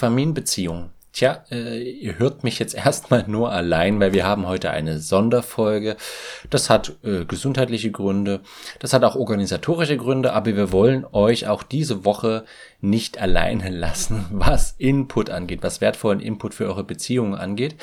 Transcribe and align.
willkommen 0.00 0.46
zu 0.46 0.60
Hashtag 0.60 0.80
Familienbeziehung. 0.80 0.90
Tja, 1.12 1.44
äh, 1.50 1.82
ihr 1.82 2.18
hört 2.18 2.44
mich 2.44 2.58
jetzt 2.58 2.74
erstmal 2.86 3.24
nur 3.26 3.52
allein, 3.52 4.00
weil 4.00 4.12
wir 4.12 4.26
haben 4.26 4.46
heute 4.46 4.70
eine 4.70 4.98
Sonderfolge. 4.98 5.96
Das 6.48 6.70
hat 6.70 6.96
äh, 7.02 7.24
gesundheitliche 7.24 7.90
Gründe, 7.90 8.40
das 8.78 8.92
hat 8.92 9.04
auch 9.04 9.16
organisatorische 9.16 9.96
Gründe, 9.96 10.32
aber 10.32 10.56
wir 10.56 10.72
wollen 10.72 11.04
euch 11.12 11.48
auch 11.48 11.62
diese 11.62 12.04
Woche 12.04 12.44
nicht 12.80 13.18
alleine 13.18 13.68
lassen, 13.76 14.26
was 14.30 14.74
Input 14.78 15.30
angeht, 15.30 15.62
was 15.62 15.80
wertvollen 15.80 16.20
Input 16.20 16.54
für 16.54 16.66
eure 16.66 16.84
Beziehungen 16.84 17.34
angeht. 17.34 17.76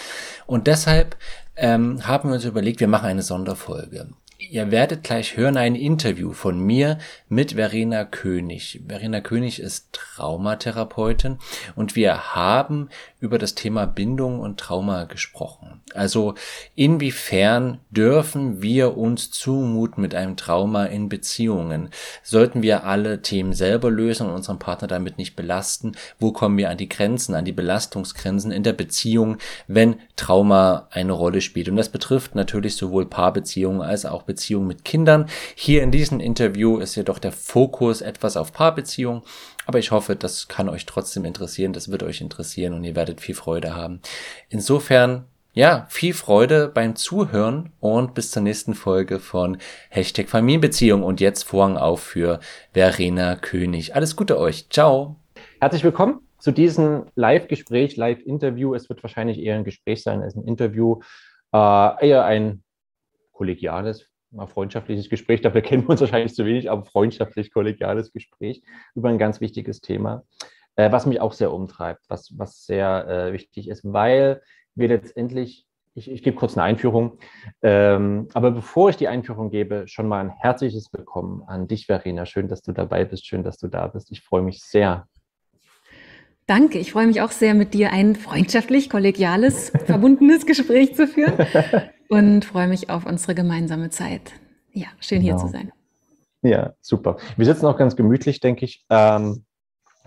Und 0.46 0.68
deshalb 0.68 1.18
ähm, 1.56 2.08
haben 2.08 2.30
wir 2.30 2.36
uns 2.36 2.46
überlegt, 2.46 2.80
wir 2.80 2.88
machen 2.88 3.08
eine 3.08 3.24
Sonderfolge. 3.24 4.10
Ihr 4.40 4.70
werdet 4.70 5.04
gleich 5.04 5.36
hören 5.36 5.58
ein 5.58 5.74
Interview 5.74 6.32
von 6.32 6.60
mir 6.60 7.00
mit 7.28 7.54
Verena 7.54 8.06
König. 8.06 8.82
Verena 8.88 9.20
König 9.20 9.60
ist 9.60 9.94
Traumatherapeutin 9.94 11.40
und 11.76 11.96
wir 11.96 12.36
haben 12.36 12.90
über 13.20 13.40
das 13.40 13.56
Thema 13.56 13.86
Bindung 13.86 14.40
und 14.40 14.60
Trauma 14.60 15.06
gesprochen. 15.06 15.82
Also 15.94 16.36
inwiefern 16.76 17.80
dürfen 17.90 18.62
wir 18.62 18.96
uns 18.96 19.32
zumuten 19.32 20.02
mit 20.02 20.14
einem 20.14 20.38
Trauma 20.38 20.86
in 20.86 21.10
Beziehungen? 21.10 21.90
Sollten 22.22 22.62
wir 22.62 22.84
alle 22.84 23.24
Themen 23.24 23.54
selber 23.54 23.90
lösen 23.90 24.28
und 24.28 24.36
unseren 24.36 24.60
Partner 24.60 24.88
damit 24.88 25.18
nicht 25.18 25.36
belasten? 25.36 25.94
Wo 26.20 26.32
kommen 26.32 26.58
wir 26.58 26.70
an 26.70 26.78
die 26.78 26.90
Grenzen, 26.90 27.34
an 27.34 27.46
die 27.46 27.52
Belastungsgrenzen 27.54 28.52
in 28.52 28.64
der 28.64 28.74
Beziehung, 28.74 29.38
wenn 29.68 29.96
Trauma 30.16 30.88
eine 30.92 31.14
Rolle 31.14 31.42
spielt? 31.42 31.70
Und 31.70 31.78
das 31.78 31.90
betrifft 31.90 32.36
natürlich 32.36 32.76
sowohl 32.76 33.08
Paarbeziehungen 33.08 33.82
als 33.82 34.06
auch 34.06 34.24
Beziehungen 34.24 34.68
mit 34.68 34.86
Kindern. 34.86 35.28
Hier 35.56 35.82
in 35.82 35.92
diesem 35.92 36.20
Interview 36.20 36.78
ist 36.78 36.96
jedoch 36.96 37.18
der 37.18 37.32
Fokus 37.32 38.02
etwas 38.02 38.38
auf 38.38 38.54
Paarbeziehungen. 38.54 39.24
Aber 39.68 39.80
ich 39.80 39.92
hoffe, 39.92 40.16
das 40.16 40.48
kann 40.48 40.70
euch 40.70 40.86
trotzdem 40.86 41.26
interessieren, 41.26 41.74
das 41.74 41.92
wird 41.92 42.02
euch 42.02 42.22
interessieren 42.22 42.74
und 42.74 42.86
ihr 42.86 42.96
werdet 42.96 43.20
viel 43.20 43.36
Freude 43.36 43.76
haben. 43.76 44.00
Insofern, 44.48 45.26
ja, 45.52 45.88
viel 45.90 46.14
Freude 46.14 46.70
beim 46.70 46.96
Zuhören 46.96 47.74
und 47.82 48.14
bis 48.14 48.32
zur 48.32 48.44
nächsten 48.44 48.76
Folge 48.76 49.20
von 49.20 49.58
Hashtag 49.90 50.30
Familienbeziehung 50.30 51.04
und 51.04 51.20
jetzt 51.20 51.44
Vorhang 51.44 51.76
auf 51.76 52.00
für 52.00 52.40
Verena 52.72 53.36
König. 53.36 53.94
Alles 53.94 54.16
Gute 54.16 54.40
euch. 54.40 54.70
Ciao. 54.70 55.18
Herzlich 55.60 55.84
willkommen 55.84 56.22
zu 56.40 56.54
diesem 56.54 57.08
Live-Gespräch, 57.16 57.98
Live-Interview. 57.98 58.74
Es 58.74 58.88
wird 58.88 59.04
wahrscheinlich 59.04 59.38
eher 59.38 59.56
ein 59.56 59.66
Gespräch 59.66 60.02
sein 60.02 60.22
als 60.22 60.38
ein 60.38 60.46
Interview. 60.46 61.02
Äh, 61.52 62.08
eher 62.08 62.24
ein 62.24 62.64
kollegiales, 63.34 64.08
mal 64.32 64.48
freundschaftliches 64.48 65.10
Gespräch, 65.10 65.42
dafür 65.44 65.62
kennen 65.62 65.84
wir 65.84 65.90
uns 65.92 66.02
wahrscheinlich 66.02 66.34
zu 66.34 66.46
wenig, 66.46 66.70
aber 66.70 66.86
freundschaftlich 66.86 67.52
kollegiales 67.52 68.12
Gespräch 68.12 68.62
über 68.96 69.10
ein 69.10 69.18
ganz 69.18 69.42
wichtiges 69.42 69.82
Thema, 69.82 70.24
äh, 70.76 70.92
was 70.92 71.06
mich 71.06 71.22
auch 71.22 71.34
sehr 71.34 71.54
umtreibt, 71.54 72.04
was, 72.10 72.34
was 72.38 72.66
sehr 72.66 73.08
äh, 73.08 73.34
wichtig 73.34 73.68
ist, 73.68 73.82
weil 73.84 74.42
wir 74.76 74.88
letztendlich, 74.88 75.66
ich, 75.96 76.12
ich 76.12 76.22
gebe 76.22 76.38
kurz 76.38 76.56
eine 76.56 76.64
Einführung, 76.64 77.18
ähm, 77.62 78.28
aber 78.34 78.52
bevor 78.52 78.90
ich 78.90 78.98
die 78.98 79.08
Einführung 79.08 79.50
gebe, 79.50 79.88
schon 79.88 80.08
mal 80.08 80.20
ein 80.20 80.30
herzliches 80.30 80.94
Willkommen 80.94 81.44
an 81.48 81.68
dich, 81.68 81.88
Verena. 81.88 82.26
Schön, 82.26 82.48
dass 82.48 82.62
du 82.62 82.72
dabei 82.72 83.06
bist, 83.06 83.26
schön, 83.26 83.44
dass 83.44 83.58
du 83.58 83.68
da 83.68 83.88
bist. 83.88 84.12
Ich 84.12 84.22
freue 84.22 84.44
mich 84.44 84.62
sehr. 84.62 85.08
Danke, 86.46 86.78
ich 86.78 86.94
freue 86.94 87.08
mich 87.08 87.20
auch 87.22 87.32
sehr, 87.32 87.54
mit 87.56 87.74
dir 87.74 87.92
ein 87.92 88.16
freundschaftlich, 88.16 88.90
kollegiales, 88.90 89.74
verbundenes 89.86 90.46
Gespräch 90.46 90.96
zu 90.96 91.08
führen. 91.08 91.34
und 92.10 92.46
freue 92.46 92.68
mich 92.68 92.90
auf 92.90 93.06
unsere 93.06 93.36
gemeinsame 93.36 93.90
Zeit. 93.90 94.34
Ja, 94.72 94.88
schön 95.00 95.22
hier 95.22 95.34
genau. 95.34 95.46
zu 95.46 95.52
sein. 95.52 95.72
Ja, 96.42 96.74
super. 96.82 97.18
Wir 97.36 97.46
sitzen 97.46 97.66
auch 97.66 97.78
ganz 97.78 97.96
gemütlich, 97.96 98.40
denke 98.40 98.66
ich. 98.66 98.86
Ähm, 98.90 99.46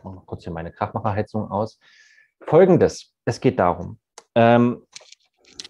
mal 0.02 0.22
kurz 0.26 0.44
hier 0.44 0.52
meine 0.52 0.72
Kraftmacherheizung 0.72 1.50
aus. 1.50 1.78
Folgendes: 2.42 3.12
Es 3.24 3.40
geht 3.40 3.58
darum, 3.58 3.98
ähm, 4.34 4.82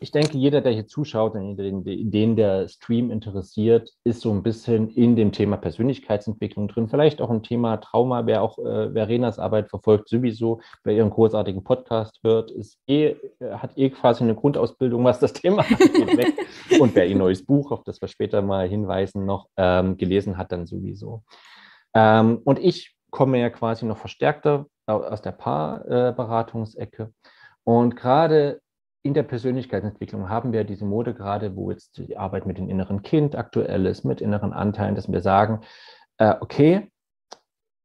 ich 0.03 0.12
denke, 0.12 0.38
jeder, 0.38 0.62
der 0.62 0.72
hier 0.72 0.87
zuschaut 0.87 1.34
und 1.34 1.59
den, 1.59 1.84
den 1.84 2.34
der 2.34 2.69
Stream 2.69 3.11
interessiert, 3.11 3.93
ist 4.03 4.22
so 4.22 4.33
ein 4.33 4.43
bisschen 4.43 4.88
in 4.88 5.15
dem 5.15 5.31
Thema 5.31 5.59
Persönlichkeitsentwicklung 5.59 6.69
drin. 6.69 6.88
Vielleicht 6.88 7.21
auch 7.21 7.28
ein 7.28 7.43
Thema 7.43 7.77
Trauma. 7.77 8.25
Wer 8.25 8.41
auch 8.41 8.59
äh, 8.59 8.91
Verenas 8.93 9.39
Arbeit 9.39 9.69
verfolgt, 9.69 10.09
sowieso, 10.09 10.62
wer 10.84 10.94
ihren 10.94 11.10
großartigen 11.10 11.62
Podcast 11.65 12.19
hört, 12.22 12.50
ist 12.50 12.78
eh, 12.87 13.15
hat 13.41 13.77
eh 13.77 13.91
quasi 13.91 14.25
eine 14.25 14.34
Grundausbildung, 14.34 15.05
was 15.05 15.21
das 15.21 15.33
Thema 15.34 15.66
angeht. 15.69 16.33
und 16.81 16.94
wer 16.94 17.06
ihr 17.06 17.16
neues 17.16 17.44
Buch, 17.44 17.71
auf 17.71 17.84
das 17.84 18.00
wir 18.00 18.09
später 18.09 18.41
mal 18.41 18.66
hinweisen, 18.66 19.27
noch 19.27 19.49
ähm, 19.59 19.99
gelesen 19.99 20.39
hat, 20.39 20.50
dann 20.50 20.65
sowieso. 20.65 21.25
Ähm, 21.93 22.41
und 22.44 22.59
ich 22.59 22.97
komme 23.10 23.39
ja 23.39 23.50
quasi 23.50 23.84
noch 23.84 23.99
verstärkter 23.99 24.65
aus 24.87 25.21
der 25.21 25.33
Paarberatungsecke. 25.33 27.03
Äh, 27.03 27.28
und 27.65 27.97
gerade 27.97 28.62
in 29.03 29.15
der 29.15 29.22
Persönlichkeitsentwicklung 29.22 30.28
haben 30.28 30.53
wir 30.53 30.65
diese 30.65 30.84
Mode 30.84 31.15
gerade, 31.15 31.56
wo 31.56 31.71
jetzt 31.71 31.97
die 31.99 32.16
Arbeit 32.16 32.47
mit 32.47 32.59
dem 32.59 32.69
inneren 32.69 33.03
Kind 33.03 33.34
aktuell 33.34 33.87
ist, 33.87 34.05
mit 34.05 34.21
inneren 34.21 34.53
Anteilen, 34.53 34.94
dass 34.94 35.11
wir 35.11 35.21
sagen, 35.21 35.61
äh, 36.19 36.34
okay, 36.41 36.91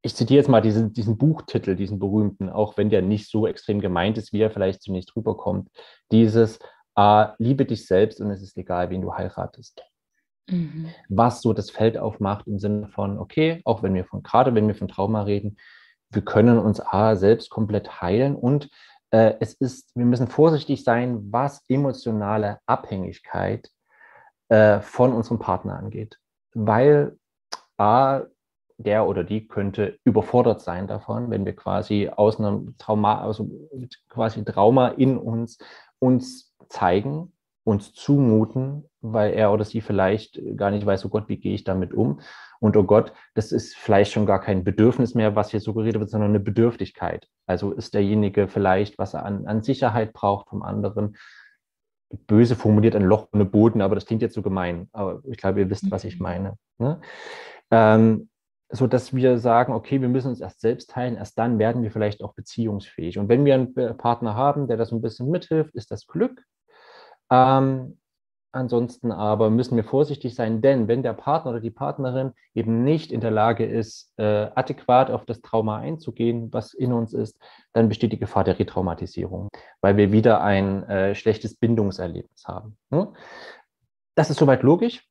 ich 0.01 0.15
zitiere 0.15 0.37
jetzt 0.37 0.49
mal 0.49 0.61
diesen, 0.61 0.93
diesen 0.93 1.17
Buchtitel, 1.17 1.75
diesen 1.75 1.99
berühmten, 1.99 2.49
auch 2.49 2.77
wenn 2.77 2.89
der 2.89 3.01
nicht 3.01 3.29
so 3.29 3.47
extrem 3.47 3.79
gemeint 3.79 4.17
ist, 4.17 4.33
wie 4.33 4.41
er 4.41 4.51
vielleicht 4.51 4.83
zunächst 4.83 5.15
rüberkommt, 5.15 5.69
dieses 6.11 6.59
äh, 6.95 7.27
Liebe 7.39 7.65
dich 7.65 7.87
selbst 7.87 8.21
und 8.21 8.29
es 8.29 8.41
ist 8.41 8.57
egal, 8.57 8.89
wen 8.89 9.01
du 9.01 9.13
heiratest. 9.13 9.83
Mhm. 10.47 10.89
Was 11.09 11.41
so 11.41 11.53
das 11.53 11.71
Feld 11.71 11.97
aufmacht 11.97 12.45
im 12.47 12.59
Sinne 12.59 12.89
von, 12.89 13.17
okay, 13.17 13.61
auch 13.63 13.81
wenn 13.81 13.95
wir 13.95 14.05
von, 14.05 14.21
gerade 14.21 14.53
wenn 14.53 14.67
wir 14.67 14.75
von 14.75 14.87
Trauma 14.87 15.23
reden, 15.23 15.57
wir 16.11 16.23
können 16.23 16.59
uns 16.59 16.79
A, 16.79 17.15
selbst 17.15 17.49
komplett 17.49 18.01
heilen 18.01 18.35
und 18.35 18.69
äh, 19.11 19.35
es 19.39 19.53
ist, 19.53 19.95
wir 19.95 20.05
müssen 20.05 20.27
vorsichtig 20.27 20.83
sein, 20.83 21.31
was 21.31 21.63
emotionale 21.69 22.59
Abhängigkeit 22.65 23.69
äh, 24.49 24.79
von 24.81 25.13
unserem 25.13 25.39
Partner 25.39 25.77
angeht. 25.77 26.19
Weil 26.53 27.17
A, 27.77 28.21
der 28.77 29.07
oder 29.07 29.23
die 29.23 29.47
könnte 29.47 29.99
überfordert 30.03 30.61
sein 30.61 30.87
davon, 30.87 31.29
wenn 31.29 31.45
wir 31.45 31.55
quasi 31.55 32.09
aus 32.09 32.39
einem 32.39 32.77
Trauma, 32.77 33.21
also 33.21 33.49
quasi 34.09 34.43
Trauma 34.43 34.89
in 34.89 35.17
uns, 35.17 35.57
uns 35.99 36.53
zeigen, 36.67 37.33
uns 37.63 37.93
zumuten, 37.93 38.89
weil 39.13 39.33
er 39.33 39.51
oder 39.51 39.63
sie 39.63 39.81
vielleicht 39.81 40.39
gar 40.57 40.71
nicht 40.71 40.85
weiß, 40.85 41.05
oh 41.05 41.09
Gott, 41.09 41.27
wie 41.27 41.37
gehe 41.37 41.53
ich 41.53 41.63
damit 41.63 41.93
um? 41.93 42.19
Und 42.59 42.77
oh 42.77 42.83
Gott, 42.83 43.13
das 43.33 43.51
ist 43.51 43.75
vielleicht 43.75 44.11
schon 44.11 44.25
gar 44.25 44.39
kein 44.39 44.63
Bedürfnis 44.63 45.13
mehr, 45.13 45.35
was 45.35 45.51
hier 45.51 45.59
suggeriert 45.59 45.99
wird, 45.99 46.09
sondern 46.09 46.31
eine 46.31 46.39
Bedürftigkeit. 46.39 47.27
Also 47.45 47.71
ist 47.71 47.93
derjenige 47.93 48.47
vielleicht, 48.47 48.97
was 48.97 49.13
er 49.13 49.25
an, 49.25 49.45
an 49.45 49.61
Sicherheit 49.61 50.13
braucht 50.13 50.49
vom 50.49 50.61
anderen, 50.61 51.17
böse 52.27 52.55
formuliert, 52.55 52.95
ein 52.95 53.03
Loch 53.03 53.27
ohne 53.33 53.45
Boden, 53.45 53.81
aber 53.81 53.95
das 53.95 54.05
klingt 54.05 54.21
jetzt 54.21 54.35
so 54.35 54.41
gemein. 54.41 54.89
Aber 54.93 55.21
ich 55.25 55.37
glaube, 55.37 55.59
ihr 55.59 55.69
wisst, 55.69 55.91
was 55.91 56.03
ich 56.03 56.19
mhm. 56.19 56.23
meine. 56.23 56.57
Ne? 56.77 57.01
Ähm, 57.71 58.29
so 58.69 58.87
dass 58.87 59.15
wir 59.15 59.37
sagen, 59.37 59.73
okay, 59.73 60.01
wir 60.01 60.09
müssen 60.09 60.29
uns 60.29 60.41
erst 60.41 60.61
selbst 60.61 60.89
teilen, 60.89 61.17
erst 61.17 61.37
dann 61.37 61.59
werden 61.59 61.83
wir 61.83 61.91
vielleicht 61.91 62.23
auch 62.23 62.33
beziehungsfähig. 62.33 63.17
Und 63.17 63.29
wenn 63.29 63.45
wir 63.45 63.53
einen 63.53 63.97
Partner 63.97 64.35
haben, 64.35 64.67
der 64.67 64.77
das 64.77 64.91
ein 64.91 65.01
bisschen 65.01 65.29
mithilft, 65.29 65.75
ist 65.75 65.91
das 65.91 66.07
Glück. 66.07 66.43
Ähm, 67.31 67.97
Ansonsten 68.55 69.11
aber 69.11 69.49
müssen 69.49 69.75
wir 69.75 69.83
vorsichtig 69.83 70.33
sein, 70.33 70.61
denn 70.61 70.87
wenn 70.87 71.03
der 71.03 71.11
Partner 71.11 71.51
oder 71.51 71.59
die 71.59 71.71
Partnerin 71.71 72.31
eben 72.53 72.85
nicht 72.85 73.11
in 73.11 73.19
der 73.19 73.29
Lage 73.29 73.65
ist, 73.65 74.13
äh, 74.17 74.49
adäquat 74.55 75.11
auf 75.11 75.25
das 75.25 75.41
Trauma 75.41 75.79
einzugehen, 75.79 76.53
was 76.53 76.73
in 76.73 76.93
uns 76.93 77.13
ist, 77.13 77.37
dann 77.73 77.89
besteht 77.89 78.13
die 78.13 78.17
Gefahr 78.17 78.45
der 78.45 78.57
Retraumatisierung, 78.57 79.49
weil 79.81 79.97
wir 79.97 80.13
wieder 80.13 80.41
ein 80.41 80.83
äh, 80.83 81.15
schlechtes 81.15 81.57
Bindungserlebnis 81.57 82.45
haben. 82.47 82.77
Hm? 82.91 83.09
Das 84.15 84.29
ist 84.29 84.37
soweit 84.37 84.63
logisch 84.63 85.05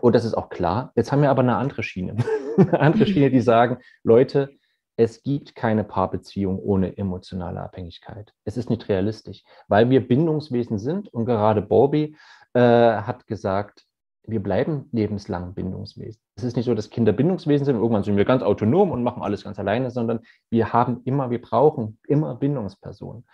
und 0.00 0.16
das 0.16 0.24
ist 0.24 0.34
auch 0.34 0.48
klar. 0.48 0.90
Jetzt 0.96 1.12
haben 1.12 1.22
wir 1.22 1.30
aber 1.30 1.42
eine 1.42 1.58
andere 1.58 1.84
Schiene. 1.84 2.16
eine 2.56 2.80
andere 2.80 3.06
Schiene, 3.06 3.30
die 3.30 3.42
sagen, 3.42 3.78
Leute, 4.02 4.50
es 4.96 5.22
gibt 5.22 5.54
keine 5.54 5.84
Paarbeziehung 5.84 6.58
ohne 6.58 6.96
emotionale 6.96 7.60
Abhängigkeit. 7.60 8.32
Es 8.44 8.56
ist 8.56 8.70
nicht 8.70 8.88
realistisch, 8.88 9.44
weil 9.68 9.88
wir 9.88 10.06
Bindungswesen 10.06 10.80
sind 10.80 11.12
und 11.14 11.26
gerade 11.26 11.62
Bobby 11.62 12.16
äh, 12.56 13.02
hat 13.02 13.26
gesagt, 13.26 13.84
wir 14.26 14.42
bleiben 14.42 14.88
lebenslang 14.90 15.54
Bindungswesen. 15.54 16.20
Es 16.36 16.42
ist 16.42 16.56
nicht 16.56 16.64
so, 16.64 16.74
dass 16.74 16.88
Kinder 16.90 17.12
Bindungswesen 17.12 17.66
sind, 17.66 17.76
irgendwann 17.76 18.02
sind 18.02 18.16
wir 18.16 18.24
ganz 18.24 18.42
autonom 18.42 18.90
und 18.90 19.02
machen 19.02 19.22
alles 19.22 19.44
ganz 19.44 19.58
alleine, 19.58 19.90
sondern 19.90 20.20
wir 20.50 20.72
haben 20.72 21.02
immer, 21.04 21.30
wir 21.30 21.40
brauchen 21.40 21.98
immer 22.08 22.34
Bindungspersonen. 22.34 23.24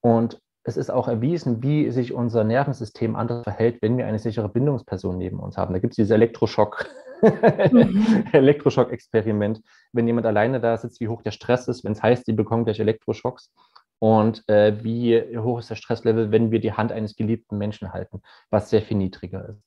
Und 0.00 0.40
es 0.64 0.76
ist 0.76 0.90
auch 0.90 1.08
erwiesen, 1.08 1.62
wie 1.62 1.90
sich 1.90 2.12
unser 2.12 2.44
Nervensystem 2.44 3.16
anders 3.16 3.44
verhält, 3.44 3.80
wenn 3.80 3.96
wir 3.96 4.06
eine 4.06 4.18
sichere 4.18 4.50
Bindungsperson 4.50 5.16
neben 5.16 5.40
uns 5.40 5.56
haben. 5.56 5.72
Da 5.72 5.80
gibt 5.80 5.94
es 5.94 5.96
dieses 5.96 6.10
Elektroschock, 6.10 6.86
mhm. 7.22 8.26
Elektroschock-Experiment. 8.32 9.62
Wenn 9.92 10.06
jemand 10.06 10.26
alleine 10.26 10.60
da 10.60 10.76
sitzt, 10.76 11.00
wie 11.00 11.08
hoch 11.08 11.22
der 11.22 11.30
Stress 11.30 11.68
ist, 11.68 11.84
wenn 11.84 11.92
es 11.92 12.02
heißt, 12.02 12.26
die 12.26 12.34
bekommen 12.34 12.64
gleich 12.64 12.80
Elektroschocks 12.80 13.50
und 13.98 14.48
äh, 14.48 14.82
wie 14.84 15.38
hoch 15.38 15.58
ist 15.58 15.70
der 15.70 15.76
Stresslevel, 15.76 16.30
wenn 16.30 16.50
wir 16.50 16.60
die 16.60 16.72
Hand 16.72 16.92
eines 16.92 17.16
geliebten 17.16 17.58
Menschen 17.58 17.92
halten, 17.92 18.22
was 18.50 18.70
sehr 18.70 18.82
viel 18.82 18.96
niedriger 18.96 19.48
ist. 19.48 19.62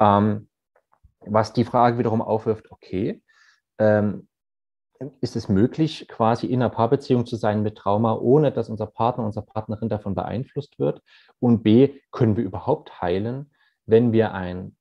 Ähm, 0.00 0.48
was 1.20 1.52
die 1.52 1.64
Frage 1.64 1.98
wiederum 1.98 2.20
aufwirft, 2.20 2.70
okay, 2.70 3.22
ähm, 3.78 4.28
ist 5.20 5.36
es 5.36 5.48
möglich, 5.48 6.06
quasi 6.08 6.46
in 6.46 6.62
einer 6.62 6.70
Paarbeziehung 6.70 7.26
zu 7.26 7.36
sein 7.36 7.62
mit 7.62 7.76
Trauma, 7.76 8.14
ohne 8.14 8.52
dass 8.52 8.68
unser 8.68 8.86
Partner, 8.86 9.24
unsere 9.24 9.44
Partnerin 9.44 9.88
davon 9.88 10.14
beeinflusst 10.14 10.78
wird? 10.78 11.02
Und 11.40 11.62
B, 11.62 12.00
können 12.12 12.36
wir 12.36 12.44
überhaupt 12.44 13.00
heilen, 13.00 13.50
wenn 13.86 14.12
wir 14.12 14.32
ein 14.32 14.76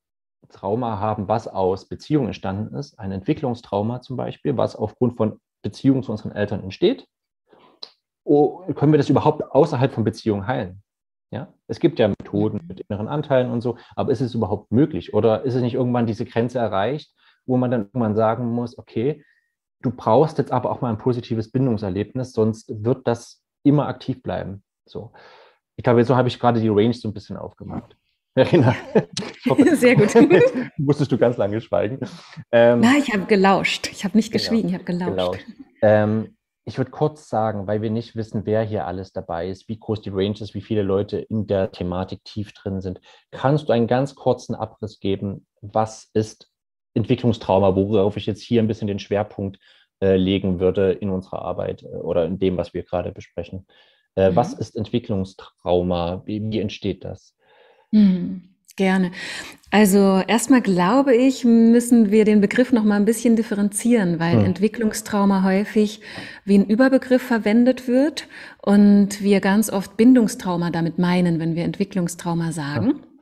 Trauma 0.50 1.00
haben, 1.00 1.28
was 1.28 1.48
aus 1.48 1.88
Beziehung 1.88 2.28
entstanden 2.28 2.76
ist, 2.76 3.00
ein 3.00 3.12
Entwicklungstrauma 3.12 4.02
zum 4.02 4.18
Beispiel, 4.18 4.56
was 4.56 4.76
aufgrund 4.76 5.18
von 5.18 5.40
Beziehungen 5.62 6.04
zu 6.04 6.12
unseren 6.12 6.32
Eltern 6.32 6.64
entsteht? 6.64 7.08
Oh, 8.24 8.60
können 8.74 8.94
wir 8.94 8.98
das 8.98 9.10
überhaupt 9.10 9.44
außerhalb 9.44 9.92
von 9.92 10.04
Beziehung 10.04 10.48
heilen? 10.48 10.82
Ja, 11.32 11.52
es 11.68 11.80
gibt 11.80 11.98
ja 12.00 12.08
Methoden 12.08 12.62
mit 12.68 12.82
inneren 12.82 13.08
Anteilen 13.08 13.50
und 13.50 13.62
so, 13.62 13.78
aber 13.96 14.12
ist 14.12 14.22
es 14.22 14.36
überhaupt 14.36 14.72
möglich? 14.72 15.14
Oder 15.14 15.44
ist 15.44 15.56
es 15.56 15.62
nicht 15.62 15.74
irgendwann 15.74 16.06
diese 16.06 16.26
Grenze 16.26 16.60
erreicht, 16.60 17.12
wo 17.46 17.58
man 17.58 17.72
dann 17.72 17.82
irgendwann 17.86 18.16
sagen 18.16 18.52
muss, 18.52 18.78
okay, 18.78 19.24
du 19.82 19.92
brauchst 19.92 20.38
jetzt 20.38 20.52
aber 20.52 20.72
auch 20.72 20.82
mal 20.82 20.90
ein 20.90 20.98
positives 20.98 21.52
Bindungserlebnis, 21.52 22.34
sonst 22.34 22.72
wird 22.84 23.08
das 23.08 23.42
immer 23.64 23.88
aktiv 23.88 24.22
bleiben. 24.22 24.64
So. 24.86 25.12
Ich 25.76 25.84
glaube, 25.84 26.04
so 26.06 26.16
habe 26.16 26.28
ich 26.28 26.40
gerade 26.40 26.62
die 26.62 26.70
Range 26.70 26.94
so 26.94 27.08
ein 27.08 27.14
bisschen 27.14 27.38
aufgemacht. 27.38 27.96
Verena, 28.36 28.76
hoffe, 29.48 29.76
sehr 29.76 29.96
gut. 29.96 30.14
musstest 30.78 31.12
du 31.12 31.18
ganz 31.18 31.38
lange 31.38 31.62
schweigen. 31.62 32.00
Ähm, 32.52 32.80
Na, 32.82 32.94
ich 32.98 33.14
habe 33.14 33.26
gelauscht. 33.26 33.90
Ich 33.92 34.04
habe 34.04 34.18
nicht 34.18 34.32
genau, 34.32 34.42
geschwiegen, 34.42 34.70
ich 34.70 34.74
habe 34.74 34.84
gelauscht. 34.84 35.12
gelauscht. 35.12 35.46
Ähm, 35.82 36.36
ich 36.66 36.78
würde 36.78 36.92
kurz 36.92 37.28
sagen, 37.28 37.68
weil 37.68 37.82
wir 37.82 37.90
nicht 37.90 38.16
wissen, 38.16 38.46
wer 38.46 38.64
hier 38.64 38.88
alles 38.88 39.12
dabei 39.12 39.50
ist, 39.50 39.68
wie 39.68 39.78
groß 39.78 40.02
die 40.02 40.10
Range 40.10 40.36
ist, 40.40 40.54
wie 40.54 40.62
viele 40.62 40.82
Leute 40.82 41.18
in 41.18 41.46
der 41.46 41.72
Thematik 41.72 42.24
tief 42.24 42.54
drin 42.54 42.80
sind. 42.80 43.02
Kannst 43.32 43.68
du 43.68 43.74
einen 43.74 43.88
ganz 43.88 44.16
kurzen 44.16 44.56
Abriss 44.56 45.00
geben? 45.00 45.46
Was 45.62 46.10
ist 46.14 46.50
Entwicklungstrauma, 46.94 47.76
worauf 47.76 48.18
ich 48.18 48.26
jetzt 48.26 48.42
hier 48.42 48.62
ein 48.62 48.68
bisschen 48.68 48.88
den 48.88 49.00
Schwerpunkt 49.00 49.60
äh, 50.02 50.16
legen 50.16 50.60
würde 50.60 50.94
in 50.94 51.10
unserer 51.10 51.42
Arbeit 51.42 51.84
äh, 51.84 51.88
oder 51.88 52.26
in 52.26 52.40
dem, 52.40 52.56
was 52.56 52.74
wir 52.74 52.84
gerade 52.84 53.12
besprechen? 53.12 53.68
Äh, 54.16 54.32
mhm. 54.32 54.36
Was 54.38 54.54
ist 54.54 54.76
Entwicklungstrauma? 54.76 56.24
Wie, 56.26 56.42
wie 56.50 56.60
entsteht 56.60 57.04
das? 57.04 57.36
Mhm. 57.92 58.53
Gerne. 58.76 59.12
Also 59.70 60.22
erstmal 60.28 60.62
glaube 60.62 61.16
ich, 61.16 61.46
müssen 61.46 62.12
wir 62.12 62.26
den 62.26 62.42
Begriff 62.42 62.72
noch 62.72 62.84
mal 62.84 62.96
ein 62.96 63.06
bisschen 63.06 63.36
differenzieren, 63.36 64.20
weil 64.20 64.38
hm. 64.38 64.46
Entwicklungstrauma 64.46 65.44
häufig 65.44 66.02
wie 66.46 66.60
ein 66.60 66.66
Überbegriff 66.66 67.22
verwendet 67.22 67.88
wird 67.88 68.28
und 68.62 69.22
wir 69.22 69.42
ganz 69.42 69.72
oft 69.72 69.98
Bindungstrauma 69.98 70.70
damit 70.70 71.00
meinen, 71.00 71.40
wenn 71.40 71.56
wir 71.56 71.64
Entwicklungstrauma 71.64 72.52
sagen. 72.52 72.88
Ja. 72.88 73.13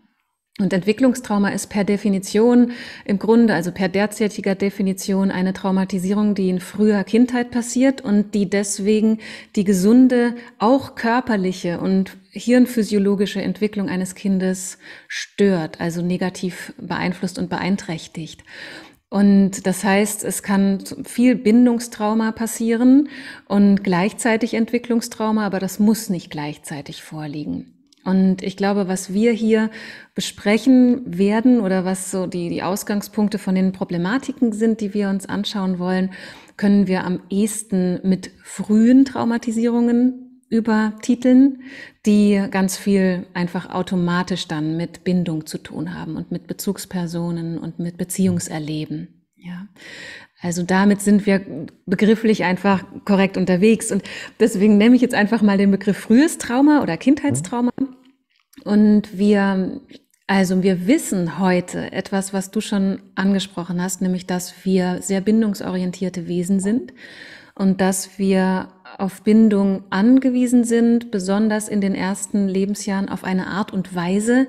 Und 0.62 0.74
Entwicklungstrauma 0.74 1.50
ist 1.50 1.68
per 1.68 1.84
Definition 1.84 2.72
im 3.06 3.20
Grunde, 3.20 3.54
also 3.54 3.72
per 3.72 3.90
derzeitiger 3.90 4.56
Definition, 4.56 5.32
eine 5.32 5.54
Traumatisierung, 5.54 6.36
die 6.36 6.50
in 6.50 6.60
früher 6.60 7.04
Kindheit 7.04 7.52
passiert 7.52 8.02
und 8.02 8.34
die 8.36 8.50
deswegen 8.50 9.20
die 9.56 9.64
gesunde, 9.64 10.36
auch 10.60 10.96
körperliche 10.96 11.80
und 11.80 12.16
hirnphysiologische 12.30 13.42
Entwicklung 13.42 13.90
eines 13.90 14.16
Kindes 14.16 14.78
stört, 15.08 15.82
also 15.82 16.02
negativ 16.02 16.74
beeinflusst 16.78 17.40
und 17.40 17.50
beeinträchtigt. 17.50 18.44
Und 19.10 19.66
das 19.66 19.84
heißt, 19.84 20.24
es 20.24 20.42
kann 20.42 20.84
viel 21.04 21.36
Bindungstrauma 21.36 22.32
passieren 22.32 23.10
und 23.50 23.84
gleichzeitig 23.84 24.54
Entwicklungstrauma, 24.54 25.46
aber 25.46 25.60
das 25.60 25.80
muss 25.80 26.10
nicht 26.10 26.32
gleichzeitig 26.32 27.04
vorliegen. 27.04 27.81
Und 28.04 28.42
ich 28.42 28.58
glaube, 28.58 28.88
was 28.88 29.14
wir 29.14 29.32
hier 29.32 29.70
besprechen 30.16 31.02
werden 31.06 31.62
oder 31.62 31.86
was 31.86 32.12
so 32.12 32.26
die, 32.26 32.50
die 32.50 32.64
Ausgangspunkte 32.64 33.38
von 33.38 33.56
den 33.56 33.72
Problematiken 33.72 34.54
sind, 34.54 34.82
die 34.82 34.94
wir 34.94 35.10
uns 35.10 35.28
anschauen 35.28 35.78
wollen, 35.78 36.12
können 36.58 36.88
wir 36.88 37.04
am 37.04 37.22
ehesten 37.30 38.00
mit 38.04 38.32
frühen 38.44 39.06
Traumatisierungen 39.06 40.42
übertiteln, 40.50 41.62
die 42.06 42.44
ganz 42.52 42.78
viel 42.78 43.26
einfach 43.34 43.70
automatisch 43.70 44.48
dann 44.48 44.76
mit 44.76 45.04
Bindung 45.04 45.46
zu 45.46 45.58
tun 45.58 45.94
haben 45.94 46.18
und 46.18 46.32
mit 46.32 46.48
Bezugspersonen 46.48 47.58
und 47.58 47.80
mit 47.80 47.98
Beziehungserleben. 47.98 49.22
Ja. 49.38 49.68
Also 50.42 50.64
damit 50.64 51.02
sind 51.02 51.26
wir 51.26 51.68
begrifflich 51.86 52.44
einfach 52.44 52.84
korrekt 53.06 53.38
unterwegs. 53.38 53.92
Und 53.92 54.04
deswegen 54.40 54.78
nehme 54.78 54.96
ich 54.96 55.02
jetzt 55.02 55.14
einfach 55.14 55.42
mal 55.42 55.58
den 55.58 55.72
Begriff 55.72 55.98
frühes 55.98 56.38
Trauma 56.40 56.82
oder 56.82 56.98
Kindheitstrauma. 56.98 57.72
Und 58.64 59.18
wir, 59.18 59.82
also 60.28 60.64
wir 60.64 60.88
wissen 60.88 61.40
heute 61.40 61.92
etwas, 61.92 62.34
was 62.34 62.50
du 62.50 62.60
schon 62.60 63.02
angesprochen 63.16 63.82
hast, 63.82 64.02
nämlich, 64.02 64.26
dass 64.26 64.66
wir 64.66 65.02
sehr 65.02 65.22
bindungsorientierte 65.22 66.28
Wesen 66.28 66.60
sind 66.60 66.94
und 67.56 67.80
dass 67.80 68.18
wir 68.18 68.70
auf 68.98 69.22
Bindung 69.22 69.84
angewiesen 69.90 70.64
sind, 70.64 71.12
besonders 71.12 71.70
in 71.70 71.82
den 71.82 71.96
ersten 71.96 72.48
Lebensjahren 72.48 73.10
auf 73.10 73.24
eine 73.24 73.48
Art 73.48 73.72
und 73.72 73.96
Weise, 73.96 74.48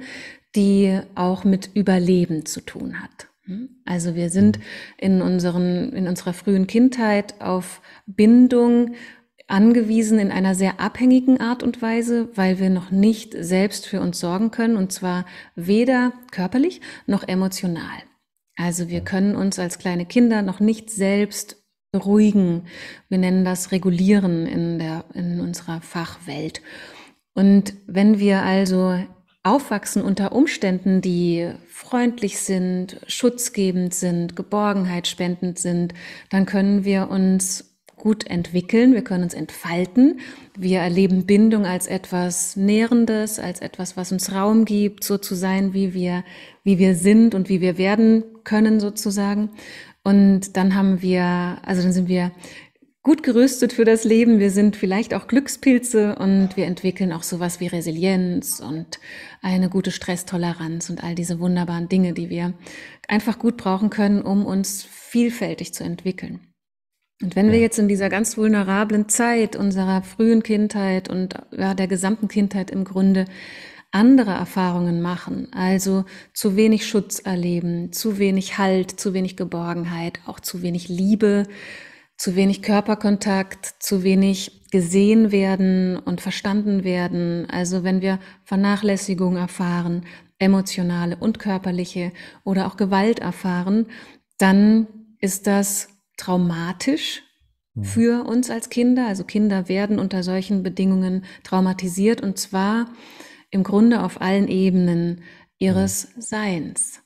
die 0.56 1.00
auch 1.14 1.44
mit 1.44 1.70
Überleben 1.74 2.46
zu 2.46 2.60
tun 2.60 3.00
hat. 3.00 3.31
Hm? 3.44 3.68
Also 3.84 4.14
wir 4.14 4.30
sind 4.30 4.58
in, 4.98 5.22
unseren, 5.22 5.92
in 5.92 6.06
unserer 6.06 6.32
frühen 6.32 6.66
Kindheit 6.66 7.40
auf 7.40 7.80
Bindung 8.06 8.94
angewiesen 9.48 10.18
in 10.18 10.30
einer 10.30 10.54
sehr 10.54 10.80
abhängigen 10.80 11.40
Art 11.40 11.62
und 11.62 11.82
Weise, 11.82 12.28
weil 12.34 12.58
wir 12.58 12.70
noch 12.70 12.90
nicht 12.90 13.34
selbst 13.38 13.86
für 13.86 14.00
uns 14.00 14.18
sorgen 14.18 14.50
können, 14.50 14.76
und 14.76 14.92
zwar 14.92 15.26
weder 15.56 16.12
körperlich 16.30 16.80
noch 17.06 17.26
emotional. 17.26 18.02
Also 18.56 18.88
wir 18.88 19.02
können 19.02 19.36
uns 19.36 19.58
als 19.58 19.78
kleine 19.78 20.06
Kinder 20.06 20.42
noch 20.42 20.60
nicht 20.60 20.90
selbst 20.90 21.62
beruhigen. 21.90 22.64
Wir 23.08 23.18
nennen 23.18 23.44
das 23.44 23.72
regulieren 23.72 24.46
in, 24.46 24.78
der, 24.78 25.04
in 25.14 25.40
unserer 25.40 25.80
Fachwelt. 25.80 26.62
Und 27.34 27.74
wenn 27.86 28.18
wir 28.18 28.42
also 28.42 28.98
aufwachsen 29.42 30.02
unter 30.02 30.32
Umständen, 30.32 31.00
die 31.00 31.50
freundlich 31.68 32.38
sind, 32.38 32.98
schutzgebend 33.06 33.92
sind, 33.92 34.36
Geborgenheit 34.36 35.08
spendend 35.08 35.58
sind, 35.58 35.94
dann 36.30 36.46
können 36.46 36.84
wir 36.84 37.10
uns 37.10 37.72
gut 37.96 38.26
entwickeln, 38.26 38.94
wir 38.94 39.04
können 39.04 39.22
uns 39.22 39.34
entfalten. 39.34 40.20
Wir 40.56 40.80
erleben 40.80 41.24
Bindung 41.24 41.66
als 41.66 41.86
etwas 41.86 42.56
Nährendes, 42.56 43.38
als 43.38 43.60
etwas, 43.60 43.96
was 43.96 44.10
uns 44.10 44.32
Raum 44.32 44.64
gibt, 44.64 45.04
so 45.04 45.18
zu 45.18 45.36
sein, 45.36 45.72
wie 45.72 45.94
wir, 45.94 46.24
wie 46.64 46.78
wir 46.78 46.96
sind 46.96 47.34
und 47.34 47.48
wie 47.48 47.60
wir 47.60 47.78
werden 47.78 48.24
können, 48.42 48.80
sozusagen. 48.80 49.50
Und 50.02 50.56
dann 50.56 50.74
haben 50.74 51.00
wir, 51.00 51.58
also 51.64 51.82
dann 51.82 51.92
sind 51.92 52.08
wir 52.08 52.32
gut 53.02 53.22
gerüstet 53.22 53.72
für 53.72 53.84
das 53.84 54.04
Leben. 54.04 54.38
Wir 54.38 54.50
sind 54.50 54.76
vielleicht 54.76 55.12
auch 55.14 55.26
Glückspilze 55.26 56.14
und 56.16 56.56
wir 56.56 56.66
entwickeln 56.66 57.12
auch 57.12 57.24
sowas 57.24 57.58
wie 57.58 57.66
Resilienz 57.66 58.60
und 58.60 59.00
eine 59.40 59.68
gute 59.68 59.90
Stresstoleranz 59.90 60.88
und 60.88 61.02
all 61.02 61.14
diese 61.14 61.40
wunderbaren 61.40 61.88
Dinge, 61.88 62.12
die 62.12 62.30
wir 62.30 62.54
einfach 63.08 63.38
gut 63.38 63.56
brauchen 63.56 63.90
können, 63.90 64.22
um 64.22 64.46
uns 64.46 64.84
vielfältig 64.84 65.74
zu 65.74 65.82
entwickeln. 65.82 66.40
Und 67.20 67.36
wenn 67.36 67.52
wir 67.52 67.58
jetzt 67.58 67.78
in 67.78 67.88
dieser 67.88 68.08
ganz 68.08 68.36
vulnerablen 68.36 69.08
Zeit 69.08 69.54
unserer 69.54 70.02
frühen 70.02 70.42
Kindheit 70.42 71.08
und 71.08 71.34
ja, 71.52 71.74
der 71.74 71.86
gesamten 71.86 72.28
Kindheit 72.28 72.70
im 72.70 72.84
Grunde 72.84 73.26
andere 73.92 74.30
Erfahrungen 74.30 75.02
machen, 75.02 75.48
also 75.52 76.04
zu 76.32 76.56
wenig 76.56 76.86
Schutz 76.86 77.18
erleben, 77.20 77.92
zu 77.92 78.18
wenig 78.18 78.58
Halt, 78.58 78.98
zu 78.98 79.12
wenig 79.12 79.36
Geborgenheit, 79.36 80.20
auch 80.26 80.40
zu 80.40 80.62
wenig 80.62 80.88
Liebe, 80.88 81.44
zu 82.22 82.36
wenig 82.36 82.62
Körperkontakt, 82.62 83.66
zu 83.80 84.04
wenig 84.04 84.70
gesehen 84.70 85.32
werden 85.32 85.98
und 85.98 86.20
verstanden 86.20 86.84
werden. 86.84 87.50
Also 87.50 87.82
wenn 87.82 88.00
wir 88.00 88.20
Vernachlässigung 88.44 89.34
erfahren, 89.34 90.06
emotionale 90.38 91.16
und 91.16 91.40
körperliche 91.40 92.12
oder 92.44 92.68
auch 92.68 92.76
Gewalt 92.76 93.18
erfahren, 93.18 93.86
dann 94.38 94.86
ist 95.18 95.48
das 95.48 95.88
traumatisch 96.16 97.24
mhm. 97.74 97.82
für 97.82 98.24
uns 98.24 98.50
als 98.50 98.70
Kinder. 98.70 99.08
Also 99.08 99.24
Kinder 99.24 99.68
werden 99.68 99.98
unter 99.98 100.22
solchen 100.22 100.62
Bedingungen 100.62 101.24
traumatisiert 101.42 102.20
und 102.20 102.38
zwar 102.38 102.86
im 103.50 103.64
Grunde 103.64 104.00
auf 104.00 104.20
allen 104.20 104.46
Ebenen 104.46 105.22
ihres 105.58 106.14
mhm. 106.14 106.20
Seins. 106.20 107.01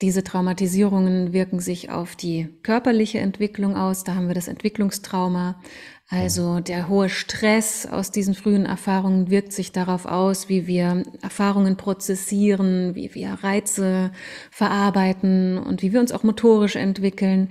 Diese 0.00 0.22
Traumatisierungen 0.22 1.32
wirken 1.32 1.58
sich 1.58 1.90
auf 1.90 2.14
die 2.14 2.48
körperliche 2.62 3.18
Entwicklung 3.18 3.76
aus. 3.76 4.04
Da 4.04 4.14
haben 4.14 4.28
wir 4.28 4.34
das 4.34 4.46
Entwicklungstrauma. 4.46 5.60
Also 6.08 6.60
der 6.60 6.88
hohe 6.88 7.08
Stress 7.08 7.84
aus 7.84 8.12
diesen 8.12 8.34
frühen 8.34 8.64
Erfahrungen 8.64 9.28
wirkt 9.28 9.52
sich 9.52 9.72
darauf 9.72 10.06
aus, 10.06 10.48
wie 10.48 10.66
wir 10.66 11.02
Erfahrungen 11.20 11.76
prozessieren, 11.76 12.94
wie 12.94 13.14
wir 13.14 13.30
Reize 13.42 14.12
verarbeiten 14.50 15.58
und 15.58 15.82
wie 15.82 15.92
wir 15.92 16.00
uns 16.00 16.12
auch 16.12 16.22
motorisch 16.22 16.76
entwickeln. 16.76 17.50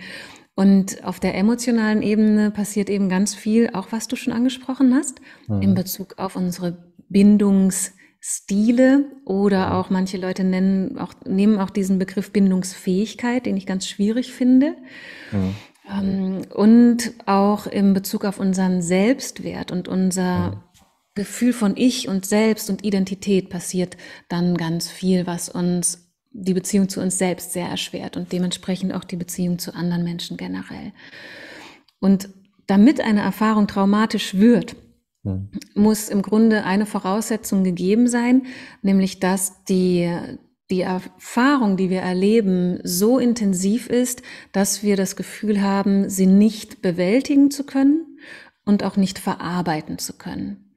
Und 0.55 1.03
auf 1.03 1.19
der 1.19 1.35
emotionalen 1.35 2.01
Ebene 2.01 2.49
passiert 2.49 2.89
eben 2.89 3.09
ganz 3.09 3.35
viel, 3.35 3.69
auch 3.73 3.91
was 3.91 4.07
du 4.07 4.15
schon 4.15 4.33
angesprochen 4.33 4.95
hast, 4.95 5.21
mhm. 5.47 5.61
in 5.61 5.73
Bezug 5.75 6.17
auf 6.17 6.35
unsere 6.35 6.77
Bindungs- 7.09 7.91
Stile 8.29 9.05
oder 9.23 9.73
auch 9.75 9.89
manche 9.89 10.17
Leute 10.17 10.43
nennen 10.43 10.97
auch, 10.97 11.13
nehmen 11.25 11.59
auch 11.59 11.69
diesen 11.69 11.97
Begriff 11.97 12.33
Bindungsfähigkeit, 12.33 13.45
den 13.45 13.55
ich 13.55 13.65
ganz 13.65 13.87
schwierig 13.87 14.33
finde. 14.33 14.75
Mhm. 15.31 15.55
Ähm, 15.89 16.41
und 16.53 17.13
auch 17.25 17.67
im 17.67 17.93
Bezug 17.93 18.25
auf 18.25 18.37
unseren 18.37 18.81
Selbstwert 18.81 19.71
und 19.71 19.87
unser 19.87 20.51
mhm. 20.51 20.59
Gefühl 21.15 21.53
von 21.53 21.77
Ich 21.77 22.09
und 22.09 22.25
Selbst 22.25 22.69
und 22.69 22.83
Identität 22.83 23.49
passiert 23.49 23.95
dann 24.27 24.57
ganz 24.57 24.89
viel, 24.89 25.25
was 25.25 25.47
uns 25.47 26.11
die 26.31 26.53
Beziehung 26.53 26.89
zu 26.89 26.99
uns 26.99 27.17
selbst 27.17 27.53
sehr 27.53 27.69
erschwert 27.69 28.17
und 28.17 28.33
dementsprechend 28.33 28.93
auch 28.93 29.05
die 29.05 29.15
Beziehung 29.15 29.57
zu 29.57 29.73
anderen 29.73 30.03
Menschen 30.03 30.35
generell. 30.35 30.91
Und 32.01 32.27
damit 32.65 32.99
eine 32.99 33.21
Erfahrung 33.21 33.67
traumatisch 33.67 34.33
wird, 34.35 34.75
muss 35.75 36.09
im 36.09 36.21
Grunde 36.21 36.63
eine 36.63 36.85
Voraussetzung 36.85 37.63
gegeben 37.63 38.07
sein, 38.07 38.43
nämlich 38.81 39.19
dass 39.19 39.63
die, 39.65 40.11
die 40.69 40.81
Erfahrung, 40.81 41.77
die 41.77 41.89
wir 41.89 42.01
erleben, 42.01 42.79
so 42.83 43.19
intensiv 43.19 43.89
ist, 43.89 44.21
dass 44.51 44.83
wir 44.83 44.95
das 44.95 45.15
Gefühl 45.15 45.61
haben, 45.61 46.09
sie 46.09 46.27
nicht 46.27 46.81
bewältigen 46.81 47.51
zu 47.51 47.65
können 47.65 48.17
und 48.65 48.83
auch 48.83 48.97
nicht 48.97 49.19
verarbeiten 49.19 49.97
zu 49.97 50.13
können. 50.13 50.73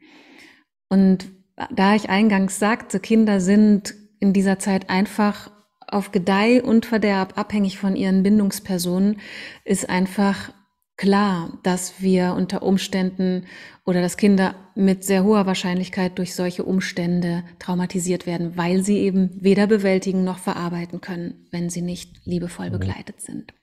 Und 0.88 1.28
da 1.74 1.94
ich 1.94 2.08
eingangs 2.08 2.58
sagte, 2.58 3.00
Kinder 3.00 3.40
sind 3.40 3.94
in 4.18 4.32
dieser 4.32 4.58
Zeit 4.58 4.88
einfach 4.90 5.50
auf 5.86 6.12
Gedeih 6.12 6.62
und 6.62 6.86
Verderb 6.86 7.36
abhängig 7.36 7.78
von 7.78 7.96
ihren 7.96 8.22
Bindungspersonen, 8.22 9.18
ist 9.64 9.88
einfach 9.90 10.52
klar, 11.00 11.58
dass 11.62 12.02
wir 12.02 12.34
unter 12.36 12.62
Umständen 12.62 13.46
oder 13.86 14.02
dass 14.02 14.18
Kinder 14.18 14.54
mit 14.74 15.02
sehr 15.02 15.24
hoher 15.24 15.46
Wahrscheinlichkeit 15.46 16.18
durch 16.18 16.34
solche 16.34 16.62
Umstände 16.62 17.42
traumatisiert 17.58 18.26
werden, 18.26 18.58
weil 18.58 18.84
sie 18.84 18.98
eben 18.98 19.30
weder 19.40 19.66
bewältigen 19.66 20.24
noch 20.24 20.38
verarbeiten 20.38 21.00
können, 21.00 21.46
wenn 21.50 21.70
sie 21.70 21.80
nicht 21.80 22.26
liebevoll 22.26 22.66
mhm. 22.66 22.72
begleitet 22.72 23.22
sind. 23.22 23.54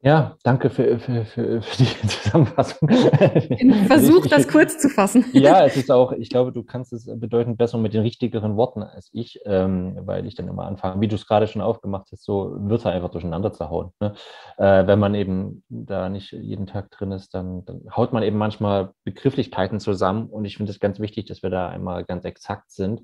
Ja, 0.00 0.36
danke 0.44 0.70
für, 0.70 1.00
für, 1.00 1.24
für, 1.24 1.60
für 1.60 1.76
die 1.76 1.86
Zusammenfassung. 2.06 2.88
Versuch, 3.88 4.26
das 4.28 4.46
kurz 4.46 4.78
zu 4.78 4.88
fassen. 4.88 5.24
Ja, 5.32 5.66
es 5.66 5.76
ist 5.76 5.90
auch, 5.90 6.12
ich 6.12 6.30
glaube, 6.30 6.52
du 6.52 6.62
kannst 6.62 6.92
es 6.92 7.06
bedeutend 7.06 7.58
besser 7.58 7.78
mit 7.78 7.94
den 7.94 8.02
richtigeren 8.02 8.56
Worten 8.56 8.84
als 8.84 9.10
ich, 9.12 9.40
ähm, 9.44 9.98
weil 10.02 10.26
ich 10.26 10.36
dann 10.36 10.46
immer 10.46 10.66
anfange, 10.66 11.00
wie 11.00 11.08
du 11.08 11.16
es 11.16 11.26
gerade 11.26 11.48
schon 11.48 11.62
aufgemacht 11.62 12.12
hast, 12.12 12.24
so 12.24 12.54
Wörter 12.60 12.92
einfach 12.92 13.10
durcheinander 13.10 13.52
zu 13.52 13.70
hauen. 13.70 13.90
Ne? 13.98 14.14
Äh, 14.56 14.86
wenn 14.86 15.00
man 15.00 15.16
eben 15.16 15.64
da 15.68 16.08
nicht 16.08 16.30
jeden 16.30 16.68
Tag 16.68 16.92
drin 16.92 17.10
ist, 17.10 17.34
dann, 17.34 17.64
dann 17.64 17.82
haut 17.90 18.12
man 18.12 18.22
eben 18.22 18.38
manchmal 18.38 18.92
Begrifflichkeiten 19.02 19.80
zusammen 19.80 20.28
und 20.28 20.44
ich 20.44 20.58
finde 20.58 20.70
es 20.70 20.78
ganz 20.78 21.00
wichtig, 21.00 21.26
dass 21.26 21.42
wir 21.42 21.50
da 21.50 21.68
einmal 21.68 22.04
ganz 22.04 22.24
exakt 22.24 22.70
sind, 22.70 23.02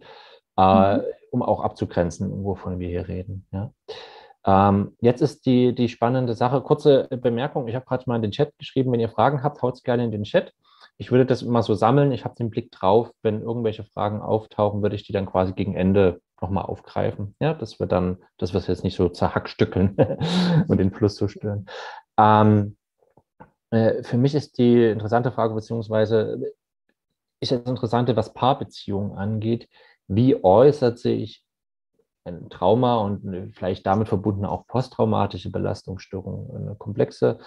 äh, 0.57 0.97
mhm. 0.97 1.03
um 1.33 1.43
auch 1.43 1.61
abzugrenzen, 1.61 2.45
wovon 2.45 2.79
wir 2.79 2.89
hier 2.89 3.09
reden. 3.09 3.49
Ja? 3.51 3.73
Ähm, 4.47 4.97
jetzt 5.01 5.23
ist 5.23 5.47
die, 5.47 5.75
die 5.75 5.89
spannende 5.89 6.35
Sache, 6.35 6.61
kurze 6.61 7.09
Bemerkung, 7.09 7.67
ich 7.69 7.75
habe 7.75 7.87
gerade 7.87 8.05
mal 8.07 8.17
in 8.17 8.23
den 8.23 8.31
Chat 8.31 8.57
geschrieben, 8.59 8.93
wenn 8.93 9.01
ihr 9.01 9.09
Fragen 9.09 9.43
habt, 9.43 9.63
haut 9.63 9.75
es 9.75 9.83
gerne 9.83 10.05
in 10.05 10.11
den 10.11 10.25
Chat. 10.25 10.53
Ich 10.97 11.11
würde 11.11 11.27
das 11.27 11.43
immer 11.43 11.63
so 11.63 11.75
sammeln, 11.75 12.13
ich 12.13 12.25
habe 12.25 12.35
den 12.37 12.51
Blick 12.51 12.71
drauf, 12.71 13.11
wenn 13.23 13.43
irgendwelche 13.43 13.85
Fragen 13.85 14.21
auftauchen, 14.21 14.83
würde 14.83 14.97
ich 14.97 15.05
die 15.05 15.13
dann 15.13 15.27
quasi 15.27 15.53
gegen 15.53 15.75
Ende 15.75 16.21
nochmal 16.41 16.65
aufgreifen. 16.65 17.35
Ja, 17.41 17.55
dass 17.55 17.81
wir 17.81 17.87
dann, 17.87 18.19
dass 18.39 18.53
wir 18.53 18.59
es 18.59 18.67
jetzt 18.67 18.85
nicht 18.85 18.97
so 18.97 19.09
zerhackstückeln 19.09 19.97
und 20.69 20.79
den 20.79 20.93
Fluss 20.93 21.17
so 21.17 21.27
stören. 21.27 21.67
Ähm, 22.19 22.77
äh, 23.71 24.03
für 24.03 24.19
mich 24.19 24.35
ist 24.35 24.59
die 24.59 24.85
interessante 24.85 25.33
Frage, 25.33 25.55
beziehungsweise 25.55 26.53
ist 27.41 27.53
das 27.53 27.61
Interessante, 27.63 28.17
was 28.17 28.35
Paarbeziehungen 28.35 29.17
angeht. 29.17 29.69
Wie 30.07 30.43
äußert 30.45 30.99
sich 30.99 31.44
ein 32.25 32.49
Trauma 32.49 32.97
und 32.97 33.53
vielleicht 33.55 33.87
damit 33.87 34.09
verbunden 34.09 34.45
auch 34.45 34.67
posttraumatische 34.67 35.51
Belastungsstörungen, 35.51 36.57
eine 36.57 36.75
komplexe, 36.77 37.39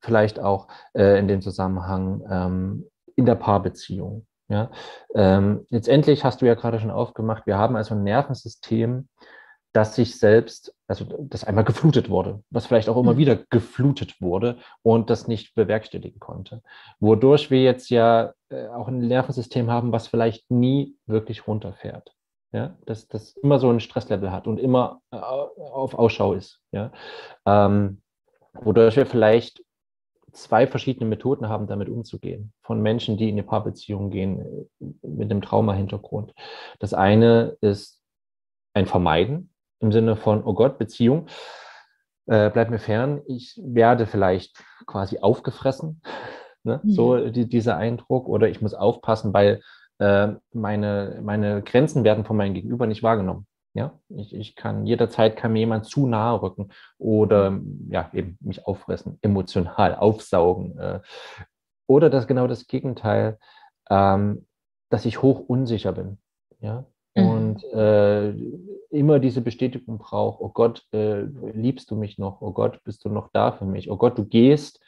vielleicht 0.00 0.40
auch 0.40 0.68
äh, 0.94 1.18
in 1.18 1.28
dem 1.28 1.42
Zusammenhang 1.42 2.24
ähm, 2.28 2.86
in 3.14 3.26
der 3.26 3.34
Paarbeziehung. 3.34 4.26
Ja? 4.48 4.70
Ähm, 5.14 5.66
letztendlich 5.70 6.24
hast 6.24 6.40
du 6.40 6.46
ja 6.46 6.54
gerade 6.54 6.80
schon 6.80 6.90
aufgemacht, 6.90 7.46
wir 7.46 7.58
haben 7.58 7.76
also 7.76 7.94
ein 7.94 8.04
Nervensystem, 8.04 9.08
das 9.72 9.94
sich 9.94 10.18
selbst, 10.18 10.74
also 10.86 11.04
das 11.20 11.44
einmal 11.44 11.64
geflutet 11.64 12.08
wurde, 12.08 12.42
was 12.48 12.64
vielleicht 12.64 12.88
auch 12.88 12.96
immer 12.96 13.12
mhm. 13.12 13.18
wieder 13.18 13.36
geflutet 13.50 14.22
wurde 14.22 14.56
und 14.82 15.10
das 15.10 15.28
nicht 15.28 15.54
bewerkstelligen 15.54 16.18
konnte. 16.18 16.62
Wodurch 16.98 17.50
wir 17.50 17.62
jetzt 17.62 17.90
ja 17.90 18.32
äh, 18.48 18.68
auch 18.68 18.88
ein 18.88 19.06
Nervensystem 19.06 19.70
haben, 19.70 19.92
was 19.92 20.08
vielleicht 20.08 20.50
nie 20.50 20.96
wirklich 21.04 21.46
runterfährt 21.46 22.16
ja, 22.52 22.76
dass 22.86 23.08
das 23.08 23.36
immer 23.36 23.58
so 23.58 23.70
ein 23.70 23.80
Stresslevel 23.80 24.32
hat 24.32 24.46
und 24.46 24.58
immer 24.58 25.00
äh, 25.10 25.16
auf 25.16 25.94
Ausschau 25.94 26.32
ist, 26.32 26.60
ja, 26.72 26.92
ähm, 27.44 28.02
wodurch 28.54 28.96
wir 28.96 29.06
vielleicht 29.06 29.62
zwei 30.32 30.66
verschiedene 30.66 31.08
Methoden 31.08 31.48
haben, 31.48 31.66
damit 31.66 31.88
umzugehen, 31.88 32.52
von 32.60 32.80
Menschen, 32.80 33.16
die 33.16 33.28
in 33.28 33.34
eine 33.34 33.42
Paarbeziehung 33.42 34.10
gehen 34.10 34.68
äh, 34.80 35.06
mit 35.06 35.30
einem 35.30 35.42
Trauma-Hintergrund. 35.42 36.34
Das 36.78 36.94
eine 36.94 37.56
ist 37.60 38.02
ein 38.74 38.86
Vermeiden 38.86 39.50
im 39.80 39.92
Sinne 39.92 40.16
von, 40.16 40.44
oh 40.44 40.54
Gott, 40.54 40.78
Beziehung, 40.78 41.26
äh, 42.26 42.50
bleib 42.50 42.70
mir 42.70 42.78
fern, 42.78 43.22
ich 43.26 43.58
werde 43.62 44.06
vielleicht 44.06 44.62
quasi 44.86 45.18
aufgefressen, 45.18 46.02
ne? 46.64 46.80
So 46.84 47.28
die, 47.30 47.48
dieser 47.48 47.76
Eindruck, 47.76 48.28
oder 48.28 48.48
ich 48.48 48.60
muss 48.60 48.74
aufpassen, 48.74 49.32
weil 49.32 49.62
äh, 49.98 50.28
meine, 50.52 51.20
meine 51.22 51.62
Grenzen 51.62 52.04
werden 52.04 52.24
von 52.24 52.36
meinem 52.36 52.54
Gegenüber 52.54 52.86
nicht 52.86 53.02
wahrgenommen. 53.02 53.46
Ja, 53.74 53.98
ich, 54.08 54.34
ich 54.34 54.56
kann 54.56 54.86
jederzeit 54.86 55.36
kann 55.36 55.52
mir 55.52 55.58
jemand 55.58 55.84
zu 55.84 56.06
nahe 56.06 56.40
rücken 56.40 56.70
oder 56.96 57.60
ja, 57.90 58.08
eben 58.14 58.38
mich 58.40 58.66
auffressen, 58.66 59.18
emotional 59.20 59.94
aufsaugen. 59.98 60.78
Äh, 60.78 61.00
oder 61.86 62.08
das 62.08 62.26
genau 62.26 62.46
das 62.46 62.66
Gegenteil, 62.66 63.38
ähm, 63.90 64.46
dass 64.88 65.04
ich 65.04 65.20
hoch 65.20 65.40
unsicher 65.40 65.92
bin. 65.92 66.18
Ja, 66.60 66.86
mhm. 67.14 67.28
und 67.28 67.64
äh, 67.64 68.30
immer 68.90 69.18
diese 69.18 69.42
Bestätigung 69.42 69.98
brauche, 69.98 70.42
oh 70.42 70.48
Gott, 70.48 70.82
äh, 70.92 71.22
liebst 71.52 71.90
du 71.90 71.96
mich 71.96 72.16
noch? 72.16 72.40
Oh 72.40 72.52
Gott, 72.52 72.82
bist 72.84 73.04
du 73.04 73.10
noch 73.10 73.28
da 73.32 73.52
für 73.52 73.66
mich? 73.66 73.90
Oh 73.90 73.98
Gott, 73.98 74.16
du 74.16 74.24
gehst, 74.24 74.80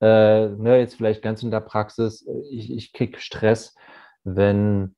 äh, 0.00 0.48
ne, 0.48 0.78
jetzt 0.78 0.94
vielleicht 0.94 1.22
ganz 1.22 1.42
in 1.42 1.50
der 1.50 1.60
Praxis, 1.60 2.26
ich, 2.50 2.70
ich 2.72 2.92
krieg 2.92 3.18
Stress, 3.20 3.74
wenn 4.26 4.94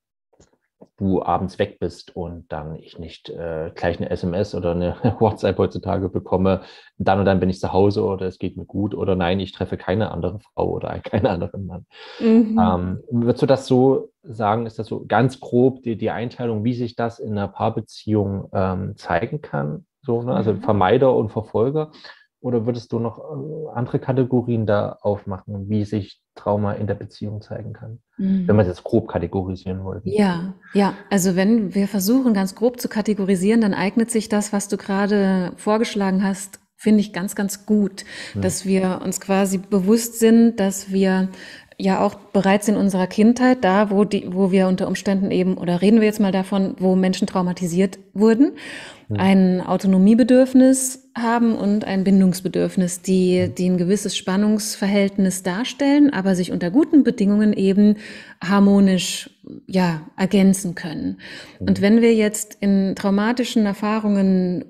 du 0.97 1.23
abends 1.23 1.58
weg 1.58 1.78
bist 1.78 2.16
und 2.16 2.50
dann 2.50 2.75
ich 2.76 2.99
nicht 2.99 3.30
äh, 3.30 3.70
gleich 3.75 3.99
eine 3.99 4.11
SMS 4.11 4.54
oder 4.54 4.73
eine 4.73 4.97
WhatsApp 5.20 5.58
heutzutage 5.58 6.08
bekomme, 6.08 6.62
dann 6.97 7.20
und 7.20 7.25
dann 7.25 7.40
bin 7.40 7.50
ich 7.50 7.61
zu 7.61 7.73
Hause 7.73 8.04
oder 8.04 8.26
es 8.26 8.38
geht 8.38 8.56
mir 8.56 8.64
gut 8.64 8.94
oder 8.94 9.14
nein, 9.14 9.38
ich 9.38 9.52
treffe 9.52 9.76
keine 9.76 10.11
andere 10.11 10.40
Frau 10.40 10.70
oder 10.70 10.99
keinen 11.04 11.26
anderen 11.26 11.66
Mann. 11.66 11.87
Mhm. 12.18 12.58
Ähm, 12.61 13.02
würdest 13.11 13.42
du 13.42 13.47
das 13.47 13.66
so 13.66 14.11
sagen, 14.23 14.66
ist 14.66 14.78
das 14.78 14.88
so 14.88 15.04
ganz 15.06 15.40
grob 15.40 15.82
die, 15.82 15.97
die 15.97 16.11
Einteilung, 16.11 16.64
wie 16.64 16.75
sich 16.75 16.97
das 16.97 17.18
in 17.18 17.32
einer 17.32 17.49
Paarbeziehung 17.49 18.49
ähm, 18.52 18.97
zeigen 18.97 19.40
kann? 19.40 19.87
So, 20.02 20.23
ne? 20.23 20.35
Also 20.35 20.52
mhm. 20.52 20.62
Vermeider 20.62 21.14
und 21.14 21.30
Verfolger. 21.30 21.92
Oder 22.40 22.66
würdest 22.66 22.92
du 22.92 23.00
noch 23.00 23.18
äh, 23.18 23.76
andere 23.76 23.99
Kategorien 23.99 24.64
da 24.64 24.99
aufmachen, 25.00 25.68
wie 25.68 25.85
sich 25.85 26.21
Trauma 26.37 26.73
in 26.73 26.87
der 26.87 26.95
Beziehung 26.95 27.40
zeigen 27.42 27.73
kann? 27.73 27.99
Mhm. 28.16 28.47
Wenn 28.47 28.57
man 28.57 28.64
es 28.64 28.68
jetzt 28.68 28.85
grob 28.85 29.09
kategorisieren 29.09 29.83
wollte. 29.83 30.09
Ja, 30.09 30.54
ja. 30.73 30.95
Also 31.11 31.35
wenn 31.35 31.75
wir 31.75 31.88
versuchen, 31.88 32.35
ganz 32.35 32.54
grob 32.54 32.80
zu 32.80 32.88
kategorisieren, 32.88 33.61
dann 33.61 33.75
eignet 33.75 34.11
sich 34.11 34.28
das, 34.28 34.52
was 34.52 34.68
du 34.68 34.76
gerade 34.76 35.52
vorgeschlagen 35.57 36.23
hast, 36.23 36.61
finde 36.76 37.00
ich 37.00 37.12
ganz, 37.12 37.35
ganz 37.35 37.66
gut, 37.66 38.04
ja. 38.35 38.40
dass 38.40 38.64
wir 38.64 39.00
uns 39.04 39.21
quasi 39.21 39.59
bewusst 39.59 40.21
sind, 40.21 40.61
dass 40.61 40.92
wir 40.92 41.28
ja 41.76 42.00
auch 42.00 42.14
bereits 42.14 42.68
in 42.68 42.76
unserer 42.76 43.09
Kindheit, 43.09 43.64
da 43.64 43.90
wo 43.90 44.04
die, 44.04 44.33
wo 44.33 44.52
wir 44.52 44.68
unter 44.68 44.87
Umständen 44.87 45.33
eben, 45.33 45.59
oder 45.59 45.80
reden 45.80 46.00
wir 46.00 46.07
jetzt 46.07 46.21
mal 46.21 46.33
davon, 46.33 46.76
wo 46.78 46.95
Menschen 46.95 47.26
traumatisiert 47.26 47.99
wurden, 48.14 48.52
ein 49.16 49.62
Autonomiebedürfnis 49.62 51.08
haben 51.23 51.55
und 51.55 51.85
ein 51.85 52.05
Bindungsbedürfnis, 52.05 53.03
die, 53.03 53.49
die 53.57 53.69
ein 53.69 53.79
gewisses 53.79 54.17
Spannungsverhältnis 54.17 55.43
darstellen, 55.43 56.13
aber 56.13 56.35
sich 56.35 56.53
unter 56.53 56.71
guten 56.71 57.05
Bedingungen 57.05 57.53
eben 57.53 57.97
harmonisch 58.43 59.31
ja, 59.67 60.03
ergänzen 60.17 60.75
können. 60.75 61.19
Und 61.59 61.81
wenn 61.81 62.03
wir 62.03 62.15
jetzt 62.15 62.59
in 62.61 62.95
traumatischen 62.95 63.67
Erfahrungen 63.67 64.65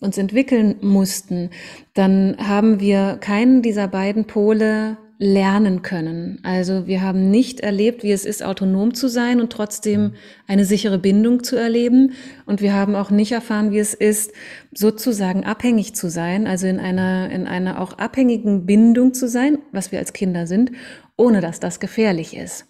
uns 0.00 0.16
entwickeln 0.18 0.76
mussten, 0.80 1.50
dann 1.94 2.36
haben 2.38 2.80
wir 2.80 3.18
keinen 3.20 3.62
dieser 3.62 3.88
beiden 3.88 4.24
Pole 4.24 4.96
lernen 5.22 5.82
können. 5.82 6.38
Also 6.42 6.86
wir 6.86 7.02
haben 7.02 7.30
nicht 7.30 7.60
erlebt, 7.60 8.02
wie 8.02 8.10
es 8.10 8.24
ist, 8.24 8.42
autonom 8.42 8.94
zu 8.94 9.06
sein 9.06 9.38
und 9.42 9.52
trotzdem 9.52 10.00
mhm. 10.00 10.12
eine 10.46 10.64
sichere 10.64 10.98
Bindung 10.98 11.44
zu 11.44 11.56
erleben. 11.56 12.14
Und 12.46 12.62
wir 12.62 12.72
haben 12.72 12.96
auch 12.96 13.10
nicht 13.10 13.32
erfahren, 13.32 13.70
wie 13.70 13.78
es 13.78 13.92
ist, 13.92 14.32
sozusagen 14.72 15.44
abhängig 15.44 15.94
zu 15.94 16.08
sein, 16.08 16.46
also 16.46 16.66
in 16.66 16.80
einer, 16.80 17.30
in 17.30 17.46
einer 17.46 17.82
auch 17.82 17.98
abhängigen 17.98 18.64
Bindung 18.64 19.12
zu 19.12 19.28
sein, 19.28 19.58
was 19.72 19.92
wir 19.92 19.98
als 19.98 20.14
Kinder 20.14 20.46
sind, 20.46 20.72
ohne 21.18 21.42
dass 21.42 21.60
das 21.60 21.80
gefährlich 21.80 22.34
ist. 22.34 22.66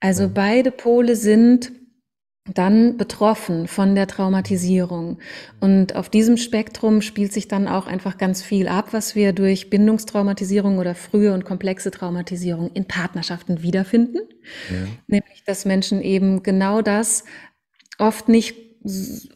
Also 0.00 0.30
beide 0.32 0.70
Pole 0.70 1.14
sind 1.14 1.72
dann 2.44 2.96
betroffen 2.96 3.68
von 3.68 3.94
der 3.94 4.08
Traumatisierung. 4.08 5.18
Und 5.60 5.94
auf 5.94 6.08
diesem 6.08 6.36
Spektrum 6.36 7.00
spielt 7.00 7.32
sich 7.32 7.46
dann 7.46 7.68
auch 7.68 7.86
einfach 7.86 8.18
ganz 8.18 8.42
viel 8.42 8.66
ab, 8.66 8.88
was 8.90 9.14
wir 9.14 9.32
durch 9.32 9.70
Bindungstraumatisierung 9.70 10.78
oder 10.78 10.96
frühe 10.96 11.32
und 11.32 11.44
komplexe 11.44 11.92
Traumatisierung 11.92 12.70
in 12.74 12.86
Partnerschaften 12.86 13.62
wiederfinden. 13.62 14.18
Ja. 14.70 14.88
Nämlich, 15.06 15.44
dass 15.46 15.64
Menschen 15.64 16.02
eben 16.02 16.42
genau 16.42 16.82
das 16.82 17.24
oft 17.98 18.28
nicht 18.28 18.56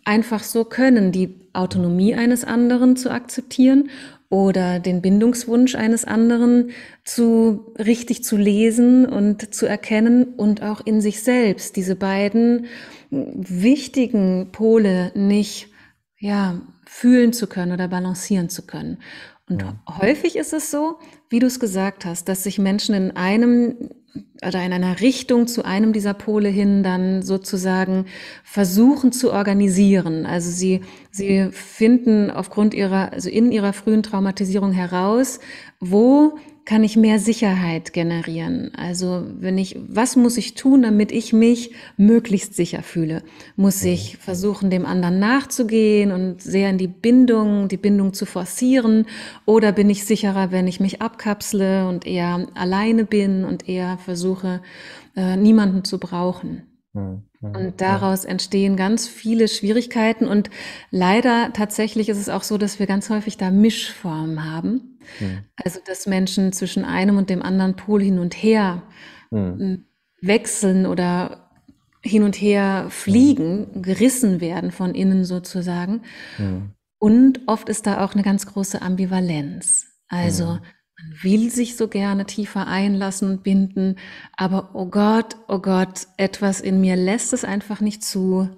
einfach 0.04 0.42
so 0.42 0.64
können, 0.64 1.12
die 1.12 1.48
Autonomie 1.52 2.16
eines 2.16 2.42
anderen 2.42 2.96
zu 2.96 3.10
akzeptieren 3.10 3.90
oder 4.28 4.80
den 4.80 5.02
Bindungswunsch 5.02 5.76
eines 5.76 6.04
anderen 6.04 6.70
zu 7.04 7.72
richtig 7.78 8.25
zu 8.25 8.36
lesen 8.36 9.06
und 9.06 9.54
zu 9.54 9.66
erkennen 9.66 10.25
und 10.25 10.62
auch 10.62 10.80
in 10.84 11.00
sich 11.00 11.22
selbst 11.22 11.76
diese 11.76 11.94
beiden 11.94 12.66
wichtigen 13.10 14.50
Pole 14.52 15.12
nicht 15.14 15.68
ja 16.18 16.60
fühlen 16.86 17.32
zu 17.32 17.46
können 17.46 17.72
oder 17.72 17.88
balancieren 17.88 18.48
zu 18.48 18.66
können. 18.66 18.98
Und 19.48 19.62
ja. 19.62 19.75
häufig 20.00 20.36
ist 20.36 20.52
es 20.52 20.70
so, 20.70 20.98
wie 21.28 21.38
du 21.38 21.46
es 21.46 21.60
gesagt 21.60 22.04
hast, 22.04 22.28
dass 22.28 22.42
sich 22.42 22.58
Menschen 22.58 22.94
in 22.94 23.16
einem 23.16 23.76
oder 24.44 24.64
in 24.64 24.72
einer 24.72 25.00
Richtung 25.00 25.46
zu 25.46 25.64
einem 25.64 25.92
dieser 25.92 26.14
Pole 26.14 26.48
hin 26.48 26.82
dann 26.82 27.22
sozusagen 27.22 28.06
versuchen 28.44 29.12
zu 29.12 29.32
organisieren. 29.32 30.26
Also 30.26 30.50
sie, 30.50 30.80
sie 31.10 31.50
finden 31.52 32.30
aufgrund 32.30 32.75
ihrer, 32.75 33.12
also 33.12 33.28
in 33.28 33.52
ihrer 33.52 33.72
frühen 33.72 34.02
Traumatisierung 34.02 34.72
heraus, 34.72 35.38
wo 35.80 36.38
kann 36.66 36.82
ich 36.82 36.96
mehr 36.96 37.20
Sicherheit 37.20 37.92
generieren? 37.92 38.73
Also 38.76 39.25
wenn 39.38 39.56
ich, 39.56 39.78
was 39.88 40.16
muss 40.16 40.37
ich 40.37 40.54
tun, 40.54 40.82
damit 40.82 41.12
ich 41.12 41.32
mich 41.32 41.73
möglichst 41.96 42.54
sicher 42.54 42.82
fühle? 42.82 43.23
Muss 43.54 43.82
mhm. 43.82 43.90
ich 43.90 44.16
versuchen, 44.18 44.68
dem 44.68 44.85
anderen 44.85 45.20
nachzugehen 45.20 46.11
und 46.11 46.42
sehr 46.42 46.68
in 46.68 46.76
die 46.76 46.88
Bindung, 46.88 47.68
die 47.68 47.76
Bindung 47.76 48.12
zu 48.12 48.26
forcieren? 48.26 49.06
Oder 49.46 49.70
bin 49.70 49.88
ich 49.88 50.04
sicherer, 50.04 50.50
wenn 50.50 50.66
ich 50.66 50.80
mich 50.80 51.00
abkapsle 51.00 51.88
und 51.88 52.04
eher 52.04 52.49
alleine 52.54 53.04
bin 53.04 53.44
und 53.44 53.68
eher 53.68 53.96
versuche, 53.99 54.61
äh, 55.14 55.37
niemanden 55.37 55.85
zu 55.85 55.99
brauchen? 55.99 56.62
Mhm. 56.92 57.23
Und 57.40 57.81
daraus 57.81 58.25
entstehen 58.25 58.76
ganz 58.76 59.07
viele 59.09 59.49
Schwierigkeiten. 59.49 60.26
Und 60.26 60.50
leider 60.90 61.52
tatsächlich 61.52 62.09
ist 62.09 62.19
es 62.19 62.28
auch 62.28 62.43
so, 62.43 62.59
dass 62.59 62.78
wir 62.78 62.87
ganz 62.87 63.11
häufig 63.11 63.37
da 63.37 63.50
Mischformen 63.50 64.45
haben. 64.45 64.99
Mhm. 65.21 65.45
Also, 65.57 65.81
dass 65.87 66.07
Menschen 66.07 66.52
zwischen 66.52 66.85
einem 66.85 67.19
und 67.19 67.31
dem 67.31 67.43
anderen 67.43 67.76
Pol 67.76 68.02
hin 68.02 68.19
und 68.19 68.35
her 68.35 68.83
mhm. 69.31 69.85
wechseln 70.21 70.87
oder 70.87 71.50
hin 72.02 72.23
und 72.23 72.37
her 72.37 72.87
fliegen, 72.88 73.69
mhm. 73.75 73.83
gerissen 73.83 74.40
werden 74.40 74.71
von 74.71 74.95
innen 74.95 75.25
sozusagen. 75.25 76.02
Und 76.99 77.40
oft 77.47 77.69
ist 77.69 77.87
da 77.87 78.05
auch 78.05 78.14
eine 78.14 78.23
ganz 78.23 78.47
große 78.47 78.81
Ambivalenz. 78.83 79.87
Also. 80.09 80.59
Man 80.98 81.22
will 81.22 81.50
sich 81.50 81.76
so 81.76 81.88
gerne 81.88 82.26
tiefer 82.26 82.66
einlassen 82.66 83.30
und 83.30 83.42
binden, 83.42 83.96
aber 84.36 84.70
oh 84.74 84.86
Gott, 84.86 85.36
oh 85.48 85.58
Gott, 85.58 86.06
etwas 86.16 86.60
in 86.60 86.80
mir 86.80 86.96
lässt 86.96 87.32
es 87.32 87.44
einfach 87.44 87.80
nicht 87.80 88.02
zu, 88.02 88.48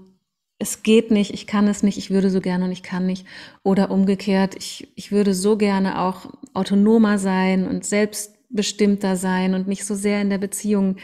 es 0.58 0.82
geht 0.82 1.10
nicht, 1.10 1.32
ich 1.32 1.46
kann 1.46 1.68
es 1.68 1.82
nicht, 1.82 1.98
ich 1.98 2.10
würde 2.10 2.30
so 2.30 2.40
gerne 2.40 2.64
und 2.64 2.72
ich 2.72 2.82
kann 2.82 3.06
nicht. 3.06 3.26
Oder 3.62 3.90
umgekehrt, 3.90 4.56
ich, 4.56 4.88
ich 4.96 5.12
würde 5.12 5.32
so 5.32 5.56
gerne 5.56 6.00
auch 6.00 6.32
autonomer 6.52 7.18
sein 7.18 7.66
und 7.66 7.84
selbstbestimmter 7.84 9.16
sein 9.16 9.54
und 9.54 9.68
nicht 9.68 9.84
so 9.84 9.94
sehr 9.94 10.20
in 10.20 10.30
der 10.30 10.38
Beziehung 10.38 10.96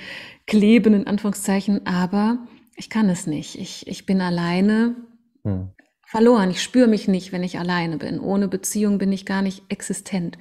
kleben, 0.47 0.95
in 0.95 1.07
Anführungszeichen, 1.07 1.87
aber 1.87 2.39
ich 2.77 2.91
kann 2.91 3.09
es 3.09 3.29
nicht. 3.29 3.57
Ich, 3.57 3.87
ich 3.87 4.07
bin 4.07 4.21
alleine 4.21 4.97
hm. 5.45 5.69
verloren. 6.05 6.51
Ich 6.51 6.61
spüre 6.61 6.89
mich 6.89 7.07
nicht, 7.07 7.31
wenn 7.31 7.45
ich 7.45 7.59
alleine 7.61 7.99
bin. 7.99 8.19
Ohne 8.19 8.49
Beziehung 8.49 8.99
bin 8.99 9.13
ich 9.13 9.25
gar 9.25 9.43
nicht 9.43 9.63
existent 9.69 10.37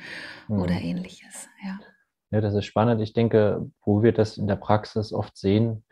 hm. 0.47 0.59
oder 0.59 0.73
ähnliches. 0.73 1.49
Ja. 1.63 1.79
ja, 2.31 2.41
das 2.41 2.53
ist 2.53 2.65
spannend. 2.65 3.01
Ich 3.01 3.13
denke, 3.13 3.69
wo 3.83 4.03
wir 4.03 4.11
das 4.11 4.37
in 4.37 4.47
der 4.47 4.55
Praxis 4.55 5.13
oft 5.13 5.37
sehen, 5.37 5.83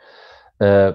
äh, 0.60 0.94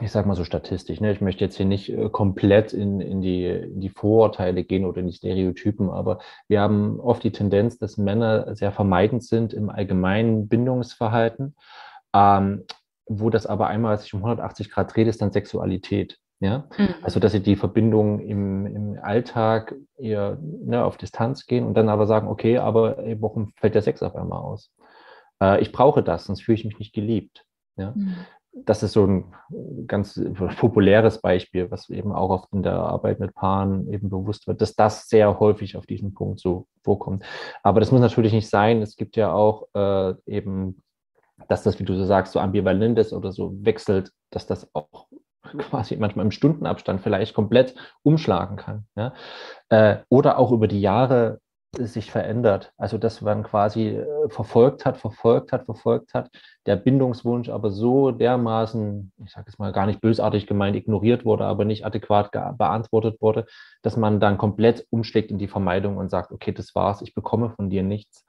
ich 0.00 0.10
sag 0.10 0.26
mal 0.26 0.34
so 0.34 0.44
statistisch, 0.44 1.00
ne? 1.00 1.12
ich 1.12 1.20
möchte 1.20 1.44
jetzt 1.44 1.56
hier 1.56 1.66
nicht 1.66 1.90
äh, 1.90 2.08
komplett 2.10 2.72
in, 2.72 3.00
in, 3.00 3.20
die, 3.20 3.46
in 3.46 3.80
die 3.80 3.90
Vorurteile 3.90 4.64
gehen 4.64 4.84
oder 4.84 5.00
in 5.00 5.06
die 5.06 5.12
Stereotypen, 5.12 5.90
aber 5.90 6.18
wir 6.48 6.60
haben 6.60 6.98
oft 7.00 7.22
die 7.22 7.32
Tendenz, 7.32 7.78
dass 7.78 7.96
Männer 7.96 8.54
sehr 8.56 8.72
vermeidend 8.72 9.22
sind 9.22 9.52
im 9.52 9.70
allgemeinen 9.70 10.48
Bindungsverhalten, 10.48 11.54
ähm, 12.12 12.64
wo 13.06 13.30
das 13.30 13.46
aber 13.46 13.68
einmal 13.68 13.98
sich 13.98 14.12
um 14.14 14.20
180 14.20 14.70
Grad 14.70 14.94
dreht, 14.94 15.06
ist 15.06 15.22
dann 15.22 15.32
Sexualität. 15.32 16.18
Ja, 16.40 16.68
mhm. 16.78 16.94
also 17.02 17.18
dass 17.18 17.32
sie 17.32 17.42
die 17.42 17.56
Verbindung 17.56 18.20
im, 18.20 18.66
im 18.66 18.98
Alltag 19.02 19.74
eher 19.96 20.38
ne, 20.40 20.84
auf 20.84 20.96
Distanz 20.96 21.46
gehen 21.46 21.66
und 21.66 21.74
dann 21.74 21.88
aber 21.88 22.06
sagen, 22.06 22.28
okay, 22.28 22.58
aber 22.58 22.98
ey, 22.98 23.20
warum 23.20 23.52
fällt 23.56 23.74
der 23.74 23.82
Sex 23.82 24.02
auf 24.04 24.14
einmal 24.14 24.38
aus? 24.38 24.70
Äh, 25.42 25.60
ich 25.60 25.72
brauche 25.72 26.02
das, 26.02 26.26
sonst 26.26 26.42
fühle 26.42 26.56
ich 26.56 26.64
mich 26.64 26.78
nicht 26.78 26.94
geliebt. 26.94 27.44
Ja? 27.76 27.92
Mhm 27.96 28.14
das 28.64 28.82
ist 28.82 28.92
so 28.92 29.06
ein 29.06 29.24
ganz 29.86 30.20
populäres 30.58 31.20
Beispiel, 31.20 31.70
was 31.70 31.88
eben 31.90 32.12
auch 32.12 32.30
oft 32.30 32.52
in 32.52 32.62
der 32.62 32.74
Arbeit 32.74 33.20
mit 33.20 33.34
Paaren 33.34 33.92
eben 33.92 34.08
bewusst 34.10 34.46
wird, 34.46 34.60
dass 34.60 34.74
das 34.74 35.08
sehr 35.08 35.38
häufig 35.38 35.76
auf 35.76 35.86
diesen 35.86 36.14
Punkt 36.14 36.40
so 36.40 36.66
vorkommt. 36.82 37.24
Aber 37.62 37.80
das 37.80 37.92
muss 37.92 38.00
natürlich 38.00 38.32
nicht 38.32 38.48
sein. 38.48 38.82
Es 38.82 38.96
gibt 38.96 39.16
ja 39.16 39.32
auch 39.32 39.68
äh, 39.74 40.14
eben, 40.26 40.82
dass 41.48 41.62
das, 41.62 41.78
wie 41.78 41.84
du 41.84 41.94
so 41.94 42.04
sagst, 42.04 42.32
so 42.32 42.40
ambivalent 42.40 42.98
ist 42.98 43.12
oder 43.12 43.32
so 43.32 43.52
wechselt, 43.64 44.12
dass 44.30 44.46
das 44.46 44.68
auch 44.74 45.06
quasi 45.58 45.96
manchmal 45.96 46.26
im 46.26 46.30
Stundenabstand 46.30 47.00
vielleicht 47.00 47.34
komplett 47.34 47.74
umschlagen 48.02 48.56
kann. 48.56 48.86
Ja? 48.96 49.12
Äh, 49.68 49.98
oder 50.08 50.38
auch 50.38 50.52
über 50.52 50.68
die 50.68 50.80
Jahre 50.80 51.40
sich 51.76 52.10
verändert. 52.10 52.72
Also 52.76 52.98
dass 52.98 53.20
man 53.20 53.42
quasi 53.42 53.88
äh, 53.88 54.28
verfolgt 54.28 54.86
hat, 54.86 54.96
verfolgt 54.96 55.52
hat, 55.52 55.66
verfolgt 55.66 56.14
hat, 56.14 56.30
der 56.66 56.76
Bindungswunsch 56.76 57.50
aber 57.50 57.70
so 57.70 58.10
dermaßen, 58.10 59.12
ich 59.24 59.30
sage 59.30 59.46
es 59.48 59.58
mal 59.58 59.72
gar 59.72 59.86
nicht 59.86 60.00
bösartig 60.00 60.46
gemeint, 60.46 60.76
ignoriert 60.76 61.24
wurde, 61.24 61.44
aber 61.44 61.64
nicht 61.64 61.84
adäquat 61.84 62.32
beantwortet 62.32 63.20
wurde, 63.20 63.46
dass 63.82 63.96
man 63.96 64.18
dann 64.18 64.38
komplett 64.38 64.86
umschlägt 64.90 65.30
in 65.30 65.38
die 65.38 65.48
Vermeidung 65.48 65.98
und 65.98 66.10
sagt, 66.10 66.32
okay, 66.32 66.52
das 66.52 66.74
war's, 66.74 67.02
ich 67.02 67.14
bekomme 67.14 67.50
von 67.50 67.68
dir 67.68 67.82
nichts. 67.82 68.24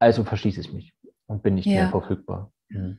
Also 0.00 0.24
verschließe 0.24 0.60
ich 0.60 0.72
mich 0.72 0.92
und 1.26 1.44
bin 1.44 1.54
nicht 1.54 1.66
ja. 1.66 1.82
mehr 1.82 1.90
verfügbar. 1.90 2.50
Mhm. 2.68 2.98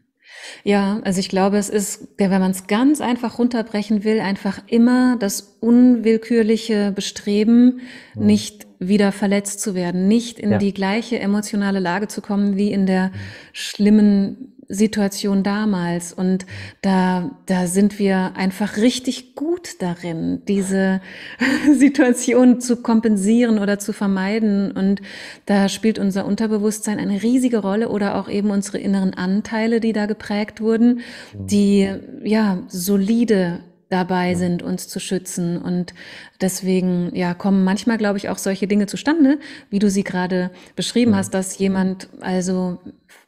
Ja, 0.64 1.00
also 1.04 1.20
ich 1.20 1.30
glaube, 1.30 1.58
es 1.58 1.70
ist, 1.70 2.08
wenn 2.18 2.30
man 2.30 2.52
es 2.52 2.68
ganz 2.68 3.02
einfach 3.02 3.40
runterbrechen 3.40 4.04
will, 4.04 4.20
einfach 4.20 4.62
immer 4.68 5.18
das 5.18 5.58
unwillkürliche 5.60 6.92
Bestreben, 6.92 7.82
mhm. 8.16 8.26
nicht 8.26 8.68
wieder 8.80 9.12
verletzt 9.12 9.62
zu 9.62 9.76
werden, 9.76 10.08
nicht 10.08 10.40
in 10.40 10.52
ja. 10.52 10.58
die 10.58 10.74
gleiche 10.74 11.20
emotionale 11.20 11.80
Lage 11.80 12.08
zu 12.08 12.22
kommen 12.22 12.58
wie 12.58 12.72
in 12.72 12.86
der 12.86 13.10
mhm. 13.10 13.14
schlimmen 13.54 14.53
Situation 14.68 15.44
damals. 15.44 16.14
Und 16.14 16.46
da, 16.82 17.32
da 17.46 17.68
sind 17.68 18.00
wir 18.00 18.34
einfach 18.36 18.78
richtig 18.78 19.36
gut 19.36 19.82
darin, 19.82 20.42
diese 20.48 21.02
Situation 21.74 22.62
zu 22.62 22.82
kompensieren 22.82 23.60
oder 23.60 23.80
zu 23.80 23.94
vermeiden. 23.94 24.72
Und 24.72 25.02
da 25.46 25.70
spielt 25.70 26.00
unser 26.00 26.26
Unterbewusstsein 26.26 27.00
eine 27.00 27.24
riesige 27.24 27.60
Rolle 27.60 27.90
oder 27.90 28.16
auch 28.16 28.30
eben 28.30 28.52
unsere 28.52 28.78
inneren 28.78 29.14
Anteile, 29.14 29.80
die 29.80 29.94
da 29.94 30.06
geprägt 30.06 30.62
wurden, 30.62 31.02
die 31.34 31.90
ja 32.24 32.60
solide 32.68 33.60
dabei 33.94 34.34
sind, 34.34 34.64
uns 34.64 34.88
zu 34.88 35.00
schützen. 35.00 35.58
Und 35.58 35.94
deswegen, 36.42 37.16
ja, 37.16 37.34
kommen 37.34 37.64
manchmal, 37.64 37.98
glaube 37.98 38.18
ich, 38.18 38.28
auch 38.30 38.40
solche 38.40 38.68
Dinge 38.68 38.88
zustande, 38.88 39.40
wie 39.70 39.80
du 39.80 39.90
sie 39.90 40.04
gerade 40.04 40.50
beschrieben 40.76 41.16
hast, 41.16 41.34
dass 41.34 41.58
jemand 41.60 42.10
also 42.20 42.80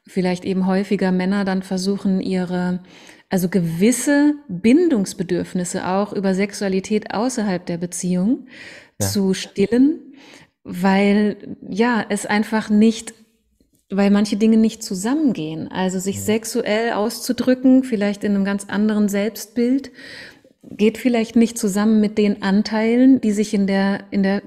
vielleicht 0.07 0.45
eben 0.45 0.67
häufiger 0.67 1.11
Männer 1.11 1.45
dann 1.45 1.63
versuchen, 1.63 2.21
ihre, 2.21 2.81
also 3.29 3.49
gewisse 3.49 4.35
Bindungsbedürfnisse 4.47 5.87
auch 5.87 6.13
über 6.13 6.33
Sexualität 6.33 7.13
außerhalb 7.13 7.65
der 7.65 7.77
Beziehung 7.77 8.47
ja. 9.01 9.07
zu 9.07 9.33
stillen, 9.33 10.13
weil 10.63 11.57
ja, 11.67 12.05
es 12.09 12.25
einfach 12.25 12.69
nicht 12.69 13.13
weil 13.89 14.09
manche 14.09 14.35
Dinge 14.35 14.57
nicht 14.57 14.83
zusammengehen. 14.83 15.67
Also 15.67 15.99
sich 15.99 16.15
ja. 16.15 16.21
sexuell 16.21 16.93
auszudrücken, 16.93 17.83
vielleicht 17.83 18.23
in 18.23 18.33
einem 18.33 18.45
ganz 18.45 18.65
anderen 18.65 19.09
Selbstbild, 19.09 19.91
geht 20.63 20.97
vielleicht 20.97 21.35
nicht 21.35 21.57
zusammen 21.57 22.01
mit 22.01 22.17
den 22.17 22.41
Anteilen, 22.41 23.21
die 23.21 23.31
sich 23.31 23.53
in 23.53 23.67
der, 23.67 24.05
in 24.11 24.23
der 24.23 24.41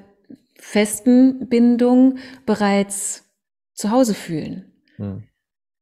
festen 0.56 1.48
Bindung 1.48 2.18
bereits 2.44 3.24
zu 3.74 3.90
Hause 3.90 4.14
fühlen. 4.14 4.72
Hm. 4.96 5.22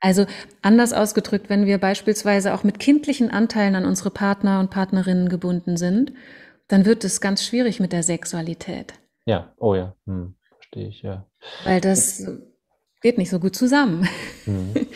Also 0.01 0.27
anders 0.63 0.93
ausgedrückt, 0.93 1.49
wenn 1.49 1.67
wir 1.67 1.79
beispielsweise 1.79 2.55
auch 2.55 2.65
mit 2.65 2.79
kindlichen 2.79 3.31
Anteilen 3.31 3.75
an 3.75 3.87
unsere 3.87 4.11
Partner 4.11 4.61
und 4.61 4.71
Partnerinnen 4.71 5.29
gebunden 5.29 5.77
sind, 5.77 6.13
dann 6.69 6.85
wird 6.85 7.05
es 7.05 7.21
ganz 7.21 7.45
schwierig 7.45 7.81
mit 7.81 7.93
der 7.93 8.03
Sexualität. 8.03 8.95
Ja, 9.25 9.53
oh 9.59 9.75
ja, 9.75 9.95
hm, 10.07 10.35
verstehe 10.57 10.89
ich, 10.89 11.03
ja. 11.03 11.27
Weil 11.65 11.81
das 11.81 12.27
geht 13.01 13.19
nicht 13.19 13.31
so 13.31 13.41
gut 13.41 13.57
zusammen. 13.57 14.09
Hm. 14.45 14.75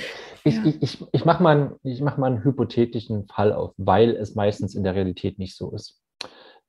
Ich, 0.43 0.55
ja. 0.55 0.65
ich, 0.65 0.83
ich, 0.83 1.05
ich 1.13 1.25
mache 1.27 1.43
mal, 1.43 1.77
mach 2.01 2.17
mal 2.17 2.29
einen 2.29 2.43
hypothetischen 2.43 3.27
Fall 3.27 3.53
auf, 3.53 3.75
weil 3.77 4.17
es 4.17 4.35
meistens 4.35 4.75
in 4.75 4.83
der 4.85 4.95
Realität 4.95 5.39
nicht 5.39 5.55
so 5.55 5.71
ist. 5.73 6.01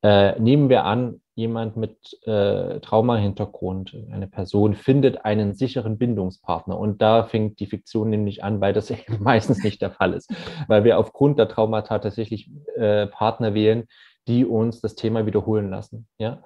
Äh, 0.04 0.38
nehmen 0.42 0.68
wir 0.68 0.84
an, 0.84 1.21
jemand 1.42 1.76
mit 1.76 2.18
äh, 2.26 2.80
Traumahintergrund, 2.80 3.98
eine 4.12 4.28
Person 4.28 4.76
findet 4.76 5.26
einen 5.26 5.54
sicheren 5.54 5.98
Bindungspartner. 5.98 6.78
Und 6.78 7.02
da 7.02 7.24
fängt 7.24 7.60
die 7.60 7.66
Fiktion 7.66 8.10
nämlich 8.10 8.44
an, 8.44 8.62
weil 8.62 8.74
das 8.74 8.90
eben 8.92 9.22
meistens 9.22 9.64
nicht 9.64 9.82
der 9.82 9.92
Fall 9.92 10.14
ist. 10.14 10.34
Weil 10.68 10.84
wir 10.84 10.98
aufgrund 10.98 11.38
der 11.40 11.50
Traumata 11.50 12.00
tatsächlich 12.00 12.50
äh, 12.76 13.08
Partner 13.08 13.54
wählen, 13.54 13.88
die 14.28 14.46
uns 14.46 14.82
das 14.82 14.96
Thema 14.96 15.26
wiederholen 15.26 15.70
lassen. 15.70 16.08
Ja? 16.18 16.44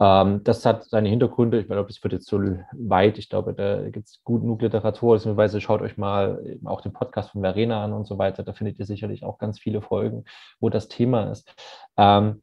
Ähm, 0.00 0.42
das 0.44 0.64
hat 0.64 0.84
seine 0.84 1.08
Hintergründe. 1.08 1.60
Ich 1.60 1.66
glaube, 1.66 1.88
das 1.88 2.02
wird 2.02 2.14
jetzt 2.14 2.26
so 2.26 2.40
weit. 2.72 3.18
Ich 3.18 3.28
glaube, 3.28 3.52
da 3.52 3.88
gibt 3.90 4.08
es 4.08 4.22
gut 4.24 4.40
genug 4.40 4.62
Literatur. 4.62 5.14
Beziehungsweise 5.14 5.60
schaut 5.60 5.82
euch 5.82 5.98
mal 5.98 6.42
auch 6.64 6.80
den 6.80 6.92
Podcast 6.92 7.30
von 7.30 7.42
Verena 7.42 7.84
an 7.84 7.92
und 7.92 8.06
so 8.06 8.18
weiter. 8.18 8.42
Da 8.42 8.54
findet 8.54 8.78
ihr 8.78 8.86
sicherlich 8.86 9.24
auch 9.24 9.38
ganz 9.38 9.58
viele 9.58 9.82
Folgen, 9.82 10.24
wo 10.58 10.70
das 10.70 10.88
Thema 10.88 11.30
ist. 11.30 11.52
Ähm, 11.96 12.42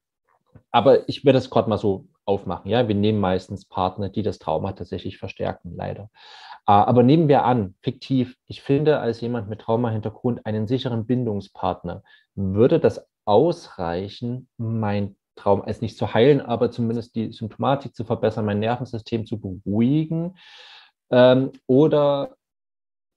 aber 0.72 1.08
ich 1.10 1.26
werde 1.26 1.38
das 1.38 1.50
gerade 1.50 1.70
mal 1.70 1.78
so 1.78 2.08
aufmachen. 2.26 2.70
Ja, 2.70 2.88
wir 2.88 2.96
nehmen 2.96 3.20
meistens 3.20 3.66
Partner, 3.66 4.10
die 4.10 4.24
das 4.24 4.40
Trauma 4.40 4.74
tatsächlich 4.74 5.18
verstärken, 5.18 5.74
leider. 5.76 6.10
Ah, 6.66 6.84
aber 6.84 7.04
nehmen 7.04 7.28
wir 7.28 7.46
an, 7.46 7.76
fiktiv, 7.82 8.36
ich 8.48 8.62
finde 8.62 9.00
als 9.00 9.22
jemand 9.22 9.48
mit 9.50 9.62
Traumahintergrund 9.62 10.46
einen 10.46 10.68
sicheren 10.68 11.06
Bindungspartner. 11.06 12.04
Würde 12.34 12.80
das 12.80 13.06
ausreichen, 13.26 14.48
mein 14.58 15.16
Traum 15.36 15.62
als 15.62 15.82
nicht 15.82 15.98
zu 15.98 16.14
heilen, 16.14 16.42
aber 16.42 16.72
zumindest 16.72 17.16
die 17.16 17.32
Symptomatik 17.32 17.96
zu 17.96 18.04
verbessern, 18.04 18.46
mein 18.46 18.60
Nervensystem 18.60 19.26
zu 19.26 19.40
beruhigen? 19.40 20.38
Ähm, 21.12 21.52
oder 21.68 22.36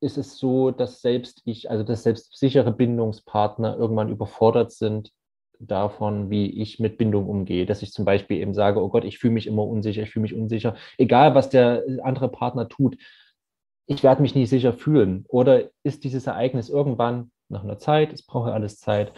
ist 0.01 0.19
es 0.19 0.39
so, 0.39 0.71
dass 0.71 1.01
selbst 1.01 1.41
ich, 1.45 1.71
also 1.71 1.85
dass 1.85 2.03
selbst 2.03 2.37
sichere 2.39 2.73
Bindungspartner 2.73 3.77
irgendwann 3.77 4.11
überfordert 4.11 4.73
sind 4.73 5.11
davon, 5.59 6.31
wie 6.31 6.63
ich 6.63 6.79
mit 6.79 6.99
Bindung 6.99 7.29
umgehe. 7.29 7.67
Dass 7.67 7.83
ich 7.83 7.93
zum 7.93 8.05
Beispiel 8.05 8.39
eben 8.39 8.55
sage, 8.55 8.83
oh 8.83 8.89
Gott, 8.89 9.05
ich 9.05 9.19
fühle 9.19 9.35
mich 9.35 9.47
immer 9.47 9.65
unsicher, 9.65 10.03
ich 10.03 10.11
fühle 10.11 10.23
mich 10.23 10.35
unsicher, 10.35 10.77
egal 10.99 11.35
was 11.35 11.51
der 11.51 11.85
andere 12.03 12.29
Partner 12.29 12.69
tut, 12.69 12.97
ich 13.87 14.03
werde 14.03 14.23
mich 14.23 14.35
nicht 14.35 14.51
sicher 14.51 14.73
fühlen. 14.73 15.25
Oder 15.29 15.71
ist 15.83 16.05
dieses 16.05 16.27
Ereignis 16.27 16.69
irgendwann 16.69 17.31
nach 17.49 17.65
einer 17.65 17.79
Zeit, 17.79 18.13
es 18.13 18.23
braucht 18.23 18.49
ja 18.49 18.55
alles 18.55 18.79
Zeit, 18.79 19.13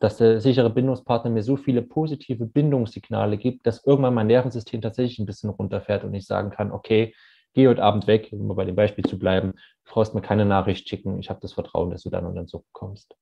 dass 0.00 0.16
der 0.16 0.40
sichere 0.40 0.70
Bindungspartner 0.70 1.30
mir 1.30 1.42
so 1.42 1.56
viele 1.56 1.82
positive 1.82 2.46
Bindungssignale 2.46 3.36
gibt, 3.36 3.66
dass 3.66 3.84
irgendwann 3.84 4.14
mein 4.14 4.26
Nervensystem 4.26 4.80
tatsächlich 4.80 5.18
ein 5.18 5.26
bisschen 5.26 5.50
runterfährt 5.50 6.04
und 6.04 6.14
ich 6.14 6.26
sagen 6.26 6.50
kann, 6.50 6.72
okay, 6.72 7.14
geh 7.52 7.68
heute 7.68 7.82
Abend 7.82 8.06
weg, 8.06 8.30
um 8.32 8.48
bei 8.48 8.64
dem 8.64 8.74
Beispiel 8.74 9.04
zu 9.04 9.18
bleiben, 9.18 9.52
du 9.84 9.92
brauchst 9.92 10.14
mir 10.14 10.22
keine 10.22 10.46
Nachricht 10.46 10.88
schicken, 10.88 11.18
ich 11.18 11.28
habe 11.28 11.40
das 11.40 11.52
Vertrauen, 11.52 11.90
dass 11.90 12.02
du 12.02 12.10
dann 12.10 12.26
und 12.26 12.34
dann 12.34 12.48
zurückkommst. 12.48 13.14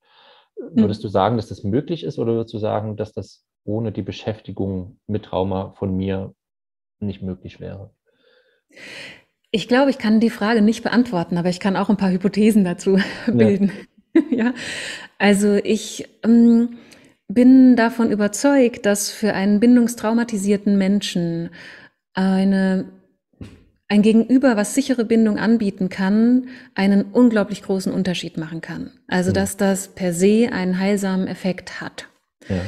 Würdest 0.71 1.01
hm. 1.01 1.03
du 1.03 1.09
sagen, 1.09 1.37
dass 1.37 1.49
das 1.49 1.65
möglich 1.65 2.05
ist 2.05 2.19
oder 2.19 2.35
würdest 2.35 2.55
du 2.55 2.59
sagen, 2.59 2.97
dass 2.97 3.13
das 3.13 3.45
ohne 3.65 3.93
die 3.93 4.03
Beschäftigung 4.03 4.99
mit 5.07 5.25
Trauma 5.25 5.73
von 5.79 5.97
mir 5.97 6.35
nicht 7.01 7.23
möglich 7.23 7.61
wäre? 7.61 7.91
Ich 9.51 9.69
glaube, 9.69 9.91
ich 9.91 9.99
kann 9.99 10.21
die 10.21 10.31
Frage 10.31 10.63
nicht 10.63 10.83
beantworten, 10.83 11.37
aber 11.37 11.49
ich 11.49 11.61
kann 11.61 11.77
auch 11.77 11.91
ein 11.91 11.97
paar 11.97 12.11
Hypothesen 12.11 12.65
dazu 12.65 12.99
bilden. 13.27 13.73
Ja, 14.15 14.23
ja. 14.31 14.55
also 15.19 15.55
ich 15.55 16.09
ähm, 16.23 16.79
bin 17.29 17.77
davon 17.77 18.11
überzeugt, 18.11 18.87
dass 18.87 19.11
für 19.11 19.35
einen 19.35 19.61
bindungstraumatisierten 19.61 20.77
Menschen 20.79 21.51
eine 22.15 22.87
ein 23.93 24.01
Gegenüber, 24.01 24.57
was 24.57 24.75
sichere 24.75 25.05
Bindung 25.05 25.37
anbieten 25.37 25.91
kann, 25.91 26.47
einen 26.75 27.03
unglaublich 27.13 27.63
großen 27.63 27.93
Unterschied 27.93 28.39
machen 28.39 28.63
kann. 28.63 28.91
Also, 29.07 29.29
mhm. 29.29 29.35
dass 29.35 29.59
das 29.59 29.89
per 29.89 30.15
se 30.15 30.49
einen 30.51 30.79
heilsamen 30.79 31.29
Effekt 31.29 31.83
hat. 31.83 32.09
Ja. 32.49 32.63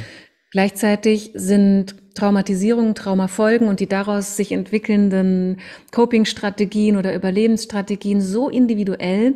Gleichzeitig 0.51 1.31
sind 1.33 1.95
Traumatisierungen, 2.13 2.93
Traumafolgen 2.93 3.67
und 3.67 3.79
die 3.79 3.87
daraus 3.87 4.37
sich 4.37 4.51
entwickelnden 4.51 5.57
Coping-Strategien 5.91 6.95
oder 6.95 7.15
Überlebensstrategien 7.15 8.21
so 8.21 8.47
individuell, 8.47 9.33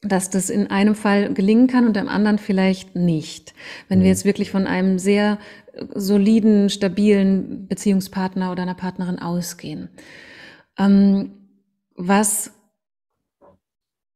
dass 0.00 0.28
das 0.28 0.50
in 0.50 0.72
einem 0.72 0.96
Fall 0.96 1.32
gelingen 1.32 1.68
kann 1.68 1.86
und 1.86 1.96
im 1.96 2.08
anderen 2.08 2.38
vielleicht 2.38 2.96
nicht. 2.96 3.54
Wenn 3.88 4.00
mhm. 4.00 4.02
wir 4.02 4.08
jetzt 4.10 4.24
wirklich 4.24 4.50
von 4.50 4.66
einem 4.66 4.98
sehr 4.98 5.38
soliden, 5.94 6.68
stabilen 6.68 7.68
Beziehungspartner 7.68 8.50
oder 8.50 8.62
einer 8.62 8.74
Partnerin 8.74 9.20
ausgehen. 9.20 9.88
Ähm, 10.86 11.30
was 11.94 12.52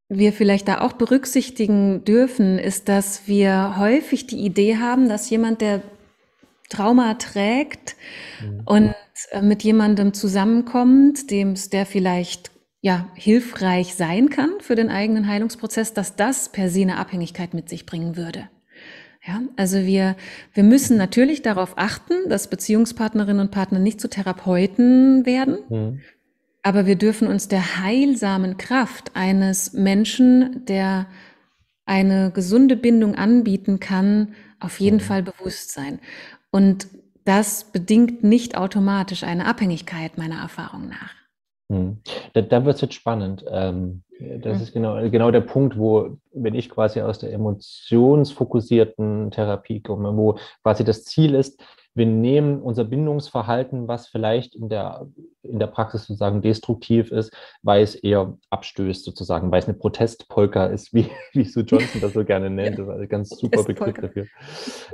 wir 0.09 0.33
vielleicht 0.33 0.68
da 0.68 0.81
auch 0.81 0.92
berücksichtigen 0.92 2.05
dürfen, 2.05 2.59
ist, 2.59 2.88
dass 2.88 3.26
wir 3.26 3.76
häufig 3.79 4.26
die 4.26 4.44
Idee 4.44 4.76
haben, 4.76 5.09
dass 5.09 5.31
jemand, 5.31 5.61
der 5.61 5.83
Trauma 6.68 7.14
trägt 7.14 7.96
mhm. 8.40 8.62
und 8.64 8.94
äh, 9.31 9.42
mit 9.42 9.62
jemandem 9.62 10.14
zusammenkommt, 10.14 11.31
dem 11.31 11.55
der 11.72 11.87
vielleicht 11.87 12.50
ja 12.81 13.09
hilfreich 13.14 13.94
sein 13.94 14.31
kann 14.31 14.50
für 14.61 14.74
den 14.74 14.90
eigenen 14.90 15.26
Heilungsprozess, 15.26 15.92
dass 15.94 16.16
das 16.16 16.50
per 16.50 16.70
se 16.70 16.83
eine 16.83 16.98
Abhängigkeit 16.98 17.55
mit 17.55 17.68
sich 17.68 17.87
bringen 17.87 18.16
würde. 18.16 18.48
Ja, 19.26 19.42
also 19.57 19.79
wir, 19.79 20.14
wir 20.55 20.62
müssen 20.62 20.96
natürlich 20.96 21.42
darauf 21.42 21.76
achten, 21.76 22.29
dass 22.29 22.48
Beziehungspartnerinnen 22.48 23.40
und 23.40 23.50
Partner 23.50 23.81
nicht 23.81 24.00
zu 24.00 24.09
Therapeuten 24.09 25.26
werden. 25.26 25.59
Mhm. 25.68 26.00
Aber 26.66 26.85
wir 26.85 26.96
dürfen 26.96 27.29
uns 27.29 27.46
der 27.46 27.81
heilsamen 27.81 28.57
Kraft 28.57 29.12
eines 29.14 29.72
Menschen, 29.72 30.64
der 30.64 31.07
eine 31.85 32.33
gesunde 32.33 32.74
Bindung 32.74 33.14
anbieten 33.14 33.79
kann, 33.79 34.35
auf 34.59 34.81
jeden 34.81 34.96
mhm. 34.96 35.02
Fall 35.02 35.22
bewusst 35.22 35.70
sein. 35.70 36.00
Und 36.50 36.88
das 37.24 37.70
bedingt 37.70 38.24
nicht 38.24 38.57
automatisch 38.57 39.22
eine 39.22 39.46
Abhängigkeit 39.46 40.18
meiner 40.18 40.40
Erfahrung 40.40 40.88
nach. 40.88 41.14
Mhm. 41.68 41.98
Da, 42.33 42.42
da 42.42 42.64
wird 42.64 42.74
es 42.74 42.81
jetzt 42.81 42.94
spannend. 42.94 43.44
Ähm, 43.48 44.02
das 44.18 44.57
mhm. 44.57 44.62
ist 44.64 44.72
genau, 44.72 45.09
genau 45.09 45.31
der 45.31 45.42
Punkt, 45.42 45.79
wo, 45.79 46.16
wenn 46.33 46.57
ich 46.57 46.68
quasi 46.68 47.00
aus 47.00 47.20
der 47.20 47.33
emotionsfokussierten 47.33 49.31
Therapie 49.31 49.83
komme, 49.83 50.16
wo 50.16 50.37
quasi 50.64 50.83
das 50.83 51.05
Ziel 51.05 51.37
ist, 51.37 51.62
wir 51.96 52.04
nehmen 52.04 52.61
unser 52.61 52.85
Bindungsverhalten, 52.85 53.88
was 53.88 54.06
vielleicht 54.06 54.54
in 54.54 54.68
der, 54.68 55.09
in 55.42 55.59
der 55.59 55.66
Praxis 55.66 56.06
sozusagen 56.06 56.42
destruktiv 56.42 57.11
ist, 57.11 57.35
weil 57.62 57.82
es 57.82 57.94
eher 57.94 58.37
abstößt 58.50 59.02
sozusagen, 59.02 59.50
weil 59.50 59.61
es 59.61 59.66
eine 59.66 59.78
Protestpolka 59.78 60.66
ist, 60.66 60.92
wie, 60.94 61.09
wie 61.32 61.44
Sue 61.44 61.64
Johnson 61.64 62.02
das 62.02 62.12
so 62.12 62.24
gerne 62.24 62.50
nennt. 62.50 62.78
Das 62.78 62.87
ist 62.87 62.94
ein 62.94 63.09
ganz 63.09 63.30
super 63.30 63.64
Begriff 63.64 63.96
dafür. 63.96 64.26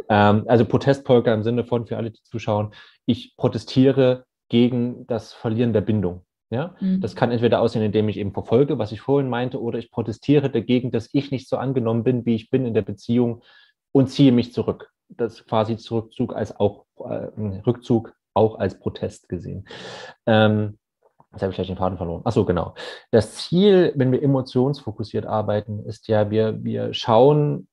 Ähm, 0.08 0.44
also 0.46 0.64
Protestpolka 0.64 1.34
im 1.34 1.42
Sinne 1.42 1.64
von, 1.64 1.86
für 1.86 1.96
alle, 1.96 2.12
die 2.12 2.22
zuschauen, 2.22 2.72
ich 3.04 3.36
protestiere 3.36 4.24
gegen 4.48 5.04
das 5.08 5.32
Verlieren 5.32 5.72
der 5.72 5.80
Bindung. 5.80 6.24
Ja, 6.50 6.76
mhm. 6.80 7.00
das 7.00 7.16
kann 7.16 7.32
entweder 7.32 7.60
aussehen, 7.62 7.82
indem 7.82 8.10
ich 8.10 8.18
eben 8.18 8.32
verfolge, 8.32 8.78
was 8.78 8.92
ich 8.92 9.00
vorhin 9.00 9.30
meinte, 9.30 9.60
oder 9.60 9.78
ich 9.78 9.90
protestiere 9.90 10.50
dagegen, 10.50 10.90
dass 10.90 11.08
ich 11.12 11.30
nicht 11.30 11.48
so 11.48 11.56
angenommen 11.56 12.04
bin, 12.04 12.26
wie 12.26 12.34
ich 12.34 12.50
bin 12.50 12.66
in 12.66 12.74
der 12.74 12.82
Beziehung 12.82 13.42
und 13.90 14.08
ziehe 14.08 14.32
mich 14.32 14.52
zurück 14.52 14.91
das 15.16 15.44
quasi 15.46 15.76
Rückzug 15.90 16.34
als 16.34 16.58
auch 16.58 16.86
äh, 16.98 17.28
Rückzug 17.66 18.14
auch 18.34 18.58
als 18.58 18.78
Protest 18.78 19.28
gesehen. 19.28 19.66
Ähm, 20.26 20.78
Jetzt 21.32 21.42
habe 21.42 21.50
ich 21.50 21.56
gleich 21.56 21.68
den 21.68 21.78
Faden 21.78 21.96
verloren. 21.96 22.20
Achso, 22.24 22.44
genau. 22.44 22.74
Das 23.10 23.36
Ziel, 23.36 23.92
wenn 23.96 24.12
wir 24.12 24.22
emotionsfokussiert 24.22 25.24
arbeiten, 25.24 25.82
ist 25.86 26.08
ja, 26.08 26.30
wir, 26.30 26.62
wir 26.62 26.92
schauen, 26.92 27.68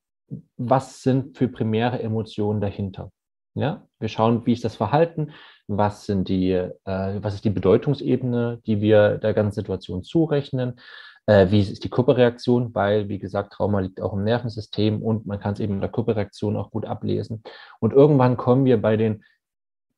was 0.56 1.02
sind 1.02 1.36
für 1.36 1.48
primäre 1.48 2.00
Emotionen 2.00 2.60
dahinter. 2.60 3.12
Ja, 3.54 3.86
wir 3.98 4.08
schauen, 4.08 4.46
wie 4.46 4.52
ist 4.52 4.64
das 4.64 4.76
Verhalten, 4.76 5.32
was 5.66 6.06
sind 6.06 6.28
die, 6.28 6.52
äh, 6.52 6.70
was 6.84 7.34
ist 7.34 7.44
die 7.44 7.50
Bedeutungsebene, 7.50 8.60
die 8.64 8.80
wir 8.80 9.18
der 9.18 9.34
ganzen 9.34 9.56
Situation 9.56 10.02
zurechnen, 10.04 10.80
äh, 11.30 11.50
wie 11.52 11.60
ist 11.60 11.84
die 11.84 11.90
Körperreaktion, 11.90 12.74
weil, 12.74 13.08
wie 13.08 13.20
gesagt, 13.20 13.52
Trauma 13.52 13.78
liegt 13.78 14.00
auch 14.00 14.14
im 14.14 14.24
Nervensystem 14.24 15.00
und 15.00 15.26
man 15.26 15.38
kann 15.38 15.52
es 15.52 15.60
eben 15.60 15.74
in 15.74 15.80
der 15.80 15.90
Körperreaktion 15.90 16.56
auch 16.56 16.72
gut 16.72 16.84
ablesen. 16.84 17.44
Und 17.78 17.92
irgendwann 17.92 18.36
kommen 18.36 18.64
wir 18.64 18.82
bei 18.82 18.96
den 18.96 19.22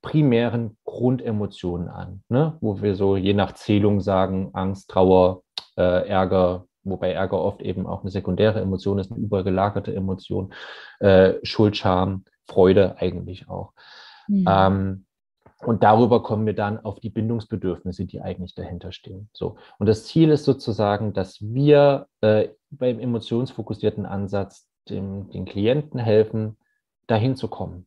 primären 0.03 0.77
Grundemotionen 0.85 1.89
an, 1.89 2.23
ne? 2.29 2.59
wo 2.61 2.83
wir 2.83 2.97
so 2.97 3.17
je 3.17 3.33
nach 3.33 3.53
Zählung 3.53 4.03
sagen, 4.03 4.51
Angst, 4.53 4.91
Trauer, 4.91 5.43
äh, 5.79 6.07
Ärger, 6.07 6.67
wobei 6.85 7.13
Ärger 7.13 7.39
oft 7.39 7.63
eben 7.63 7.87
auch 7.87 8.03
eine 8.03 8.11
sekundäre 8.11 8.61
Emotion 8.61 8.99
ist, 8.99 9.11
eine 9.11 9.21
übergelagerte 9.21 9.95
Emotion, 9.95 10.53
äh, 10.99 11.35
Schuld, 11.45 11.79
Scham, 11.79 12.25
Freude 12.47 12.97
eigentlich 12.99 13.49
auch. 13.49 13.73
Mhm. 14.29 14.45
Ähm, 14.47 15.05
und 15.65 15.83
darüber 15.83 16.23
kommen 16.23 16.47
wir 16.47 16.55
dann 16.55 16.85
auf 16.85 17.01
die 17.01 17.11
Bindungsbedürfnisse, 17.11 18.05
die 18.05 18.21
eigentlich 18.21 18.55
dahinter 18.55 18.93
stehen. 18.93 19.29
So. 19.33 19.57
Und 19.79 19.87
das 19.87 20.05
Ziel 20.05 20.31
ist 20.31 20.45
sozusagen, 20.45 21.13
dass 21.13 21.41
wir 21.41 22.07
äh, 22.21 22.49
beim 22.71 22.99
emotionsfokussierten 22.99 24.07
Ansatz 24.07 24.69
dem, 24.89 25.31
den 25.31 25.45
Klienten 25.45 26.01
helfen, 26.01 26.57
dahin 27.07 27.37
zu 27.37 27.49
kommen. 27.49 27.87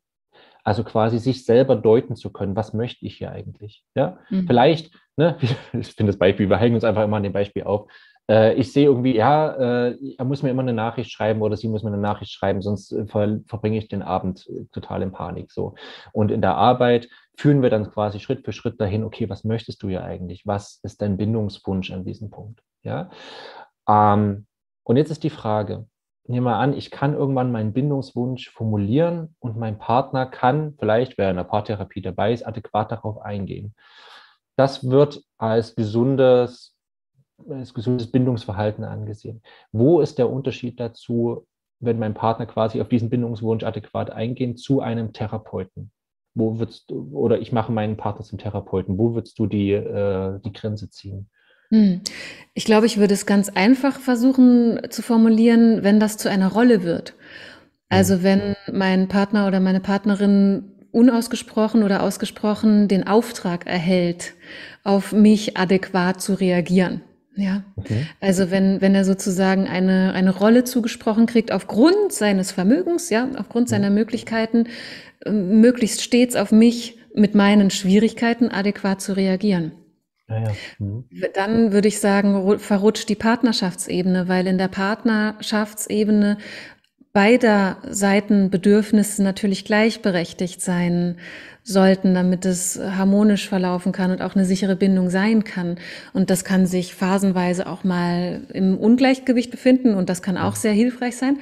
Also 0.64 0.84
quasi 0.84 1.20
sich 1.20 1.46
selber 1.46 1.76
deuten 1.76 2.16
zu 2.16 2.32
können, 2.32 2.56
was 2.56 2.74
möchte 2.74 3.06
ich 3.06 3.18
hier 3.18 3.32
eigentlich? 3.32 3.84
Ja, 3.94 4.18
mhm. 4.30 4.48
vielleicht, 4.48 4.92
ne, 5.16 5.38
ich 5.74 5.94
finde 5.94 6.12
das 6.12 6.18
Beispiel, 6.18 6.50
wir 6.50 6.58
hängen 6.58 6.76
uns 6.76 6.84
einfach 6.84 7.04
immer 7.04 7.18
an 7.18 7.24
dem 7.24 7.34
Beispiel 7.34 7.64
auf. 7.64 7.92
Äh, 8.30 8.54
ich 8.56 8.72
sehe 8.72 8.86
irgendwie, 8.86 9.16
ja, 9.16 9.88
äh, 9.88 10.16
er 10.18 10.26
muss 10.26 10.44
mir 10.44 10.50
immer 10.50 10.62
eine 10.62 10.74
Nachricht 10.74 11.12
schreiben 11.12 11.42
oder 11.42 11.58
sie 11.58 11.68
muss 11.68 11.84
mir 11.84 11.90
eine 11.90 11.98
Nachricht 11.98 12.32
schreiben, 12.32 12.62
sonst 12.62 12.92
äh, 12.92 13.06
ver 13.06 13.40
verbringe 13.46 13.78
ich 13.78 13.88
den 13.88 14.02
Abend 14.02 14.48
äh, 14.50 14.66
total 14.72 15.02
in 15.02 15.12
Panik. 15.12 15.52
So. 15.52 15.76
Und 16.12 16.32
in 16.32 16.42
der 16.42 16.56
Arbeit 16.56 17.08
führen 17.38 17.62
wir 17.62 17.70
dann 17.70 17.92
quasi 17.92 18.20
Schritt 18.20 18.46
für 18.46 18.54
Schritt 18.54 18.80
dahin, 18.80 19.04
okay, 19.04 19.30
was 19.30 19.44
möchtest 19.44 19.84
du 19.84 19.90
ja 19.90 20.04
eigentlich? 20.04 20.46
Was 20.46 20.80
ist 20.84 21.02
dein 21.02 21.18
Bindungswunsch 21.18 21.92
an 21.92 22.06
diesem 22.06 22.30
Punkt? 22.30 22.62
Ja. 22.84 23.10
Ähm, 23.88 24.48
und 24.84 24.98
jetzt 24.98 25.12
ist 25.12 25.24
die 25.24 25.30
Frage, 25.30 25.88
nehmen 26.28 26.46
wir 26.46 26.58
an, 26.58 26.74
ich 26.74 26.92
kann 26.92 27.14
irgendwann 27.14 27.52
meinen 27.52 27.74
Bindungswunsch 27.74 28.50
formulieren 28.50 29.36
und 29.40 29.58
mein 29.58 29.78
Partner 29.78 30.26
kann 30.26 30.76
vielleicht, 30.80 31.18
wer 31.18 31.30
in 31.30 31.38
der 31.38 31.44
Paartherapie 31.44 32.02
dabei 32.02 32.34
ist, 32.34 32.44
adäquat 32.44 32.92
darauf 32.92 33.22
eingehen. 33.22 33.76
Das 34.56 34.90
wird 34.90 35.22
als 35.38 35.76
gesundes, 35.76 36.75
als 37.50 37.74
gesundes 37.74 38.08
Bindungsverhalten 38.08 38.84
angesehen. 38.84 39.42
Wo 39.72 40.02
ist 40.02 40.18
der 40.18 40.30
Unterschied 40.30 40.80
dazu, 40.80 41.46
wenn 41.80 42.00
mein 42.00 42.14
Partner 42.14 42.46
quasi 42.46 42.82
auf 42.82 42.90
diesen 42.90 43.10
Bindungswunsch 43.10 43.64
adäquat 43.64 44.10
eingeht, 44.10 44.60
zu 44.60 44.82
einem 44.82 45.14
Therapeuten? 45.14 45.92
Wo 46.34 46.60
würdest 46.60 46.90
du, 46.90 47.10
oder 47.14 47.40
ich 47.40 47.52
mache 47.52 47.72
meinen 47.72 47.98
Partner 47.98 48.26
zum 48.26 48.40
Therapeuten, 48.40 48.98
wo 48.98 49.14
würdest 49.14 49.40
du 49.40 49.48
die, 49.48 49.72
äh, 49.72 50.40
die 50.44 50.54
Grenze 50.54 50.90
ziehen? 50.90 51.30
Hm. 51.70 52.02
Ich 52.54 52.66
glaube, 52.66 52.86
ich 52.86 52.98
würde 52.98 53.14
es 53.14 53.26
ganz 53.26 53.50
einfach 53.50 54.00
versuchen 54.00 54.80
zu 54.90 55.02
formulieren, 55.02 55.84
wenn 55.84 56.00
das 56.00 56.18
zu 56.18 56.30
einer 56.30 56.52
Rolle 56.52 56.84
wird. 56.84 57.16
Also 57.90 58.24
wenn 58.24 58.56
mein 58.72 59.08
Partner 59.08 59.48
oder 59.48 59.60
meine 59.60 59.80
Partnerin 59.80 60.72
unausgesprochen 60.92 61.84
oder 61.84 62.04
ausgesprochen 62.04 62.88
den 62.88 63.06
Auftrag 63.06 63.68
erhält, 63.68 64.34
auf 64.84 65.12
mich 65.12 65.58
adäquat 65.58 66.22
zu 66.22 66.34
reagieren. 66.34 67.02
Ja, 67.38 67.64
okay. 67.76 68.06
also 68.22 68.50
wenn, 68.50 68.80
wenn 68.82 68.96
er 68.96 69.04
sozusagen 69.04 69.68
eine, 69.68 70.14
eine 70.14 70.36
Rolle 70.36 70.64
zugesprochen 70.64 71.26
kriegt, 71.26 71.52
aufgrund 71.52 72.14
seines 72.14 72.52
Vermögens, 72.52 73.10
ja, 73.10 73.28
aufgrund 73.38 73.68
seiner 73.68 73.90
Möglichkeiten, 73.90 74.68
ähm, 75.26 75.60
möglichst 75.60 76.02
stets 76.02 76.36
auf 76.36 76.52
mich 76.52 76.98
mit 77.14 77.36
meinen 77.36 77.72
Schwierigkeiten 77.72 78.50
adäquat 78.50 79.02
zu 79.02 79.16
reagieren. 79.16 79.74
Ja, 80.30 80.40
ja. 80.40 80.52
Mhm. 80.80 81.06
Dann 81.34 81.72
würde 81.72 81.88
ich 81.88 82.00
sagen, 82.00 82.60
verrutscht 82.60 83.10
die 83.10 83.16
Partnerschaftsebene, 83.16 84.28
weil 84.28 84.48
in 84.48 84.58
der 84.58 84.70
Partnerschaftsebene 84.70 86.38
beider 87.14 87.78
Seiten 87.90 88.50
Bedürfnisse 88.50 89.24
natürlich 89.24 89.66
gleichberechtigt 89.66 90.62
sein 90.62 91.18
sollten, 91.68 92.14
damit 92.14 92.46
es 92.46 92.80
harmonisch 92.80 93.50
verlaufen 93.50 93.92
kann 93.92 94.12
und 94.12 94.22
auch 94.22 94.36
eine 94.36 94.46
sichere 94.46 94.76
Bindung 94.76 95.10
sein 95.10 95.44
kann. 95.44 95.78
Und 96.14 96.30
das 96.30 96.46
kann 96.46 96.68
sich 96.68 96.94
phasenweise 96.94 97.68
auch 97.68 97.84
mal 97.84 98.42
im 98.54 98.78
Ungleichgewicht 98.78 99.50
befinden 99.50 99.96
und 99.96 100.08
das 100.08 100.22
kann 100.22 100.38
auch 100.38 100.56
sehr 100.56 100.74
hilfreich 100.74 101.18
sein. 101.18 101.40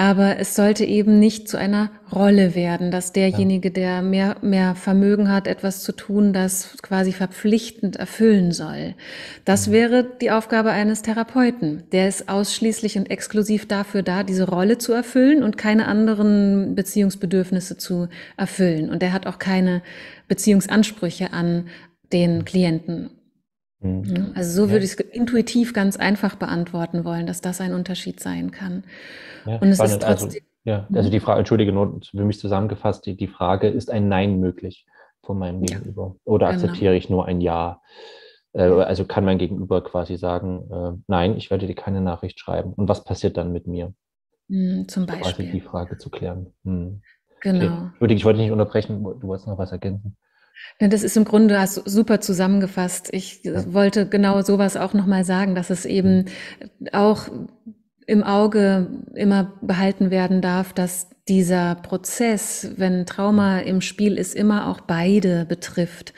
Aber 0.00 0.38
es 0.38 0.54
sollte 0.54 0.86
eben 0.86 1.18
nicht 1.18 1.46
zu 1.46 1.58
einer 1.58 1.90
Rolle 2.10 2.54
werden, 2.54 2.90
dass 2.90 3.12
derjenige, 3.12 3.70
der 3.70 4.00
mehr, 4.00 4.38
mehr 4.40 4.74
Vermögen 4.74 5.30
hat, 5.30 5.46
etwas 5.46 5.82
zu 5.82 5.92
tun, 5.92 6.32
das 6.32 6.78
quasi 6.80 7.12
verpflichtend 7.12 7.96
erfüllen 7.96 8.50
soll. 8.50 8.94
Das 9.44 9.66
mhm. 9.66 9.72
wäre 9.72 10.06
die 10.22 10.30
Aufgabe 10.30 10.70
eines 10.70 11.02
Therapeuten. 11.02 11.82
Der 11.92 12.08
ist 12.08 12.30
ausschließlich 12.30 12.96
und 12.96 13.10
exklusiv 13.10 13.68
dafür 13.68 14.02
da, 14.02 14.22
diese 14.22 14.48
Rolle 14.48 14.78
zu 14.78 14.94
erfüllen 14.94 15.42
und 15.42 15.58
keine 15.58 15.86
anderen 15.86 16.74
Beziehungsbedürfnisse 16.74 17.76
zu 17.76 18.08
erfüllen. 18.38 18.88
Und 18.88 19.02
er 19.02 19.12
hat 19.12 19.26
auch 19.26 19.38
keine 19.38 19.82
Beziehungsansprüche 20.28 21.34
an 21.34 21.68
den 22.10 22.46
Klienten 22.46 23.10
Mhm. 23.80 24.32
Also 24.34 24.64
so 24.64 24.70
würde 24.70 24.84
ich 24.84 24.92
es 24.92 25.00
intuitiv 25.00 25.72
ganz 25.72 25.96
einfach 25.96 26.34
beantworten 26.34 27.04
wollen, 27.04 27.26
dass 27.26 27.40
das 27.40 27.60
ein 27.60 27.74
Unterschied 27.74 28.20
sein 28.20 28.50
kann. 28.50 28.84
Ja, 29.46 29.56
und 29.56 29.68
es 29.68 29.74
ist 29.74 29.80
also, 29.80 29.98
trotzdem. 29.98 30.28
Also, 30.28 30.38
ja, 30.64 30.86
also 30.92 31.08
die 31.08 31.20
Frage, 31.20 31.38
entschuldige 31.38 31.72
nur 31.72 32.00
für 32.10 32.24
mich 32.24 32.38
zusammengefasst, 32.38 33.06
die, 33.06 33.16
die 33.16 33.28
Frage, 33.28 33.68
ist 33.68 33.90
ein 33.90 34.08
Nein 34.08 34.40
möglich 34.40 34.86
von 35.22 35.38
meinem 35.38 35.62
Gegenüber? 35.62 36.16
Oder 36.24 36.48
genau. 36.48 36.64
akzeptiere 36.64 36.94
ich 36.94 37.08
nur 37.08 37.26
ein 37.26 37.40
Ja? 37.40 37.80
Äh, 38.52 38.64
also 38.64 39.04
kann 39.04 39.24
mein 39.24 39.38
Gegenüber 39.38 39.82
quasi 39.82 40.16
sagen, 40.16 40.70
äh, 40.70 41.02
nein, 41.06 41.36
ich 41.36 41.50
werde 41.50 41.66
dir 41.66 41.74
keine 41.74 42.00
Nachricht 42.00 42.38
schreiben. 42.38 42.74
Und 42.74 42.88
was 42.88 43.04
passiert 43.04 43.36
dann 43.36 43.52
mit 43.52 43.66
mir? 43.66 43.94
Mhm, 44.48 44.88
zum 44.88 45.06
Beispiel. 45.06 45.46
Quasi 45.46 45.50
die 45.50 45.60
Frage 45.60 45.96
zu 45.98 46.10
klären. 46.10 46.52
Hm. 46.64 47.00
Genau. 47.40 47.90
Okay. 48.00 48.14
Ich 48.14 48.24
wollte 48.24 48.40
nicht 48.40 48.50
unterbrechen, 48.50 49.02
du 49.02 49.22
wolltest 49.22 49.48
noch 49.48 49.56
was 49.56 49.72
ergänzen. 49.72 50.16
Das 50.78 51.02
ist 51.02 51.16
im 51.16 51.24
Grunde 51.24 51.60
hast 51.60 51.74
super 51.74 52.20
zusammengefasst. 52.20 53.10
Ich 53.12 53.42
wollte 53.44 54.06
genau 54.06 54.42
sowas 54.42 54.76
auch 54.76 54.94
nochmal 54.94 55.24
sagen, 55.24 55.54
dass 55.54 55.70
es 55.70 55.84
eben 55.84 56.26
auch 56.92 57.28
im 58.06 58.24
Auge 58.24 58.88
immer 59.14 59.52
behalten 59.60 60.10
werden 60.10 60.40
darf, 60.40 60.72
dass 60.72 61.08
dieser 61.28 61.76
Prozess, 61.76 62.72
wenn 62.76 63.06
Trauma 63.06 63.60
im 63.60 63.80
Spiel 63.80 64.18
ist, 64.18 64.34
immer 64.34 64.68
auch 64.68 64.80
beide 64.80 65.44
betrifft. 65.44 66.12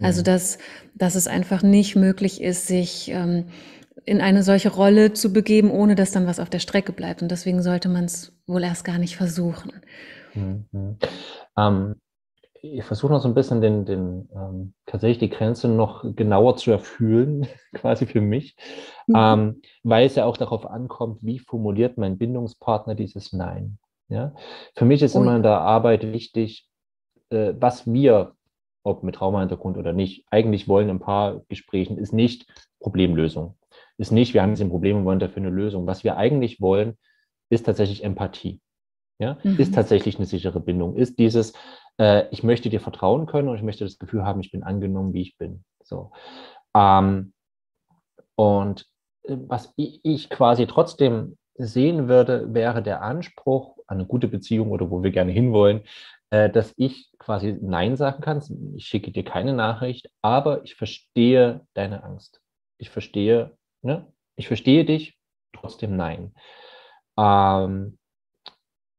Also 0.00 0.22
dass, 0.22 0.58
dass 0.94 1.14
es 1.14 1.26
einfach 1.26 1.62
nicht 1.62 1.96
möglich 1.96 2.42
ist, 2.42 2.66
sich 2.66 3.10
ähm, 3.10 3.46
in 4.04 4.20
eine 4.20 4.42
solche 4.42 4.70
Rolle 4.70 5.12
zu 5.12 5.32
begeben, 5.32 5.70
ohne 5.70 5.94
dass 5.94 6.10
dann 6.10 6.26
was 6.26 6.40
auf 6.40 6.50
der 6.50 6.58
Strecke 6.58 6.92
bleibt. 6.92 7.22
Und 7.22 7.30
deswegen 7.30 7.62
sollte 7.62 7.88
man 7.88 8.04
es 8.04 8.32
wohl 8.46 8.62
erst 8.62 8.84
gar 8.84 8.98
nicht 8.98 9.16
versuchen. 9.16 9.72
Mhm. 10.34 10.98
Ähm, 11.56 11.94
ich 12.62 12.84
versuche 12.84 13.12
noch 13.12 13.20
so 13.20 13.28
ein 13.28 13.34
bisschen 13.34 13.60
den, 13.60 13.84
den 13.84 14.28
ähm, 14.34 14.74
tatsächlich 14.86 15.18
die 15.18 15.36
Grenze 15.36 15.68
noch 15.68 16.04
genauer 16.16 16.56
zu 16.56 16.70
erfüllen, 16.70 17.46
quasi 17.74 18.06
für 18.06 18.20
mich, 18.20 18.56
mhm. 19.06 19.14
ähm, 19.16 19.62
weil 19.82 20.06
es 20.06 20.14
ja 20.14 20.24
auch 20.24 20.36
darauf 20.36 20.66
ankommt, 20.66 21.22
wie 21.22 21.38
formuliert 21.38 21.98
mein 21.98 22.18
Bindungspartner 22.18 22.94
dieses 22.94 23.32
Nein. 23.32 23.78
Ja? 24.08 24.34
Für 24.74 24.84
mich 24.84 25.02
ist 25.02 25.14
oh, 25.14 25.22
immer 25.22 25.36
in 25.36 25.42
der 25.42 25.60
Arbeit 25.60 26.12
wichtig, 26.12 26.68
äh, 27.30 27.54
was 27.58 27.90
wir, 27.90 28.34
ob 28.82 29.02
mit 29.02 29.16
Traumahintergrund 29.16 29.76
oder 29.76 29.92
nicht, 29.92 30.24
eigentlich 30.30 30.68
wollen 30.68 30.88
in 30.88 30.96
ein 30.96 31.00
paar 31.00 31.42
Gesprächen, 31.48 31.98
ist 31.98 32.12
nicht 32.12 32.46
Problemlösung. 32.80 33.56
Ist 33.98 34.12
nicht, 34.12 34.32
wir 34.32 34.42
haben 34.42 34.50
jetzt 34.50 34.60
ein 34.60 34.70
Problem 34.70 34.98
und 34.98 35.04
wollen 35.04 35.18
dafür 35.18 35.42
eine 35.42 35.50
Lösung. 35.50 35.86
Was 35.86 36.04
wir 36.04 36.16
eigentlich 36.16 36.60
wollen, 36.60 36.96
ist 37.50 37.66
tatsächlich 37.66 38.04
Empathie. 38.04 38.60
Ja, 39.20 39.36
mhm. 39.42 39.56
ist 39.58 39.74
tatsächlich 39.74 40.16
eine 40.16 40.26
sichere 40.26 40.60
Bindung, 40.60 40.94
ist 40.94 41.18
dieses, 41.18 41.52
äh, 41.98 42.28
ich 42.30 42.42
möchte 42.42 42.70
dir 42.70 42.80
vertrauen 42.80 43.26
können 43.26 43.48
und 43.48 43.56
ich 43.56 43.62
möchte 43.62 43.84
das 43.84 43.98
Gefühl 43.98 44.24
haben, 44.24 44.40
ich 44.40 44.50
bin 44.50 44.62
angenommen, 44.62 45.12
wie 45.12 45.22
ich 45.22 45.36
bin. 45.36 45.64
So. 45.82 46.12
Ähm, 46.74 47.32
und 48.36 48.86
äh, 49.24 49.36
was 49.46 49.72
ich 49.76 50.30
quasi 50.30 50.66
trotzdem 50.66 51.36
sehen 51.54 52.08
würde, 52.08 52.54
wäre 52.54 52.82
der 52.82 53.02
Anspruch 53.02 53.76
an 53.86 53.98
eine 53.98 54.06
gute 54.06 54.28
Beziehung 54.28 54.70
oder 54.70 54.90
wo 54.90 55.02
wir 55.02 55.10
gerne 55.10 55.32
hinwollen, 55.32 55.82
äh, 56.30 56.48
dass 56.50 56.72
ich 56.76 57.10
quasi 57.18 57.58
Nein 57.60 57.96
sagen 57.96 58.20
kann. 58.20 58.42
Ich 58.76 58.86
schicke 58.86 59.10
dir 59.10 59.24
keine 59.24 59.52
Nachricht, 59.52 60.08
aber 60.22 60.62
ich 60.64 60.76
verstehe 60.76 61.66
deine 61.74 62.04
Angst. 62.04 62.40
Ich 62.78 62.90
verstehe, 62.90 63.56
ne? 63.82 64.06
ich 64.36 64.46
verstehe 64.46 64.84
dich, 64.84 65.18
trotzdem 65.52 65.96
Nein. 65.96 66.32
Ähm, 67.18 67.98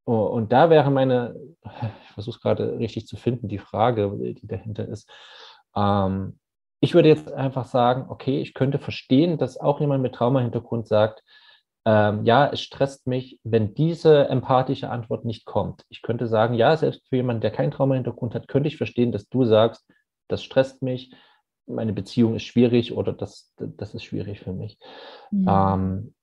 und 0.05 0.51
da 0.51 0.71
wäre 0.71 0.89
meine, 0.89 1.35
ich 2.03 2.11
versuche 2.11 2.35
es 2.37 2.41
gerade 2.41 2.79
richtig 2.79 3.07
zu 3.07 3.17
finden, 3.17 3.47
die 3.47 3.59
Frage, 3.59 4.11
die 4.17 4.47
dahinter 4.47 4.87
ist. 4.87 5.09
Ähm, 5.75 6.39
ich 6.81 6.93
würde 6.93 7.09
jetzt 7.09 7.31
einfach 7.31 7.65
sagen, 7.65 8.05
okay, 8.09 8.41
ich 8.41 8.53
könnte 8.53 8.79
verstehen, 8.79 9.37
dass 9.37 9.59
auch 9.59 9.81
jemand 9.81 10.01
mit 10.01 10.15
Traumahintergrund 10.15 10.87
sagt, 10.87 11.23
ähm, 11.85 12.25
ja, 12.25 12.49
es 12.51 12.61
stresst 12.61 13.07
mich, 13.07 13.39
wenn 13.43 13.73
diese 13.73 14.27
empathische 14.29 14.89
Antwort 14.89 15.25
nicht 15.25 15.45
kommt. 15.45 15.85
Ich 15.89 16.01
könnte 16.01 16.27
sagen, 16.27 16.53
ja, 16.53 16.75
selbst 16.77 17.07
für 17.07 17.17
jemanden, 17.17 17.41
der 17.41 17.51
keinen 17.51 17.71
Traumahintergrund 17.71 18.35
hat, 18.35 18.47
könnte 18.47 18.67
ich 18.67 18.77
verstehen, 18.77 19.11
dass 19.11 19.27
du 19.27 19.45
sagst, 19.45 19.85
das 20.27 20.43
stresst 20.43 20.81
mich, 20.81 21.13
meine 21.65 21.93
Beziehung 21.93 22.35
ist 22.35 22.43
schwierig 22.43 22.93
oder 22.93 23.13
das, 23.13 23.53
das 23.57 23.93
ist 23.93 24.03
schwierig 24.03 24.39
für 24.39 24.53
mich. 24.53 24.77
Mhm. 25.31 25.45
Ähm, 25.47 26.13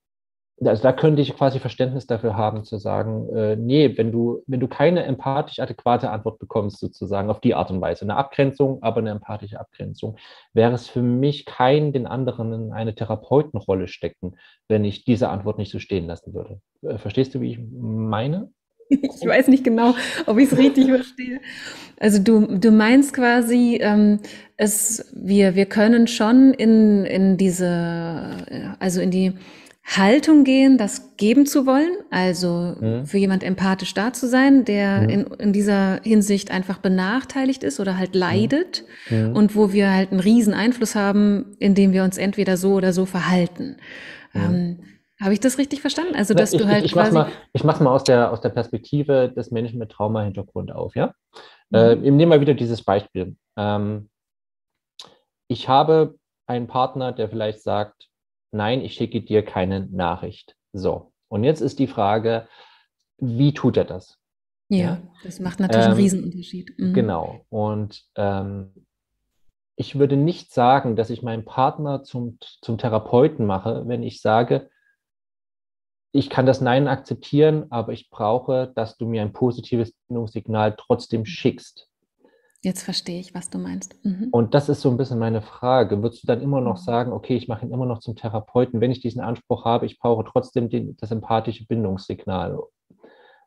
also 0.64 0.82
da 0.82 0.92
könnte 0.92 1.20
ich 1.20 1.36
quasi 1.36 1.58
Verständnis 1.58 2.06
dafür 2.06 2.36
haben, 2.36 2.64
zu 2.64 2.78
sagen, 2.78 3.28
äh, 3.34 3.56
nee, 3.56 3.96
wenn 3.96 4.10
du, 4.10 4.42
wenn 4.46 4.60
du 4.60 4.68
keine 4.68 5.04
empathisch 5.04 5.58
adäquate 5.58 6.10
Antwort 6.10 6.38
bekommst, 6.38 6.80
sozusagen 6.80 7.28
auf 7.28 7.40
die 7.40 7.54
Art 7.54 7.70
und 7.70 7.80
Weise, 7.80 8.02
eine 8.02 8.16
Abgrenzung, 8.16 8.82
aber 8.82 8.98
eine 8.98 9.10
empathische 9.10 9.60
Abgrenzung, 9.60 10.16
wäre 10.54 10.72
es 10.72 10.88
für 10.88 11.02
mich 11.02 11.44
kein 11.44 11.92
den 11.92 12.06
anderen 12.06 12.52
in 12.54 12.72
eine 12.72 12.94
Therapeutenrolle 12.94 13.86
stecken, 13.86 14.36
wenn 14.68 14.84
ich 14.84 15.04
diese 15.04 15.28
Antwort 15.28 15.58
nicht 15.58 15.70
so 15.70 15.78
stehen 15.78 16.06
lassen 16.06 16.32
würde. 16.32 16.60
Äh, 16.82 16.96
verstehst 16.98 17.34
du, 17.34 17.40
wie 17.40 17.52
ich 17.52 17.58
meine? 17.58 18.50
Ich 18.88 19.26
weiß 19.26 19.48
nicht 19.48 19.64
genau, 19.64 19.94
ob 20.26 20.38
ich 20.38 20.52
es 20.52 20.56
richtig 20.56 20.86
verstehe. 20.86 21.40
Also 21.98 22.22
du, 22.22 22.58
du 22.58 22.70
meinst 22.70 23.14
quasi, 23.14 23.80
ähm, 23.82 24.20
es, 24.56 25.12
wir, 25.12 25.56
wir 25.56 25.66
können 25.66 26.06
schon 26.06 26.54
in, 26.54 27.04
in 27.04 27.36
diese, 27.36 27.66
äh, 27.66 28.68
also 28.78 29.00
in 29.00 29.10
die 29.10 29.32
Haltung 29.86 30.42
gehen, 30.42 30.78
das 30.78 31.16
geben 31.16 31.46
zu 31.46 31.64
wollen, 31.64 31.96
also 32.10 32.74
mhm. 32.80 33.06
für 33.06 33.18
jemand 33.18 33.44
empathisch 33.44 33.94
da 33.94 34.12
zu 34.12 34.26
sein, 34.26 34.64
der 34.64 35.02
mhm. 35.02 35.08
in, 35.08 35.26
in 35.38 35.52
dieser 35.52 36.00
Hinsicht 36.02 36.50
einfach 36.50 36.78
benachteiligt 36.78 37.62
ist 37.62 37.78
oder 37.78 37.96
halt 37.96 38.16
leidet 38.16 38.84
mhm. 39.08 39.36
und 39.36 39.54
wo 39.54 39.72
wir 39.72 39.92
halt 39.92 40.10
einen 40.10 40.20
riesen 40.20 40.54
Einfluss 40.54 40.96
haben, 40.96 41.56
indem 41.60 41.92
wir 41.92 42.02
uns 42.02 42.18
entweder 42.18 42.56
so 42.56 42.74
oder 42.74 42.92
so 42.92 43.06
verhalten. 43.06 43.76
Mhm. 44.32 44.40
Ähm, 44.40 44.78
habe 45.20 45.32
ich 45.32 45.40
das 45.40 45.56
richtig 45.56 45.80
verstanden? 45.80 46.14
Also, 46.14 46.34
dass 46.34 46.52
ich, 46.52 46.60
du 46.60 46.66
halt 46.66 46.80
ich, 46.80 46.86
ich 46.86 46.92
quasi. 46.92 47.12
Mach's 47.14 47.30
mal, 47.30 47.38
ich 47.52 47.64
mache 47.64 47.76
es 47.76 47.82
mal 47.82 47.92
aus 47.92 48.04
der, 48.04 48.32
aus 48.32 48.40
der 48.40 48.50
Perspektive 48.50 49.32
des 49.34 49.50
Menschen 49.50 49.78
mit 49.78 49.90
Trauma-Hintergrund 49.90 50.72
auf, 50.72 50.96
ja? 50.96 51.14
Mhm. 51.70 51.76
Äh, 51.76 51.94
ich 51.94 52.12
nehme 52.12 52.26
mal 52.26 52.40
wieder 52.40 52.54
dieses 52.54 52.82
Beispiel. 52.82 53.36
Ähm, 53.56 54.10
ich 55.48 55.68
habe 55.68 56.16
einen 56.46 56.66
Partner, 56.66 57.12
der 57.12 57.28
vielleicht 57.28 57.62
sagt, 57.62 58.08
nein, 58.56 58.80
ich 58.80 58.94
schicke 58.94 59.22
dir 59.22 59.44
keine 59.44 59.86
Nachricht. 59.86 60.56
So, 60.72 61.12
und 61.28 61.44
jetzt 61.44 61.60
ist 61.60 61.78
die 61.78 61.86
Frage, 61.86 62.48
wie 63.18 63.54
tut 63.54 63.76
er 63.76 63.84
das? 63.84 64.18
Ja, 64.68 64.78
ja? 64.78 65.02
das 65.22 65.40
macht 65.40 65.60
natürlich 65.60 65.84
ähm, 65.84 65.92
einen 65.92 66.00
Riesenunterschied. 66.00 66.78
Mhm. 66.78 66.94
Genau, 66.94 67.40
und 67.48 68.02
ähm, 68.16 68.86
ich 69.76 69.98
würde 69.98 70.16
nicht 70.16 70.52
sagen, 70.52 70.96
dass 70.96 71.10
ich 71.10 71.22
meinen 71.22 71.44
Partner 71.44 72.02
zum, 72.02 72.38
zum 72.40 72.78
Therapeuten 72.78 73.46
mache, 73.46 73.86
wenn 73.86 74.02
ich 74.02 74.20
sage, 74.20 74.70
ich 76.12 76.30
kann 76.30 76.46
das 76.46 76.62
Nein 76.62 76.88
akzeptieren, 76.88 77.66
aber 77.68 77.92
ich 77.92 78.08
brauche, 78.08 78.72
dass 78.74 78.96
du 78.96 79.06
mir 79.06 79.20
ein 79.20 79.34
positives 79.34 79.92
Bindungssignal 80.08 80.74
trotzdem 80.76 81.26
schickst. 81.26 81.90
Jetzt 82.66 82.82
verstehe 82.82 83.20
ich, 83.20 83.32
was 83.32 83.48
du 83.48 83.58
meinst. 83.58 83.94
Mhm. 84.04 84.26
Und 84.32 84.52
das 84.52 84.68
ist 84.68 84.80
so 84.80 84.90
ein 84.90 84.96
bisschen 84.96 85.20
meine 85.20 85.40
Frage. 85.40 86.02
Würdest 86.02 86.24
du 86.24 86.26
dann 86.26 86.40
immer 86.40 86.60
noch 86.60 86.80
mhm. 86.80 86.84
sagen, 86.84 87.12
okay, 87.12 87.36
ich 87.36 87.46
mache 87.46 87.64
ihn 87.64 87.70
immer 87.70 87.86
noch 87.86 88.00
zum 88.00 88.16
Therapeuten, 88.16 88.80
wenn 88.80 88.90
ich 88.90 88.98
diesen 88.98 89.20
Anspruch 89.20 89.64
habe, 89.64 89.86
ich 89.86 90.00
brauche 90.00 90.24
trotzdem 90.24 90.68
den, 90.68 90.96
das 90.96 91.12
empathische 91.12 91.64
Bindungssignal? 91.64 92.56
Oder 92.56 92.68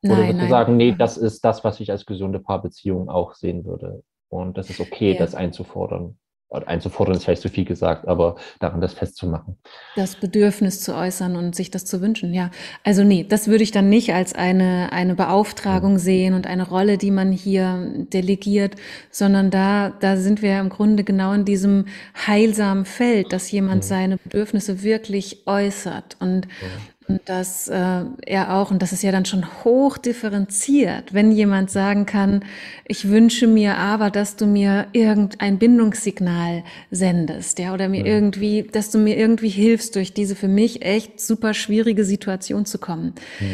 nein, 0.04 0.18
würdest 0.20 0.38
nein. 0.38 0.46
du 0.46 0.50
sagen, 0.50 0.78
nee, 0.78 0.96
das 0.98 1.18
ist 1.18 1.44
das, 1.44 1.66
was 1.66 1.82
ich 1.82 1.92
als 1.92 2.06
gesunde 2.06 2.40
Paarbeziehung 2.40 3.10
auch 3.10 3.34
sehen 3.34 3.66
würde? 3.66 4.04
Und 4.30 4.58
das 4.58 4.70
ist 4.70 4.80
okay, 4.80 5.12
ja. 5.12 5.20
das 5.20 5.36
einzufordern 5.36 6.18
einzufordern 6.52 7.16
ist 7.16 7.26
vielleicht 7.26 7.42
zu 7.42 7.50
viel 7.50 7.66
gesagt, 7.66 8.08
aber 8.08 8.36
daran 8.60 8.82
das 8.82 8.94
festzumachen. 8.94 9.58
Das 9.96 10.16
Bedürfnis 10.16 10.82
zu 10.82 10.96
äußern 10.96 11.36
und 11.36 11.56
sich 11.56 11.70
das 11.70 11.86
zu 11.86 12.02
wünschen, 12.02 12.34
ja. 12.34 12.50
Also 12.84 13.04
nee, 13.04 13.24
das 13.28 13.48
würde 13.48 13.64
ich 13.64 13.72
dann 13.72 13.90
nicht 13.90 14.14
als 14.14 14.34
eine, 14.34 14.92
eine 14.92 15.16
Beauftragung 15.16 15.94
ja. 15.94 16.00
sehen 16.00 16.34
und 16.34 16.48
eine 16.48 16.68
Rolle, 16.68 16.98
die 16.98 17.12
man 17.12 17.32
hier 17.32 18.06
delegiert, 18.12 18.76
sondern 19.12 19.52
da, 19.52 19.90
da 19.90 20.18
sind 20.18 20.42
wir 20.42 20.60
im 20.60 20.70
Grunde 20.70 21.04
genau 21.04 21.34
in 21.34 21.46
diesem 21.46 21.86
heilsamen 22.28 22.86
Feld, 22.86 23.32
dass 23.32 23.52
jemand 23.52 23.84
ja. 23.84 23.90
seine 23.90 24.18
Bedürfnisse 24.18 24.82
wirklich 24.82 25.44
äußert 25.46 26.18
und 26.20 26.46
ja. 26.46 26.68
Und 27.10 27.28
dass 27.28 27.68
äh, 27.68 28.04
er 28.28 28.54
auch, 28.54 28.70
und 28.70 28.84
das 28.84 28.94
ist 28.94 29.02
ja 29.02 29.12
dann 29.12 29.26
schon 29.26 29.64
hoch 29.64 29.98
differenziert, 29.98 31.12
wenn 31.12 31.32
jemand 31.32 31.72
sagen 31.72 32.06
kann, 32.06 32.46
ich 32.86 33.10
wünsche 33.10 33.48
mir 33.48 33.78
aber, 33.78 34.12
dass 34.12 34.36
du 34.36 34.46
mir 34.46 34.86
irgendein 34.94 35.58
Bindungssignal 35.58 36.64
sendest, 36.92 37.58
ja, 37.58 37.74
oder 37.74 37.90
mir 37.90 38.06
ja. 38.06 38.14
irgendwie, 38.14 38.62
dass 38.62 38.92
du 38.92 39.00
mir 39.00 39.18
irgendwie 39.18 39.50
hilfst, 39.50 39.96
durch 39.96 40.14
diese 40.14 40.36
für 40.36 40.48
mich 40.48 40.84
echt 40.84 41.20
super 41.20 41.56
schwierige 41.56 42.06
Situation 42.06 42.68
zu 42.68 42.78
kommen. 42.78 43.16
Ja. 43.40 43.48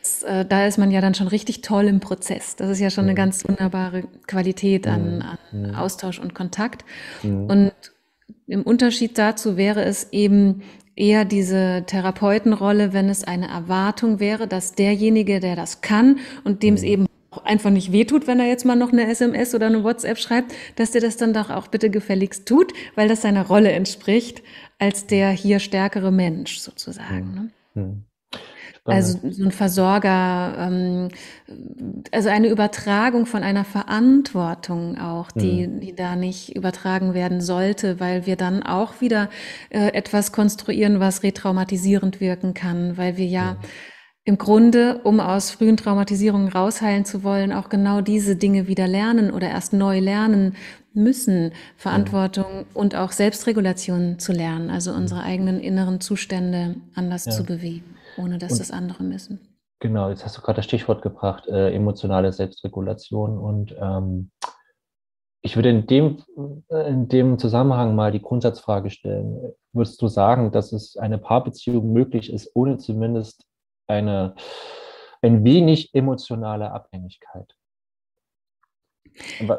Das, 0.00 0.22
äh, 0.24 0.44
da 0.44 0.66
ist 0.66 0.76
man 0.76 0.90
ja 0.90 1.00
dann 1.00 1.14
schon 1.14 1.28
richtig 1.28 1.60
toll 1.60 1.84
im 1.84 2.00
Prozess. 2.00 2.56
Das 2.56 2.68
ist 2.70 2.80
ja 2.80 2.90
schon 2.90 3.04
ja. 3.04 3.10
eine 3.10 3.16
ganz 3.16 3.48
wunderbare 3.48 4.02
Qualität 4.26 4.88
an, 4.88 5.22
an 5.22 5.74
Austausch 5.76 6.18
und 6.18 6.34
Kontakt. 6.34 6.84
Und 7.22 7.72
im 8.48 8.62
Unterschied 8.62 9.18
dazu 9.18 9.56
wäre 9.56 9.84
es 9.84 10.12
eben 10.12 10.62
eher 10.96 11.24
diese 11.24 11.84
Therapeutenrolle, 11.86 12.92
wenn 12.92 13.08
es 13.08 13.22
eine 13.22 13.48
Erwartung 13.48 14.18
wäre, 14.18 14.48
dass 14.48 14.72
derjenige, 14.72 15.40
der 15.40 15.54
das 15.54 15.82
kann 15.82 16.18
und 16.42 16.62
dem 16.62 16.74
es 16.74 16.82
mhm. 16.82 16.88
eben 16.88 17.06
auch 17.30 17.44
einfach 17.44 17.70
nicht 17.70 17.92
wehtut, 17.92 18.26
wenn 18.26 18.40
er 18.40 18.46
jetzt 18.46 18.64
mal 18.64 18.76
noch 18.76 18.92
eine 18.92 19.08
SMS 19.08 19.54
oder 19.54 19.66
eine 19.66 19.84
WhatsApp 19.84 20.18
schreibt, 20.18 20.54
dass 20.76 20.92
der 20.92 21.02
das 21.02 21.18
dann 21.18 21.34
doch 21.34 21.50
auch 21.50 21.68
bitte 21.68 21.90
gefälligst 21.90 22.48
tut, 22.48 22.72
weil 22.94 23.08
das 23.08 23.22
seiner 23.22 23.46
Rolle 23.46 23.72
entspricht, 23.72 24.42
als 24.78 25.06
der 25.06 25.30
hier 25.30 25.58
stärkere 25.58 26.10
Mensch 26.10 26.58
sozusagen. 26.58 27.52
Mhm. 27.74 27.82
Ne? 27.82 28.02
Mhm. 28.86 28.92
Also 28.92 29.18
so 29.30 29.44
ein 29.44 29.50
Versorger, 29.50 30.54
ähm, 30.58 31.08
also 32.12 32.28
eine 32.28 32.48
Übertragung 32.48 33.26
von 33.26 33.42
einer 33.42 33.64
Verantwortung 33.64 34.98
auch, 34.98 35.30
die, 35.32 35.66
mhm. 35.66 35.80
die 35.80 35.94
da 35.94 36.16
nicht 36.16 36.54
übertragen 36.54 37.14
werden 37.14 37.40
sollte, 37.40 38.00
weil 38.00 38.26
wir 38.26 38.36
dann 38.36 38.62
auch 38.62 39.00
wieder 39.00 39.28
äh, 39.70 39.88
etwas 39.88 40.32
konstruieren, 40.32 41.00
was 41.00 41.22
retraumatisierend 41.22 42.20
wirken 42.20 42.54
kann, 42.54 42.96
weil 42.96 43.16
wir 43.16 43.26
ja 43.26 43.52
mhm. 43.52 43.58
im 44.24 44.38
Grunde, 44.38 45.00
um 45.04 45.20
aus 45.20 45.50
frühen 45.50 45.76
Traumatisierungen 45.76 46.48
rausheilen 46.48 47.04
zu 47.04 47.24
wollen, 47.24 47.52
auch 47.52 47.68
genau 47.68 48.00
diese 48.00 48.36
Dinge 48.36 48.68
wieder 48.68 48.86
lernen 48.86 49.30
oder 49.30 49.48
erst 49.48 49.72
neu 49.72 49.98
lernen 49.98 50.54
müssen, 50.94 51.52
Verantwortung 51.76 52.46
ja. 52.50 52.64
und 52.72 52.94
auch 52.94 53.12
Selbstregulation 53.12 54.18
zu 54.18 54.32
lernen, 54.32 54.70
also 54.70 54.92
unsere 54.92 55.22
eigenen 55.22 55.60
inneren 55.60 56.00
Zustände 56.00 56.76
anders 56.94 57.26
ja. 57.26 57.32
zu 57.32 57.44
bewegen 57.44 57.95
ohne 58.16 58.38
dass 58.38 58.52
und, 58.52 58.60
das 58.60 58.70
andere 58.70 59.02
müssen. 59.02 59.58
Genau, 59.80 60.08
jetzt 60.08 60.24
hast 60.24 60.36
du 60.36 60.42
gerade 60.42 60.56
das 60.56 60.64
Stichwort 60.64 61.02
gebracht, 61.02 61.46
äh, 61.48 61.72
emotionale 61.72 62.32
Selbstregulation. 62.32 63.38
Und 63.38 63.74
ähm, 63.80 64.30
ich 65.42 65.56
würde 65.56 65.70
in 65.70 65.86
dem, 65.86 66.22
in 66.70 67.08
dem 67.08 67.38
Zusammenhang 67.38 67.94
mal 67.94 68.10
die 68.10 68.22
Grundsatzfrage 68.22 68.90
stellen. 68.90 69.52
Würdest 69.72 70.00
du 70.00 70.08
sagen, 70.08 70.50
dass 70.50 70.72
es 70.72 70.96
eine 70.96 71.18
Paarbeziehung 71.18 71.92
möglich 71.92 72.32
ist, 72.32 72.50
ohne 72.54 72.78
zumindest 72.78 73.44
eine 73.86 74.34
ein 75.22 75.44
wenig 75.44 75.94
emotionale 75.94 76.70
Abhängigkeit? 76.70 77.54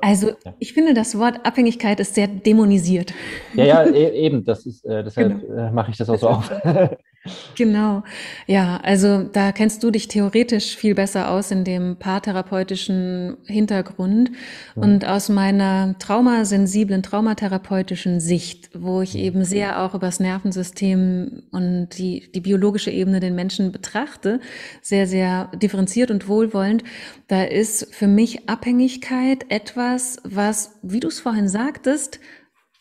Also 0.01 0.33
ich 0.59 0.73
finde, 0.73 0.93
das 0.93 1.17
Wort 1.17 1.43
Abhängigkeit 1.43 1.99
ist 1.99 2.13
sehr 2.13 2.27
dämonisiert. 2.27 3.13
Ja, 3.55 3.65
ja, 3.65 3.83
e 3.83 4.09
eben. 4.11 4.45
Das 4.45 4.67
ist, 4.67 4.85
äh, 4.85 5.03
deshalb 5.03 5.41
genau. 5.41 5.67
Äh, 5.67 5.71
mache 5.71 5.89
ich 5.91 5.97
das 5.97 6.09
auch 6.09 6.19
so 6.19 6.29
auf. 6.29 6.51
Genau. 7.55 8.03
Ja, 8.45 8.77
also 8.83 9.23
da 9.23 9.51
kennst 9.51 9.83
du 9.83 9.91
dich 9.91 10.07
theoretisch 10.07 10.75
viel 10.75 10.95
besser 10.95 11.29
aus 11.31 11.51
in 11.51 11.63
dem 11.63 11.97
paartherapeutischen 11.97 13.37
Hintergrund 13.45 14.31
mhm. 14.75 14.83
und 14.83 15.05
aus 15.05 15.29
meiner 15.29 15.97
traumasensiblen, 15.99 17.03
traumatherapeutischen 17.03 18.19
Sicht, 18.19 18.69
wo 18.73 19.01
ich 19.01 19.15
eben 19.15 19.43
sehr 19.43 19.81
auch 19.81 19.93
über 19.93 20.07
das 20.07 20.19
Nervensystem 20.19 21.43
und 21.51 21.89
die, 21.97 22.31
die 22.33 22.41
biologische 22.41 22.91
Ebene 22.91 23.19
den 23.19 23.35
Menschen 23.35 23.71
betrachte, 23.71 24.39
sehr, 24.81 25.07
sehr 25.07 25.51
differenziert 25.55 26.11
und 26.11 26.27
wohlwollend. 26.27 26.83
Da 27.27 27.43
ist 27.43 27.93
für 27.93 28.07
mich 28.07 28.49
Abhängigkeit 28.49 29.45
etwas, 29.49 30.17
was, 30.23 30.79
wie 30.81 30.99
du 30.99 31.07
es 31.07 31.19
vorhin 31.19 31.49
sagtest, 31.49 32.19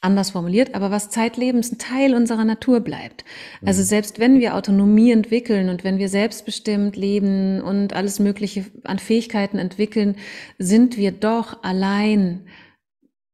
anders 0.01 0.31
formuliert, 0.31 0.75
aber 0.75 0.91
was 0.91 1.11
zeitlebens 1.11 1.73
ein 1.73 1.79
Teil 1.79 2.15
unserer 2.15 2.45
Natur 2.45 2.81
bleibt. 2.81 3.25
Also 3.65 3.83
mhm. 3.83 3.87
selbst 3.87 4.19
wenn 4.19 4.41
wir 4.41 4.55
Autonomie 4.55 5.11
entwickeln 5.11 5.69
und 5.69 5.85
wenn 5.85 5.99
wir 5.99 6.09
selbstbestimmt 6.09 6.97
leben 6.97 7.61
und 7.61 7.95
alles 7.95 8.19
Mögliche 8.19 8.67
an 8.85 8.99
Fähigkeiten 8.99 9.59
entwickeln, 9.59 10.17
sind 10.59 10.97
wir 10.97 11.13
doch 11.13 11.63
allein 11.63 12.47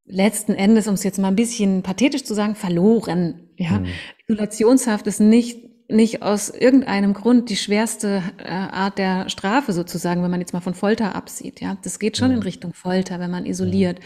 letzten 0.05 0.55
Endes, 0.55 0.89
um 0.89 0.95
es 0.95 1.05
jetzt 1.05 1.19
mal 1.19 1.29
ein 1.29 1.37
bisschen 1.37 1.83
pathetisch 1.83 2.25
zu 2.25 2.35
sagen, 2.35 2.55
verloren. 2.55 3.51
Ja, 3.57 3.81
mhm. 3.81 3.87
Isolationshaft 4.27 5.07
ist 5.07 5.21
nicht 5.21 5.71
nicht 5.89 6.23
aus 6.23 6.49
irgendeinem 6.49 7.13
Grund 7.13 7.51
die 7.51 7.57
schwerste 7.57 8.23
äh, 8.39 8.49
Art 8.49 8.97
der 8.97 9.29
Strafe 9.29 9.75
sozusagen, 9.75 10.23
wenn 10.23 10.31
man 10.31 10.41
jetzt 10.41 10.55
mal 10.55 10.61
von 10.61 10.73
Folter 10.73 11.15
absieht. 11.15 11.61
Ja, 11.61 11.77
das 11.83 11.99
geht 11.99 12.17
schon 12.17 12.31
mhm. 12.31 12.37
in 12.37 12.43
Richtung 12.45 12.73
Folter, 12.73 13.21
wenn 13.21 13.31
man 13.31 13.45
isoliert. 13.45 13.99
Mhm 13.99 14.05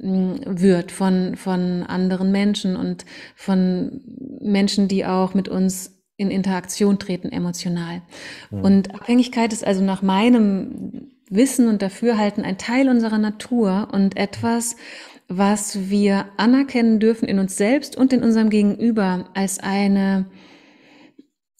wird 0.00 0.92
von, 0.92 1.36
von 1.36 1.82
anderen 1.82 2.30
Menschen 2.30 2.76
und 2.76 3.04
von 3.34 4.00
Menschen, 4.40 4.88
die 4.88 5.04
auch 5.04 5.34
mit 5.34 5.48
uns 5.48 5.98
in 6.16 6.30
Interaktion 6.30 6.98
treten, 6.98 7.30
emotional. 7.30 8.02
Mhm. 8.50 8.60
Und 8.60 8.94
Abhängigkeit 8.94 9.52
ist 9.52 9.66
also 9.66 9.82
nach 9.82 10.02
meinem 10.02 11.12
Wissen 11.30 11.68
und 11.68 11.82
Dafürhalten 11.82 12.44
ein 12.44 12.58
Teil 12.58 12.88
unserer 12.88 13.18
Natur 13.18 13.88
und 13.92 14.16
etwas, 14.16 14.76
was 15.28 15.90
wir 15.90 16.26
anerkennen 16.36 17.00
dürfen 17.00 17.28
in 17.28 17.38
uns 17.38 17.56
selbst 17.56 17.96
und 17.96 18.12
in 18.12 18.22
unserem 18.22 18.50
Gegenüber 18.50 19.28
als 19.34 19.58
eine, 19.58 20.26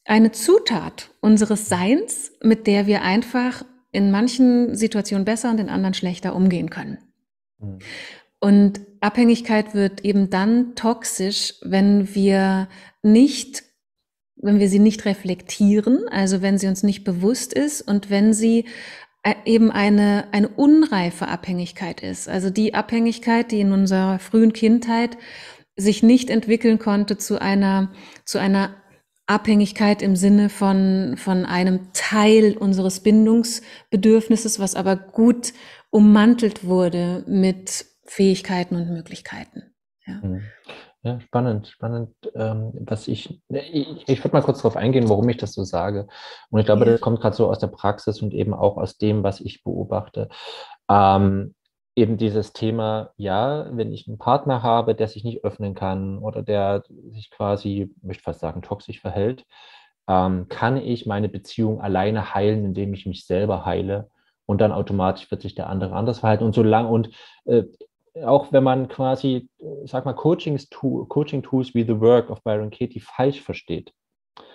eine 0.04 0.32
Zutat 0.32 1.10
unseres 1.20 1.68
Seins, 1.68 2.32
mit 2.42 2.66
der 2.66 2.86
wir 2.86 3.02
einfach 3.02 3.64
in 3.92 4.10
manchen 4.10 4.74
Situationen 4.74 5.24
besser 5.24 5.50
und 5.50 5.60
in 5.60 5.68
anderen 5.68 5.94
schlechter 5.94 6.34
umgehen 6.34 6.70
können. 6.70 6.98
Mhm. 7.58 7.78
Und 8.40 8.80
Abhängigkeit 9.00 9.74
wird 9.74 10.04
eben 10.04 10.30
dann 10.30 10.74
toxisch, 10.74 11.54
wenn 11.62 12.14
wir 12.14 12.68
nicht, 13.02 13.64
wenn 14.36 14.60
wir 14.60 14.68
sie 14.68 14.78
nicht 14.78 15.04
reflektieren, 15.04 16.08
also 16.08 16.42
wenn 16.42 16.58
sie 16.58 16.68
uns 16.68 16.82
nicht 16.82 17.04
bewusst 17.04 17.52
ist 17.52 17.82
und 17.82 18.10
wenn 18.10 18.32
sie 18.32 18.66
äh, 19.22 19.34
eben 19.44 19.70
eine, 19.70 20.28
eine 20.32 20.48
unreife 20.48 21.28
Abhängigkeit 21.28 22.02
ist. 22.02 22.28
Also 22.28 22.50
die 22.50 22.74
Abhängigkeit, 22.74 23.50
die 23.50 23.60
in 23.60 23.72
unserer 23.72 24.18
frühen 24.18 24.52
Kindheit 24.52 25.18
sich 25.76 26.02
nicht 26.02 26.30
entwickeln 26.30 26.78
konnte 26.78 27.18
zu 27.18 27.40
einer, 27.40 27.92
zu 28.24 28.38
einer 28.38 28.74
Abhängigkeit 29.26 30.02
im 30.02 30.16
Sinne 30.16 30.48
von, 30.48 31.16
von 31.16 31.44
einem 31.44 31.92
Teil 31.92 32.56
unseres 32.56 33.00
Bindungsbedürfnisses, 33.00 34.58
was 34.58 34.74
aber 34.74 34.96
gut 34.96 35.52
ummantelt 35.90 36.64
wurde 36.64 37.24
mit 37.26 37.86
Fähigkeiten 38.08 38.76
und 38.76 38.90
Möglichkeiten. 38.90 39.74
Ja. 40.06 40.14
Mhm. 40.14 40.42
Ja, 41.02 41.20
spannend, 41.20 41.68
spannend. 41.68 42.14
Ähm, 42.34 42.72
was 42.80 43.06
ich, 43.06 43.40
ich, 43.48 44.08
ich 44.08 44.24
würde 44.24 44.36
mal 44.36 44.42
kurz 44.42 44.58
darauf 44.58 44.76
eingehen, 44.76 45.08
warum 45.08 45.28
ich 45.28 45.36
das 45.36 45.52
so 45.52 45.62
sage. 45.62 46.08
Und 46.50 46.58
ich 46.58 46.66
glaube, 46.66 46.84
ja. 46.84 46.92
das 46.92 47.00
kommt 47.00 47.20
gerade 47.20 47.36
so 47.36 47.48
aus 47.48 47.60
der 47.60 47.68
Praxis 47.68 48.20
und 48.20 48.34
eben 48.34 48.52
auch 48.52 48.76
aus 48.76 48.98
dem, 48.98 49.22
was 49.22 49.40
ich 49.40 49.62
beobachte. 49.62 50.28
Ähm, 50.90 51.54
eben 51.94 52.16
dieses 52.16 52.52
Thema, 52.52 53.12
ja, 53.16 53.68
wenn 53.70 53.92
ich 53.92 54.08
einen 54.08 54.18
Partner 54.18 54.62
habe, 54.62 54.94
der 54.94 55.06
sich 55.08 55.22
nicht 55.22 55.44
öffnen 55.44 55.74
kann 55.74 56.18
oder 56.18 56.42
der 56.42 56.82
sich 57.10 57.30
quasi, 57.30 57.92
ich 57.96 58.02
möchte 58.02 58.24
fast 58.24 58.40
sagen, 58.40 58.62
toxisch 58.62 59.00
verhält, 59.00 59.46
ähm, 60.08 60.48
kann 60.48 60.76
ich 60.78 61.06
meine 61.06 61.28
Beziehung 61.28 61.80
alleine 61.80 62.34
heilen, 62.34 62.64
indem 62.64 62.92
ich 62.94 63.06
mich 63.06 63.24
selber 63.26 63.64
heile 63.64 64.10
und 64.46 64.60
dann 64.60 64.72
automatisch 64.72 65.30
wird 65.30 65.42
sich 65.42 65.54
der 65.54 65.68
andere 65.68 65.94
anders 65.94 66.20
verhalten 66.20 66.44
und 66.44 66.54
so 66.54 66.62
lang 66.62 66.86
und 66.86 67.10
äh, 67.44 67.64
auch 68.24 68.52
wenn 68.52 68.64
man 68.64 68.88
quasi, 68.88 69.48
sag 69.84 70.04
mal, 70.04 70.14
Coaching-Tools 70.14 71.74
wie 71.74 71.84
The 71.84 72.00
Work 72.00 72.30
of 72.30 72.42
Byron 72.42 72.70
Katie 72.70 73.00
falsch 73.00 73.40
versteht. 73.40 73.92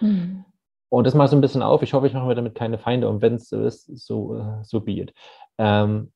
Mhm. 0.02 0.46
Und 0.90 1.08
das 1.08 1.16
mal 1.16 1.28
so 1.28 1.36
ein 1.36 1.42
bisschen 1.42 1.64
auf. 1.64 1.82
Ich 1.82 1.94
hoffe, 1.94 2.08
ich 2.08 2.14
mache 2.14 2.28
mir 2.28 2.36
damit 2.36 2.56
keine 2.56 2.78
Feinde 2.78 3.10
und 3.10 3.22
wenn 3.22 3.36
es 3.36 3.50
so 3.50 3.64
ist, 3.64 3.86
so, 3.86 4.62
so 4.64 4.82
be 4.82 4.92
it. 4.92 5.14
Ähm, 5.58 6.12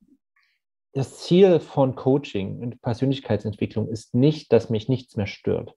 das 0.93 1.19
Ziel 1.19 1.59
von 1.59 1.95
Coaching 1.95 2.59
und 2.59 2.81
Persönlichkeitsentwicklung 2.81 3.87
ist 3.87 4.15
nicht, 4.15 4.51
dass 4.51 4.69
mich 4.69 4.89
nichts 4.89 5.15
mehr 5.15 5.27
stört. 5.27 5.73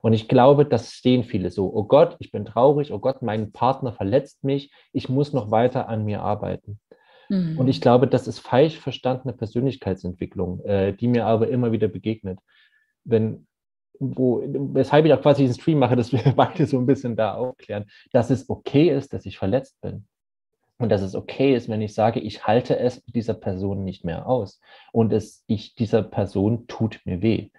Und 0.00 0.12
ich 0.12 0.28
glaube, 0.28 0.64
das 0.64 0.92
stehen 0.92 1.24
viele 1.24 1.50
so. 1.50 1.70
Oh 1.74 1.84
Gott, 1.84 2.16
ich 2.18 2.30
bin 2.30 2.44
traurig. 2.44 2.92
Oh 2.92 2.98
Gott, 2.98 3.22
mein 3.22 3.52
Partner 3.52 3.92
verletzt 3.92 4.44
mich. 4.44 4.72
Ich 4.92 5.08
muss 5.08 5.32
noch 5.32 5.50
weiter 5.50 5.88
an 5.88 6.04
mir 6.04 6.22
arbeiten. 6.22 6.78
Mhm. 7.34 7.58
Und 7.58 7.68
ich 7.68 7.80
glaube, 7.80 8.06
das 8.06 8.28
ist 8.28 8.38
falsch 8.38 8.78
verstandene 8.78 9.32
Persönlichkeitsentwicklung, 9.32 10.64
äh, 10.64 10.92
die 10.92 11.08
mir 11.08 11.26
aber 11.26 11.48
immer 11.48 11.72
wieder 11.72 11.88
begegnet. 11.88 12.38
Wenn, 13.04 13.46
wo, 13.98 14.42
weshalb 14.46 15.04
ich 15.06 15.12
auch 15.12 15.20
quasi 15.20 15.42
diesen 15.42 15.60
Stream 15.60 15.78
mache, 15.78 15.96
dass 15.96 16.12
wir 16.12 16.20
beide 16.36 16.66
so 16.66 16.78
ein 16.78 16.86
bisschen 16.86 17.16
da 17.16 17.34
aufklären, 17.34 17.86
dass 18.12 18.30
es 18.30 18.48
okay 18.48 18.90
ist, 18.90 19.12
dass 19.12 19.26
ich 19.26 19.38
verletzt 19.38 19.80
bin. 19.80 20.06
Und 20.78 20.88
dass 20.90 21.02
es 21.02 21.14
okay 21.14 21.54
ist, 21.54 21.68
wenn 21.68 21.82
ich 21.82 21.94
sage, 21.94 22.18
ich 22.18 22.46
halte 22.46 22.76
es 22.78 23.04
dieser 23.06 23.34
Person 23.34 23.84
nicht 23.84 24.04
mehr 24.04 24.26
aus. 24.26 24.60
Und 24.92 25.12
es 25.12 25.44
ich 25.46 25.74
dieser 25.76 26.02
Person 26.02 26.66
tut 26.66 27.00
mir 27.04 27.22
weh. 27.22 27.50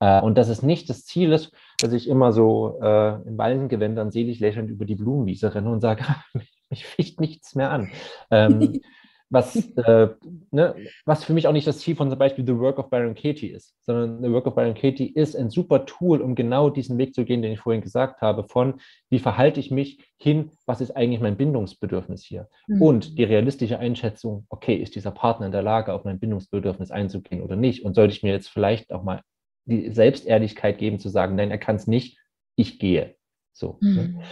Äh, 0.00 0.20
und 0.22 0.36
dass 0.38 0.48
es 0.48 0.62
nicht 0.62 0.88
das 0.88 1.04
Ziel 1.04 1.32
ist, 1.32 1.52
dass 1.80 1.92
ich 1.92 2.08
immer 2.08 2.32
so 2.32 2.78
äh, 2.82 3.14
in 3.28 3.36
Wallengewändern 3.36 4.10
selig 4.10 4.40
lächelnd 4.40 4.70
über 4.70 4.86
die 4.86 4.94
Blumenwiese 4.94 5.54
renne 5.54 5.70
und 5.70 5.80
sage, 5.80 6.04
mich 6.70 6.86
ficht 6.86 7.20
nichts 7.20 7.54
mehr 7.54 7.70
an. 7.70 7.90
Ähm, 8.30 8.80
was, 9.28 9.56
äh, 9.76 10.08
ne, 10.50 10.74
was 11.04 11.24
für 11.24 11.32
mich 11.32 11.46
auch 11.46 11.52
nicht 11.52 11.66
das 11.66 11.78
Ziel 11.78 11.96
von 11.96 12.10
zum 12.10 12.18
Beispiel 12.18 12.46
The 12.46 12.58
Work 12.58 12.78
of 12.78 12.90
Byron 12.90 13.14
Katie 13.14 13.48
ist, 13.48 13.74
sondern 13.84 14.22
The 14.22 14.30
Work 14.30 14.46
of 14.46 14.54
Byron 14.54 14.74
Katie 14.74 15.08
ist 15.08 15.36
ein 15.36 15.50
super 15.50 15.84
Tool, 15.86 16.20
um 16.20 16.34
genau 16.34 16.70
diesen 16.70 16.98
Weg 16.98 17.14
zu 17.14 17.24
gehen, 17.24 17.42
den 17.42 17.52
ich 17.52 17.60
vorhin 17.60 17.82
gesagt 17.82 18.20
habe, 18.20 18.44
von 18.44 18.80
wie 19.10 19.18
verhalte 19.18 19.60
ich 19.60 19.70
mich 19.70 20.04
hin, 20.16 20.50
was 20.66 20.80
ist 20.80 20.96
eigentlich 20.96 21.20
mein 21.20 21.36
Bindungsbedürfnis 21.36 22.22
hier? 22.22 22.48
Mhm. 22.66 22.82
Und 22.82 23.18
die 23.18 23.24
realistische 23.24 23.78
Einschätzung, 23.78 24.46
okay, 24.48 24.76
ist 24.76 24.94
dieser 24.94 25.10
Partner 25.10 25.46
in 25.46 25.52
der 25.52 25.62
Lage, 25.62 25.92
auf 25.92 26.04
mein 26.04 26.18
Bindungsbedürfnis 26.18 26.90
einzugehen 26.90 27.42
oder 27.42 27.56
nicht? 27.56 27.84
Und 27.84 27.94
sollte 27.94 28.12
ich 28.12 28.22
mir 28.22 28.32
jetzt 28.32 28.48
vielleicht 28.48 28.92
auch 28.92 29.02
mal 29.02 29.22
die 29.64 29.90
Selbstehrlichkeit 29.90 30.78
geben, 30.78 30.98
zu 30.98 31.08
sagen, 31.08 31.34
nein, 31.34 31.50
er 31.50 31.58
kann 31.58 31.76
es 31.76 31.86
nicht, 31.86 32.18
ich 32.54 32.78
gehe. 32.78 33.16
So. 33.52 33.78
Ne? 33.80 33.90
Mhm. 33.90 33.96
Ne? 33.96 34.22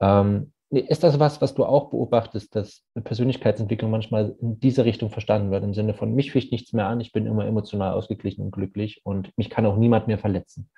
Ähm, 0.00 0.52
ist 0.70 1.04
das 1.04 1.18
was, 1.20 1.40
was 1.40 1.54
du 1.54 1.64
auch 1.64 1.90
beobachtest, 1.90 2.54
dass 2.56 2.82
Persönlichkeitsentwicklung 2.94 3.90
manchmal 3.90 4.34
in 4.40 4.58
diese 4.58 4.84
Richtung 4.84 5.10
verstanden 5.10 5.50
wird, 5.50 5.62
im 5.62 5.74
Sinne 5.74 5.94
von, 5.94 6.14
mich 6.14 6.32
ficht 6.32 6.50
nichts 6.52 6.72
mehr 6.72 6.86
an, 6.86 7.00
ich 7.00 7.12
bin 7.12 7.26
immer 7.26 7.46
emotional 7.46 7.94
ausgeglichen 7.94 8.42
und 8.42 8.50
glücklich 8.50 9.00
und 9.04 9.36
mich 9.36 9.48
kann 9.48 9.66
auch 9.66 9.76
niemand 9.76 10.08
mehr 10.08 10.18
verletzen? 10.18 10.68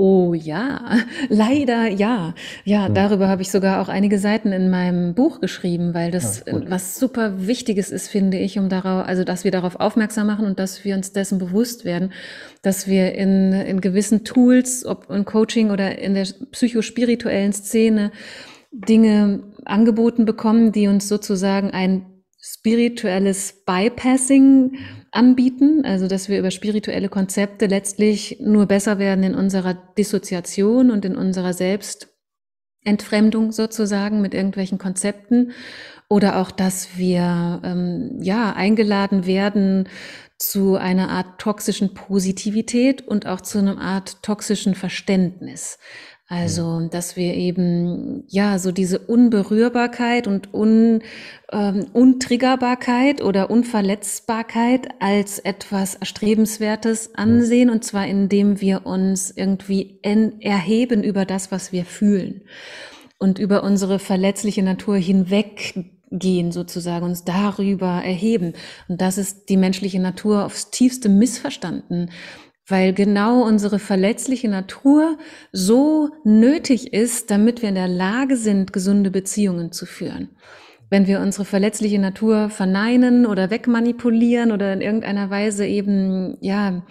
Oh 0.00 0.32
ja, 0.32 0.96
leider 1.28 1.88
ja. 1.88 2.32
Ja, 2.64 2.86
hm. 2.86 2.94
darüber 2.94 3.26
habe 3.26 3.42
ich 3.42 3.50
sogar 3.50 3.82
auch 3.82 3.88
einige 3.88 4.20
Seiten 4.20 4.52
in 4.52 4.70
meinem 4.70 5.14
Buch 5.14 5.40
geschrieben, 5.40 5.92
weil 5.92 6.12
das 6.12 6.44
ja, 6.46 6.52
was 6.70 7.00
super 7.00 7.48
Wichtiges 7.48 7.90
ist, 7.90 8.06
finde 8.06 8.38
ich, 8.38 8.60
um 8.60 8.68
darauf, 8.68 9.08
also 9.08 9.24
dass 9.24 9.42
wir 9.42 9.50
darauf 9.50 9.80
aufmerksam 9.80 10.28
machen 10.28 10.46
und 10.46 10.60
dass 10.60 10.84
wir 10.84 10.94
uns 10.94 11.12
dessen 11.12 11.38
bewusst 11.40 11.84
werden, 11.84 12.12
dass 12.62 12.86
wir 12.86 13.14
in, 13.16 13.52
in 13.52 13.80
gewissen 13.80 14.22
Tools, 14.22 14.86
ob 14.86 15.10
in 15.10 15.24
Coaching 15.24 15.72
oder 15.72 15.98
in 15.98 16.14
der 16.14 16.28
psychospirituellen 16.52 17.52
Szene, 17.52 18.12
Dinge 18.70 19.54
angeboten 19.64 20.24
bekommen, 20.24 20.72
die 20.72 20.88
uns 20.88 21.08
sozusagen 21.08 21.70
ein 21.70 22.06
spirituelles 22.40 23.64
Bypassing 23.64 24.78
anbieten, 25.10 25.84
also 25.84 26.06
dass 26.06 26.28
wir 26.28 26.38
über 26.38 26.50
spirituelle 26.50 27.08
Konzepte 27.08 27.66
letztlich 27.66 28.38
nur 28.40 28.66
besser 28.66 28.98
werden 28.98 29.24
in 29.24 29.34
unserer 29.34 29.74
Dissoziation 29.74 30.90
und 30.90 31.04
in 31.04 31.16
unserer 31.16 31.52
Selbstentfremdung 31.52 33.52
sozusagen 33.52 34.20
mit 34.20 34.34
irgendwelchen 34.34 34.78
Konzepten 34.78 35.52
oder 36.08 36.38
auch, 36.38 36.50
dass 36.50 36.96
wir 36.96 37.60
ähm, 37.64 38.18
ja 38.22 38.52
eingeladen 38.52 39.26
werden 39.26 39.88
zu 40.38 40.76
einer 40.76 41.10
Art 41.10 41.40
toxischen 41.40 41.94
Positivität 41.94 43.06
und 43.06 43.26
auch 43.26 43.40
zu 43.40 43.58
einer 43.58 43.80
Art 43.80 44.22
toxischen 44.22 44.74
Verständnis. 44.74 45.78
Also, 46.30 46.86
dass 46.90 47.16
wir 47.16 47.32
eben, 47.32 48.24
ja, 48.28 48.58
so 48.58 48.70
diese 48.70 48.98
Unberührbarkeit 48.98 50.26
und 50.26 50.52
Un, 50.52 51.00
ähm, 51.50 51.86
Untriggerbarkeit 51.94 53.22
oder 53.22 53.48
Unverletzbarkeit 53.48 54.88
als 55.00 55.38
etwas 55.38 55.94
Erstrebenswertes 55.94 57.14
ansehen, 57.14 57.70
und 57.70 57.82
zwar 57.82 58.06
indem 58.06 58.60
wir 58.60 58.84
uns 58.84 59.30
irgendwie 59.30 60.00
erheben 60.02 61.02
über 61.02 61.24
das, 61.24 61.50
was 61.50 61.72
wir 61.72 61.86
fühlen. 61.86 62.42
Und 63.16 63.38
über 63.38 63.64
unsere 63.64 63.98
verletzliche 63.98 64.62
Natur 64.62 64.96
hinweggehen, 64.98 66.52
sozusagen, 66.52 67.06
uns 67.06 67.24
darüber 67.24 68.02
erheben. 68.04 68.52
Und 68.86 69.00
das 69.00 69.16
ist 69.16 69.48
die 69.48 69.56
menschliche 69.56 69.98
Natur 69.98 70.44
aufs 70.44 70.70
tiefste 70.70 71.08
missverstanden 71.08 72.10
weil 72.68 72.92
genau 72.92 73.42
unsere 73.42 73.78
verletzliche 73.78 74.48
Natur 74.48 75.18
so 75.52 76.10
nötig 76.24 76.92
ist, 76.92 77.30
damit 77.30 77.62
wir 77.62 77.70
in 77.70 77.74
der 77.74 77.88
Lage 77.88 78.36
sind, 78.36 78.72
gesunde 78.72 79.10
Beziehungen 79.10 79.72
zu 79.72 79.86
führen. 79.86 80.30
Wenn 80.90 81.06
wir 81.06 81.20
unsere 81.20 81.44
verletzliche 81.44 81.98
Natur 81.98 82.50
verneinen 82.50 83.26
oder 83.26 83.50
wegmanipulieren 83.50 84.52
oder 84.52 84.72
in 84.72 84.80
irgendeiner 84.80 85.30
Weise 85.30 85.66
eben, 85.66 86.36
ja, 86.40 86.82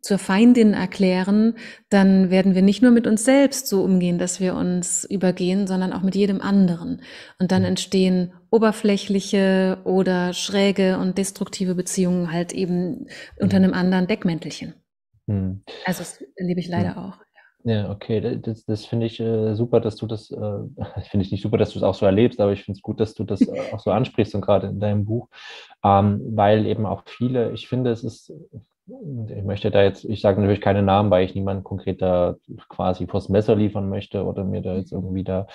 zur 0.00 0.18
Feindin 0.18 0.74
erklären, 0.74 1.54
dann 1.90 2.30
werden 2.30 2.54
wir 2.54 2.62
nicht 2.62 2.82
nur 2.82 2.92
mit 2.92 3.06
uns 3.06 3.24
selbst 3.24 3.66
so 3.66 3.82
umgehen, 3.82 4.18
dass 4.18 4.40
wir 4.40 4.54
uns 4.54 5.04
übergehen, 5.04 5.66
sondern 5.66 5.92
auch 5.92 6.02
mit 6.02 6.14
jedem 6.14 6.40
anderen. 6.40 7.02
Und 7.38 7.52
dann 7.52 7.64
entstehen 7.64 8.32
oberflächliche 8.50 9.78
oder 9.84 10.32
schräge 10.32 10.98
und 10.98 11.18
destruktive 11.18 11.74
Beziehungen 11.74 12.32
halt 12.32 12.52
eben 12.52 13.08
unter 13.40 13.56
einem 13.56 13.74
anderen 13.74 14.06
Deckmäntelchen. 14.06 14.74
Hm. 15.26 15.62
Also 15.84 16.00
das 16.00 16.22
erlebe 16.36 16.60
ich 16.60 16.68
leider 16.68 16.94
hm. 16.96 17.02
auch. 17.02 17.18
Ja, 17.66 17.90
okay, 17.90 18.38
das, 18.40 18.64
das 18.64 18.86
finde 18.86 19.06
ich 19.06 19.18
äh, 19.18 19.54
super, 19.56 19.80
dass 19.80 19.96
du 19.96 20.06
das, 20.06 20.30
äh, 20.30 20.36
finde 21.10 21.24
ich 21.24 21.32
nicht 21.32 21.42
super, 21.42 21.58
dass 21.58 21.70
du 21.70 21.80
es 21.80 21.82
auch 21.82 21.94
so 21.94 22.06
erlebst, 22.06 22.40
aber 22.40 22.52
ich 22.52 22.62
finde 22.62 22.78
es 22.78 22.82
gut, 22.82 23.00
dass 23.00 23.14
du 23.14 23.24
das 23.24 23.40
äh, 23.40 23.72
auch 23.72 23.80
so 23.80 23.90
ansprichst 23.90 24.36
und 24.36 24.40
gerade 24.40 24.68
in 24.68 24.78
deinem 24.78 25.04
Buch, 25.04 25.28
ähm, 25.82 26.20
weil 26.36 26.64
eben 26.64 26.86
auch 26.86 27.02
viele, 27.06 27.50
ich 27.50 27.66
finde, 27.66 27.90
es 27.90 28.04
ist, 28.04 28.32
ich 28.86 29.42
möchte 29.42 29.72
da 29.72 29.82
jetzt, 29.82 30.04
ich 30.04 30.20
sage 30.20 30.40
natürlich 30.40 30.60
keine 30.60 30.82
Namen, 30.82 31.10
weil 31.10 31.24
ich 31.24 31.34
niemanden 31.34 31.64
konkret 31.64 32.00
da 32.00 32.36
quasi 32.68 33.08
vors 33.08 33.28
Messer 33.28 33.56
liefern 33.56 33.88
möchte 33.88 34.24
oder 34.24 34.44
mir 34.44 34.62
da 34.62 34.76
jetzt 34.76 34.92
irgendwie 34.92 35.24
da 35.24 35.48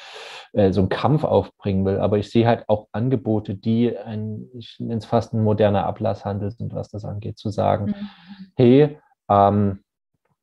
äh, 0.51 0.73
so 0.73 0.81
einen 0.81 0.89
Kampf 0.89 1.23
aufbringen 1.23 1.85
will, 1.85 1.97
aber 1.97 2.17
ich 2.17 2.29
sehe 2.29 2.45
halt 2.45 2.65
auch 2.67 2.89
Angebote, 2.91 3.55
die 3.55 3.97
ein, 3.97 4.49
ich 4.53 4.81
nenne 4.81 4.97
es 4.97 5.05
fast 5.05 5.33
ein 5.33 5.45
moderner 5.45 5.85
Ablasshandel 5.85 6.51
sind, 6.51 6.73
was 6.73 6.89
das 6.89 7.05
angeht, 7.05 7.37
zu 7.37 7.51
sagen, 7.51 7.85
mhm. 7.85 8.09
hey, 8.55 8.97
ähm, 9.31 9.79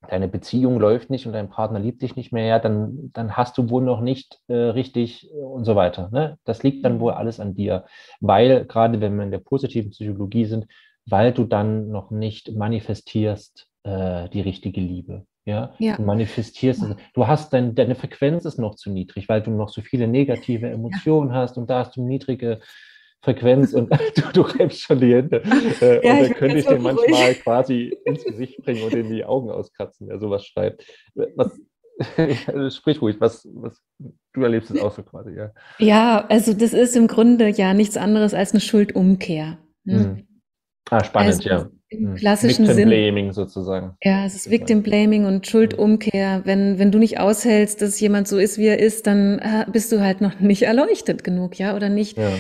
deine 0.09 0.29
Beziehung 0.29 0.81
läuft 0.81 1.11
nicht 1.11 1.27
und 1.27 1.33
dein 1.33 1.51
Partner 1.51 1.81
liebt 1.81 2.03
dich 2.03 2.17
nicht 2.17 2.33
mehr, 2.33 2.47
ja, 2.47 2.59
dann, 2.59 3.11
dann 3.13 3.37
hast 3.37 3.59
du 3.59 3.69
wohl 3.69 3.83
noch 3.83 4.01
nicht 4.01 4.41
äh, 4.49 4.55
richtig 4.55 5.29
und 5.33 5.65
so 5.65 5.77
weiter. 5.77 6.09
Ne? 6.13 6.39
Das 6.45 6.63
liegt 6.63 6.85
dann 6.85 7.01
wohl 7.01 7.13
mhm. 7.13 7.19
alles 7.19 7.41
an 7.41 7.55
dir, 7.55 7.85
weil 8.21 8.65
gerade 8.65 9.01
wenn 9.01 9.17
wir 9.17 9.25
in 9.25 9.31
der 9.31 9.39
positiven 9.39 9.91
Psychologie 9.91 10.47
sind, 10.47 10.67
weil 11.07 11.33
du 11.33 11.45
dann 11.45 11.89
noch 11.89 12.11
nicht 12.11 12.55
manifestierst 12.55 13.67
äh, 13.85 14.29
die 14.31 14.41
richtige 14.41 14.81
Liebe. 14.81 15.25
Ja, 15.45 15.73
ja. 15.79 15.97
du 15.97 16.03
manifestierst, 16.03 16.83
ja. 16.83 16.97
du 17.15 17.27
hast 17.27 17.55
dein, 17.55 17.75
deine 17.75 17.95
Frequenz 17.95 18.45
ist 18.45 18.59
noch 18.59 18.75
zu 18.75 18.91
niedrig, 18.91 19.31
weil 19.31 19.43
du 19.43 19.51
noch 19.51 19.71
so 19.71 19.81
viele 19.81 20.07
negative 20.07 20.69
Emotionen 20.69 21.31
ja. 21.31 21.37
hast 21.37 21.57
und 21.57 21.71
da 21.71 21.81
hast 21.81 21.97
du 21.97 22.03
niedrige 22.03 22.61
Frequenz 23.23 23.73
und 23.73 23.91
du, 24.17 24.23
du 24.33 24.41
reibst 24.43 24.81
schon 24.81 25.01
die 25.01 25.15
Hände. 25.15 25.43
Äh, 25.81 26.07
ja, 26.07 26.15
und 26.15 26.23
dann 26.23 26.35
könnte 26.35 26.59
ich 26.59 26.67
dir 26.67 26.79
manchmal 26.79 27.35
quasi 27.35 27.97
ins 28.05 28.25
Gesicht 28.25 28.63
bringen 28.63 28.83
und 28.83 28.95
in 28.95 29.11
die 29.11 29.25
Augen 29.25 29.51
auskratzen, 29.51 30.09
wer 30.09 30.19
sowas 30.19 30.47
schreibt. 30.47 30.85
Was, 31.37 31.59
sprich 32.77 33.03
ruhig, 33.03 33.17
was, 33.21 33.49
was 33.55 33.83
du 34.33 34.43
erlebst 34.43 34.71
es 34.71 34.81
auch 34.81 34.93
so 34.93 35.03
quasi, 35.03 35.35
ja. 35.35 35.51
Ja, 35.79 36.27
also 36.29 36.55
das 36.55 36.73
ist 36.73 36.95
im 36.97 37.09
Grunde 37.09 37.49
ja 37.49 37.75
nichts 37.75 37.97
anderes 37.97 38.35
als 38.35 38.53
eine 38.53 38.61
Schuldumkehr. 38.61 39.59
Ne? 39.85 39.99
Mhm. 39.99 40.25
Ah, 40.91 41.05
spannend, 41.05 41.35
also, 41.35 41.49
ja. 41.49 41.71
im 41.89 42.09
hm. 42.09 42.15
klassischen 42.15 42.67
Victim 42.67 42.77
Sinn. 42.77 42.89
Blaming 42.89 43.33
sozusagen. 43.33 43.97
Ja, 44.03 44.25
es 44.25 44.35
ist 44.35 44.51
Victim 44.51 44.83
Blaming 44.83 45.27
und 45.27 45.47
Schuldumkehr. 45.47 46.43
Wenn, 46.45 46.79
wenn 46.79 46.91
du 46.91 46.99
nicht 46.99 47.21
aushältst, 47.21 47.83
dass 47.83 48.01
jemand 48.01 48.27
so 48.27 48.39
ist, 48.39 48.57
wie 48.59 48.69
er 48.69 48.79
ist, 48.79 49.07
dann 49.07 49.39
äh, 49.39 49.67
bist 49.71 49.93
du 49.93 50.01
halt 50.01 50.21
noch 50.21 50.41
nicht 50.41 50.63
erleuchtet 50.63 51.25
genug, 51.25 51.59
ja, 51.59 51.77
oder 51.77 51.89
nicht 51.89 52.17
ja. 52.17 52.31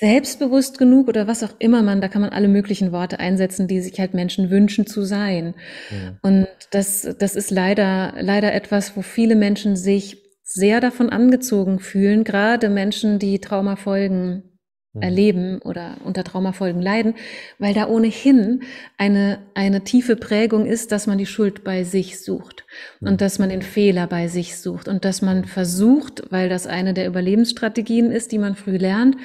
Selbstbewusst 0.00 0.78
genug 0.78 1.08
oder 1.08 1.26
was 1.26 1.42
auch 1.42 1.54
immer 1.58 1.82
man, 1.82 2.00
da 2.00 2.08
kann 2.08 2.22
man 2.22 2.30
alle 2.30 2.48
möglichen 2.48 2.92
Worte 2.92 3.20
einsetzen, 3.20 3.68
die 3.68 3.80
sich 3.80 3.98
halt 3.98 4.14
Menschen 4.14 4.50
wünschen 4.50 4.86
zu 4.86 5.02
sein. 5.02 5.54
Ja. 5.90 6.18
Und 6.22 6.48
das, 6.70 7.16
das 7.18 7.36
ist 7.36 7.50
leider, 7.50 8.14
leider 8.20 8.52
etwas, 8.52 8.96
wo 8.96 9.02
viele 9.02 9.36
Menschen 9.36 9.76
sich 9.76 10.22
sehr 10.42 10.80
davon 10.80 11.10
angezogen 11.10 11.80
fühlen, 11.80 12.24
gerade 12.24 12.68
Menschen, 12.68 13.18
die 13.18 13.40
Traumafolgen 13.40 14.55
Mhm. 14.96 15.02
erleben 15.02 15.58
oder 15.62 15.96
unter 16.04 16.24
Traumafolgen 16.24 16.80
leiden, 16.80 17.14
weil 17.58 17.74
da 17.74 17.86
ohnehin 17.86 18.62
eine, 18.96 19.38
eine 19.54 19.84
tiefe 19.84 20.16
Prägung 20.16 20.66
ist, 20.66 20.92
dass 20.92 21.06
man 21.06 21.18
die 21.18 21.26
Schuld 21.26 21.64
bei 21.64 21.84
sich 21.84 22.20
sucht 22.20 22.64
und 23.00 23.12
mhm. 23.12 23.16
dass 23.18 23.38
man 23.38 23.50
den 23.50 23.62
Fehler 23.62 24.06
bei 24.06 24.28
sich 24.28 24.56
sucht 24.56 24.88
und 24.88 25.04
dass 25.04 25.22
man 25.22 25.44
versucht, 25.44 26.22
weil 26.30 26.48
das 26.48 26.66
eine 26.66 26.94
der 26.94 27.06
Überlebensstrategien 27.06 28.10
ist, 28.10 28.32
die 28.32 28.38
man 28.38 28.54
früh 28.54 28.76
lernt, 28.76 29.16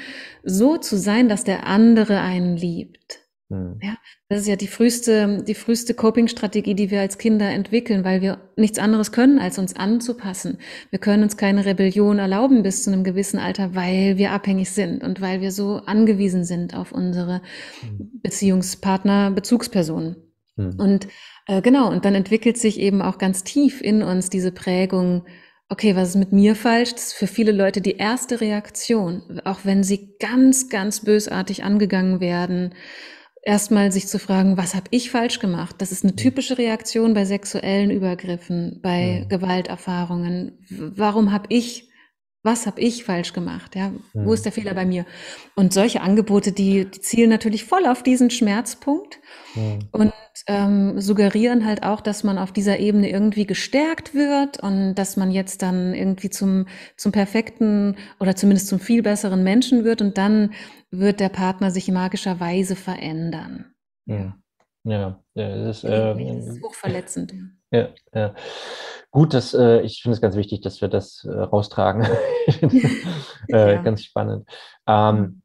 so 0.43 0.77
zu 0.77 0.97
sein, 0.97 1.29
dass 1.29 1.43
der 1.43 1.65
andere 1.67 2.19
einen 2.19 2.57
liebt. 2.57 3.20
Mhm. 3.51 3.79
Ja, 3.81 3.97
das 4.29 4.41
ist 4.41 4.47
ja 4.47 4.55
die 4.55 4.67
früheste, 4.67 5.43
die 5.43 5.55
früheste 5.55 5.93
Coping-Strategie, 5.93 6.73
die 6.73 6.89
wir 6.89 7.01
als 7.01 7.17
Kinder 7.17 7.49
entwickeln, 7.49 8.05
weil 8.05 8.21
wir 8.21 8.39
nichts 8.55 8.79
anderes 8.79 9.11
können, 9.11 9.39
als 9.39 9.59
uns 9.59 9.75
anzupassen. 9.75 10.57
Wir 10.89 10.99
können 10.99 11.23
uns 11.23 11.35
keine 11.35 11.65
Rebellion 11.65 12.17
erlauben 12.17 12.63
bis 12.63 12.83
zu 12.83 12.91
einem 12.91 13.03
gewissen 13.03 13.39
Alter, 13.39 13.75
weil 13.75 14.17
wir 14.17 14.31
abhängig 14.31 14.71
sind 14.71 15.03
und 15.03 15.19
weil 15.19 15.41
wir 15.41 15.51
so 15.51 15.81
angewiesen 15.85 16.45
sind 16.45 16.75
auf 16.75 16.93
unsere 16.93 17.41
mhm. 17.83 18.21
Beziehungspartner, 18.23 19.31
Bezugspersonen. 19.31 20.15
Mhm. 20.55 20.75
Und 20.77 21.07
äh, 21.47 21.61
genau, 21.61 21.91
und 21.91 22.05
dann 22.05 22.15
entwickelt 22.15 22.57
sich 22.57 22.79
eben 22.79 23.01
auch 23.01 23.17
ganz 23.17 23.43
tief 23.43 23.81
in 23.81 24.01
uns 24.01 24.29
diese 24.29 24.53
Prägung, 24.53 25.25
okay, 25.67 25.95
was 25.95 26.09
ist 26.09 26.15
mit 26.15 26.31
mir 26.31 26.55
falsch? 26.55 26.93
Das 26.93 27.07
ist 27.07 27.13
für 27.13 27.27
viele 27.27 27.51
Leute 27.51 27.81
die 27.81 27.97
erste 27.97 28.39
Reaktion, 28.39 29.41
auch 29.43 29.59
wenn 29.63 29.83
sie 29.83 30.15
ganz, 30.19 30.69
ganz 30.69 31.01
bösartig 31.01 31.65
angegangen 31.65 32.21
werden 32.21 32.73
erstmal 33.41 33.91
sich 33.91 34.07
zu 34.07 34.19
fragen, 34.19 34.57
was 34.57 34.75
habe 34.75 34.85
ich 34.91 35.11
falsch 35.11 35.39
gemacht? 35.39 35.75
Das 35.79 35.91
ist 35.91 36.03
eine 36.03 36.15
typische 36.15 36.57
Reaktion 36.57 37.13
bei 37.13 37.25
sexuellen 37.25 37.91
Übergriffen, 37.91 38.79
bei 38.81 39.23
mhm. 39.23 39.29
Gewalterfahrungen. 39.29 40.59
Warum 40.95 41.31
habe 41.31 41.45
ich, 41.49 41.89
was 42.43 42.67
habe 42.67 42.81
ich 42.81 43.03
falsch 43.03 43.33
gemacht? 43.33 43.75
Ja, 43.75 43.89
mhm. 43.89 44.01
wo 44.13 44.33
ist 44.33 44.45
der 44.45 44.51
Fehler 44.51 44.73
bei 44.73 44.85
mir? 44.85 45.05
Und 45.55 45.73
solche 45.73 46.01
Angebote, 46.01 46.51
die, 46.51 46.85
die 46.85 47.01
zielen 47.01 47.29
natürlich 47.29 47.65
voll 47.65 47.85
auf 47.85 48.03
diesen 48.03 48.29
Schmerzpunkt 48.29 49.19
mhm. 49.55 49.79
und 49.91 50.13
ähm, 50.47 50.99
suggerieren 50.99 51.65
halt 51.65 51.83
auch, 51.83 52.01
dass 52.01 52.23
man 52.23 52.37
auf 52.37 52.51
dieser 52.51 52.79
Ebene 52.79 53.09
irgendwie 53.09 53.45
gestärkt 53.45 54.13
wird 54.13 54.61
und 54.61 54.95
dass 54.95 55.17
man 55.17 55.31
jetzt 55.31 55.61
dann 55.61 55.93
irgendwie 55.93 56.29
zum, 56.29 56.67
zum 56.97 57.11
perfekten 57.11 57.97
oder 58.19 58.35
zumindest 58.35 58.67
zum 58.67 58.79
viel 58.79 59.03
besseren 59.03 59.43
Menschen 59.43 59.83
wird 59.83 60.01
und 60.01 60.17
dann 60.17 60.53
wird 60.89 61.19
der 61.19 61.29
Partner 61.29 61.71
sich 61.71 61.89
magischerweise 61.91 62.75
verändern. 62.75 63.73
Ja, 64.05 64.37
ja, 64.83 65.19
das 65.35 65.77
ist, 65.77 65.83
äh, 65.83 66.35
das 66.35 66.47
ist 66.47 66.63
hochverletzend. 66.63 67.33
Ja, 67.71 67.89
ja. 68.13 68.33
Gut, 69.11 69.33
dass, 69.33 69.53
äh, 69.53 69.81
ich 69.81 70.01
finde 70.01 70.15
es 70.15 70.21
ganz 70.21 70.35
wichtig, 70.35 70.61
dass 70.61 70.81
wir 70.81 70.87
das 70.87 71.25
äh, 71.25 71.31
raustragen. 71.31 72.03
äh, 73.49 73.75
ja. 73.75 73.81
Ganz 73.81 74.03
spannend. 74.03 74.49
Ähm, 74.87 75.40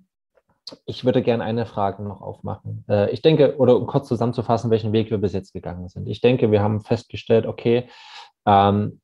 ich 0.84 1.04
würde 1.04 1.22
gerne 1.22 1.44
eine 1.44 1.66
Frage 1.66 2.02
noch 2.02 2.20
aufmachen. 2.20 2.84
Äh, 2.88 3.10
ich 3.10 3.22
denke, 3.22 3.56
oder 3.58 3.76
um 3.76 3.86
kurz 3.86 4.08
zusammenzufassen, 4.08 4.70
welchen 4.70 4.92
Weg 4.92 5.10
wir 5.10 5.18
bis 5.18 5.32
jetzt 5.32 5.52
gegangen 5.52 5.88
sind. 5.88 6.08
Ich 6.08 6.20
denke, 6.20 6.50
wir 6.50 6.62
haben 6.62 6.80
festgestellt, 6.80 7.46
okay, 7.46 7.88
ähm, 8.46 9.00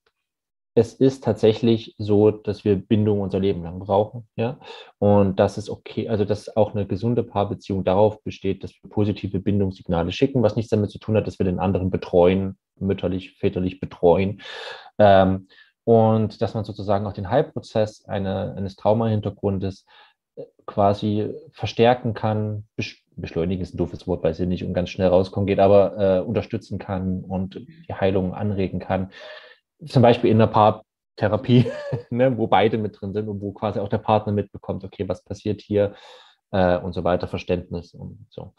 es 0.74 0.94
ist 0.94 1.22
tatsächlich 1.22 1.94
so, 1.98 2.30
dass 2.30 2.64
wir 2.64 2.76
Bindung 2.76 3.20
unser 3.20 3.38
Leben 3.38 3.62
lang 3.62 3.78
brauchen, 3.78 4.26
ja. 4.36 4.58
Und 4.98 5.38
das 5.38 5.58
ist 5.58 5.68
okay, 5.68 6.08
also 6.08 6.24
dass 6.24 6.56
auch 6.56 6.74
eine 6.74 6.86
gesunde 6.86 7.22
Paarbeziehung 7.22 7.84
darauf 7.84 8.22
besteht, 8.22 8.64
dass 8.64 8.72
wir 8.82 8.88
positive 8.88 9.38
Bindungssignale 9.38 10.12
schicken, 10.12 10.42
was 10.42 10.56
nichts 10.56 10.70
damit 10.70 10.90
zu 10.90 10.98
tun 10.98 11.16
hat, 11.16 11.26
dass 11.26 11.38
wir 11.38 11.44
den 11.44 11.58
anderen 11.58 11.90
betreuen, 11.90 12.56
mütterlich, 12.78 13.32
väterlich 13.38 13.80
betreuen. 13.80 14.40
Ähm, 14.98 15.48
und 15.84 16.40
dass 16.40 16.54
man 16.54 16.64
sozusagen 16.64 17.06
auch 17.06 17.12
den 17.12 17.28
Heilprozess 17.28 18.04
eine, 18.06 18.54
eines 18.56 18.76
Traumahintergrundes 18.76 19.80
äh, 19.82 19.86
quasi 20.66 21.30
verstärken 21.53 22.14
kann, 22.14 22.64
beschleunigen 23.16 23.62
ist 23.62 23.74
ein 23.74 23.78
doofes 23.78 24.07
Wort, 24.07 24.22
weil 24.22 24.33
es 24.33 24.39
hier 24.39 24.47
nicht 24.47 24.64
und 24.64 24.74
ganz 24.74 24.91
schnell 24.91 25.09
rauskommen 25.09 25.47
geht, 25.47 25.59
aber 25.59 25.99
äh, 25.99 26.20
unterstützen 26.20 26.78
kann 26.78 27.24
und 27.24 27.57
die 27.57 27.95
Heilung 27.95 28.35
anregen 28.35 28.78
kann 28.80 29.11
zum 29.87 30.03
Beispiel 30.03 30.30
in 30.30 30.41
einer 30.41 30.51
Paartherapie, 30.51 31.70
ne, 32.11 32.37
wo 32.37 32.47
beide 32.47 32.78
mit 32.78 33.01
drin 33.01 33.12
sind 33.12 33.28
und 33.28 33.41
wo 33.41 33.53
quasi 33.53 33.80
auch 33.80 33.89
der 33.89 33.99
Partner 33.99 34.33
mitbekommt, 34.33 34.85
okay, 34.85 35.09
was 35.09 35.24
passiert 35.24 35.61
hier 35.61 35.95
äh, 36.51 36.78
und 36.78 36.93
so 36.93 37.05
weiter, 37.05 37.28
Verständnis 37.28 37.95
und 37.95 38.26
so. 38.30 38.55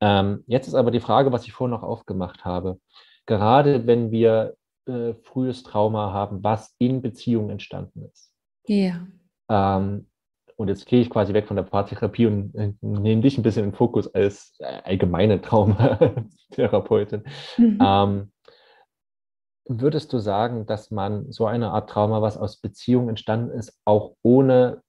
Ähm, 0.00 0.44
jetzt 0.46 0.66
ist 0.66 0.74
aber 0.74 0.90
die 0.90 1.00
Frage, 1.00 1.32
was 1.32 1.46
ich 1.46 1.52
vorhin 1.52 1.72
noch 1.72 1.82
aufgemacht 1.82 2.44
habe. 2.44 2.78
Gerade 3.24 3.86
wenn 3.86 4.10
wir 4.10 4.56
äh, 4.86 5.14
frühes 5.22 5.62
Trauma 5.62 6.12
haben, 6.12 6.44
was 6.44 6.74
in 6.78 7.02
Beziehung 7.02 7.50
entstanden 7.50 8.04
ist. 8.12 8.32
Ja. 8.66 9.06
Ähm, 9.48 10.08
und 10.56 10.68
jetzt 10.68 10.86
gehe 10.86 11.00
ich 11.00 11.10
quasi 11.10 11.34
weg 11.34 11.46
von 11.46 11.56
der 11.56 11.64
Paartherapie 11.64 12.26
und 12.26 12.54
äh, 12.54 12.72
nehme 12.80 13.22
dich 13.22 13.38
ein 13.38 13.42
bisschen 13.42 13.64
in 13.64 13.70
den 13.70 13.76
Fokus 13.76 14.12
als 14.14 14.54
äh, 14.58 14.80
allgemeine 14.84 15.40
Traumatherapeutin. 15.40 17.24
Mhm. 17.58 17.78
Ähm, 17.80 18.32
Würdest 19.68 20.12
du 20.12 20.18
sagen, 20.20 20.64
dass 20.66 20.92
man 20.92 21.32
so 21.32 21.46
eine 21.46 21.70
Art 21.70 21.90
Trauma, 21.90 22.22
was 22.22 22.36
aus 22.36 22.58
Beziehung 22.58 23.08
entstanden 23.08 23.50
ist, 23.50 23.76
auch 23.84 24.14
ohne 24.22 24.82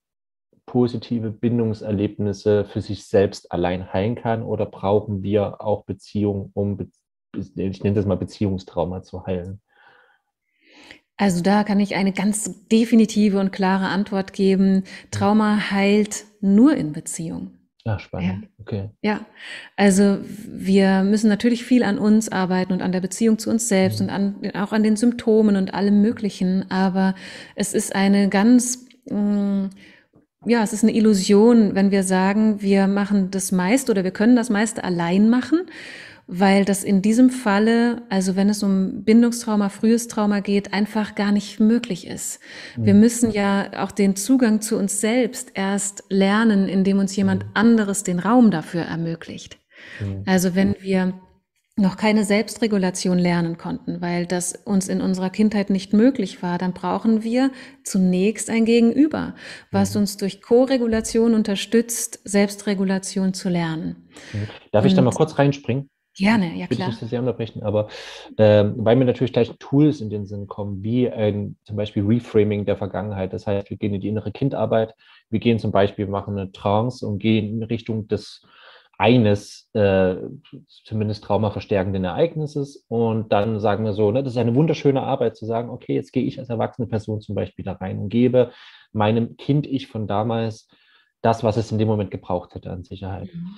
positive 0.67 1.31
Bindungserlebnisse 1.31 2.63
für 2.65 2.81
sich 2.81 3.07
selbst 3.07 3.51
allein 3.51 3.91
heilen 3.91 4.13
kann? 4.13 4.43
Oder 4.43 4.67
brauchen 4.67 5.23
wir 5.23 5.61
auch 5.61 5.83
Beziehungen, 5.85 6.51
um, 6.53 6.91
ich 7.35 7.55
nenne 7.55 7.95
das 7.95 8.05
mal 8.05 8.17
Beziehungstrauma 8.17 9.01
zu 9.01 9.25
heilen? 9.25 9.61
Also 11.17 11.41
da 11.41 11.63
kann 11.63 11.79
ich 11.79 11.95
eine 11.95 12.13
ganz 12.13 12.67
definitive 12.71 13.39
und 13.39 13.51
klare 13.51 13.87
Antwort 13.87 14.33
geben. 14.33 14.83
Trauma 15.09 15.71
heilt 15.71 16.25
nur 16.41 16.75
in 16.75 16.93
Beziehung. 16.93 17.57
Ah, 17.85 17.99
spannend. 17.99 18.43
Ja. 18.43 18.49
Okay. 18.59 18.89
Ja, 19.01 19.25
also 19.77 20.19
wir 20.45 21.03
müssen 21.03 21.29
natürlich 21.29 21.63
viel 21.63 21.83
an 21.83 21.97
uns 21.97 22.29
arbeiten 22.29 22.73
und 22.73 22.81
an 22.81 22.91
der 22.91 22.99
Beziehung 22.99 23.39
zu 23.39 23.49
uns 23.49 23.67
selbst 23.67 23.99
mhm. 23.99 24.05
und 24.05 24.13
an, 24.13 24.51
auch 24.55 24.73
an 24.73 24.83
den 24.83 24.95
Symptomen 24.95 25.55
und 25.55 25.73
allem 25.73 26.01
Möglichen. 26.01 26.69
Aber 26.69 27.15
es 27.55 27.73
ist 27.73 27.95
eine 27.95 28.29
ganz, 28.29 28.85
mh, 29.09 29.17
mm, 29.17 29.69
ja, 30.45 30.63
es 30.63 30.71
ist 30.71 30.83
eine 30.83 30.93
Illusion, 30.93 31.75
wenn 31.75 31.89
wir 31.91 32.03
sagen, 32.03 32.61
wir 32.61 32.87
machen 32.87 33.31
das 33.31 33.51
meiste 33.51 33.91
oder 33.91 34.03
wir 34.03 34.11
können 34.11 34.35
das 34.35 34.49
meiste 34.49 34.83
allein 34.83 35.29
machen 35.29 35.61
weil 36.27 36.65
das 36.65 36.83
in 36.83 37.01
diesem 37.01 37.29
Falle, 37.29 38.03
also 38.09 38.35
wenn 38.35 38.49
es 38.49 38.61
um 38.61 39.03
Bindungstrauma, 39.03 39.69
frühes 39.69 40.09
Trauma 40.09 40.41
geht, 40.41 40.73
einfach 40.73 41.15
gar 41.15 41.31
nicht 41.31 41.61
möglich 41.61 42.05
ist. 42.05 42.41
Wir 42.75 42.93
mhm. 42.93 42.99
müssen 42.99 43.31
ja 43.31 43.71
auch 43.83 43.91
den 43.91 44.17
Zugang 44.17 44.61
zu 44.61 44.77
uns 44.77 44.99
selbst 44.99 45.51
erst 45.53 46.03
lernen, 46.09 46.67
indem 46.67 46.99
uns 46.99 47.15
jemand 47.15 47.45
mhm. 47.45 47.51
anderes 47.53 48.03
den 48.03 48.19
Raum 48.19 48.51
dafür 48.51 48.81
ermöglicht. 48.81 49.57
Mhm. 50.01 50.23
Also 50.25 50.53
wenn 50.53 50.75
wir 50.81 51.13
noch 51.77 51.95
keine 51.95 52.25
Selbstregulation 52.25 53.19
lernen 53.19 53.57
konnten, 53.57 54.01
weil 54.01 54.25
das 54.25 54.53
uns 54.53 54.89
in 54.89 54.99
unserer 54.99 55.29
Kindheit 55.29 55.69
nicht 55.69 55.93
möglich 55.93 56.41
war, 56.41 56.57
dann 56.57 56.73
brauchen 56.73 57.23
wir 57.23 57.51
zunächst 57.83 58.49
ein 58.49 58.65
Gegenüber, 58.65 59.35
was 59.71 59.95
uns 59.95 60.17
durch 60.17 60.41
Co-Regulation 60.41 61.35
unterstützt, 61.35 62.19
Selbstregulation 62.25 63.35
zu 63.35 63.49
lernen. 63.49 64.09
Darf 64.71 64.85
ich 64.85 64.95
da 64.95 65.03
mal 65.03 65.11
kurz 65.11 65.37
reinspringen? 65.37 65.87
Gerne, 66.17 66.55
ja 66.55 66.65
klar. 66.65 66.71
Ich 66.71 66.79
will 66.79 66.87
nicht 66.87 67.09
sehr 67.09 67.19
unterbrechen, 67.19 67.63
aber 67.63 67.89
ähm, 68.37 68.73
weil 68.77 68.95
mir 68.95 69.05
natürlich 69.05 69.33
gleich 69.33 69.51
Tools 69.59 70.01
in 70.01 70.09
den 70.09 70.25
Sinn 70.25 70.47
kommen, 70.47 70.83
wie 70.83 71.09
ein, 71.09 71.57
zum 71.63 71.75
Beispiel 71.75 72.03
Reframing 72.03 72.65
der 72.65 72.75
Vergangenheit. 72.75 73.33
Das 73.33 73.45
heißt, 73.45 73.69
wir 73.69 73.77
gehen 73.77 73.93
in 73.93 74.01
die 74.01 74.07
innere 74.07 74.31
Kindarbeit, 74.31 74.95
wir 75.29 75.39
gehen 75.39 75.59
zum 75.59 75.71
Beispiel, 75.71 76.07
machen 76.07 76.37
eine 76.37 76.51
Trance 76.51 77.05
und 77.05 77.19
gehen 77.19 77.49
in 77.49 77.63
Richtung 77.63 78.07
des 78.07 78.41
eines 78.99 79.69
äh, 79.73 80.15
zumindest 80.83 81.23
traumaverstärkenden 81.23 82.03
Ereignisses 82.03 82.83
und 82.87 83.31
dann 83.31 83.59
sagen 83.59 83.85
wir 83.85 83.93
so, 83.93 84.11
ne, 84.11 84.23
das 84.23 84.33
ist 84.33 84.39
eine 84.39 84.55
wunderschöne 84.55 85.03
Arbeit 85.03 85.37
zu 85.37 85.45
sagen, 85.45 85.69
okay, 85.69 85.93
jetzt 85.93 86.11
gehe 86.13 86.23
ich 86.23 86.39
als 86.39 86.49
erwachsene 86.49 86.87
Person 86.87 87.21
zum 87.21 87.35
Beispiel 87.35 87.63
da 87.63 87.73
rein 87.73 87.99
und 87.99 88.09
gebe 88.09 88.51
meinem 88.93 89.37
Kind-Ich 89.37 89.85
von 89.85 90.07
damals 90.07 90.67
das, 91.21 91.43
was 91.43 91.57
es 91.57 91.71
in 91.71 91.77
dem 91.77 91.87
Moment 91.87 92.09
gebraucht 92.09 92.55
hätte 92.55 92.71
an 92.71 92.83
Sicherheit. 92.83 93.29
Mhm. 93.31 93.57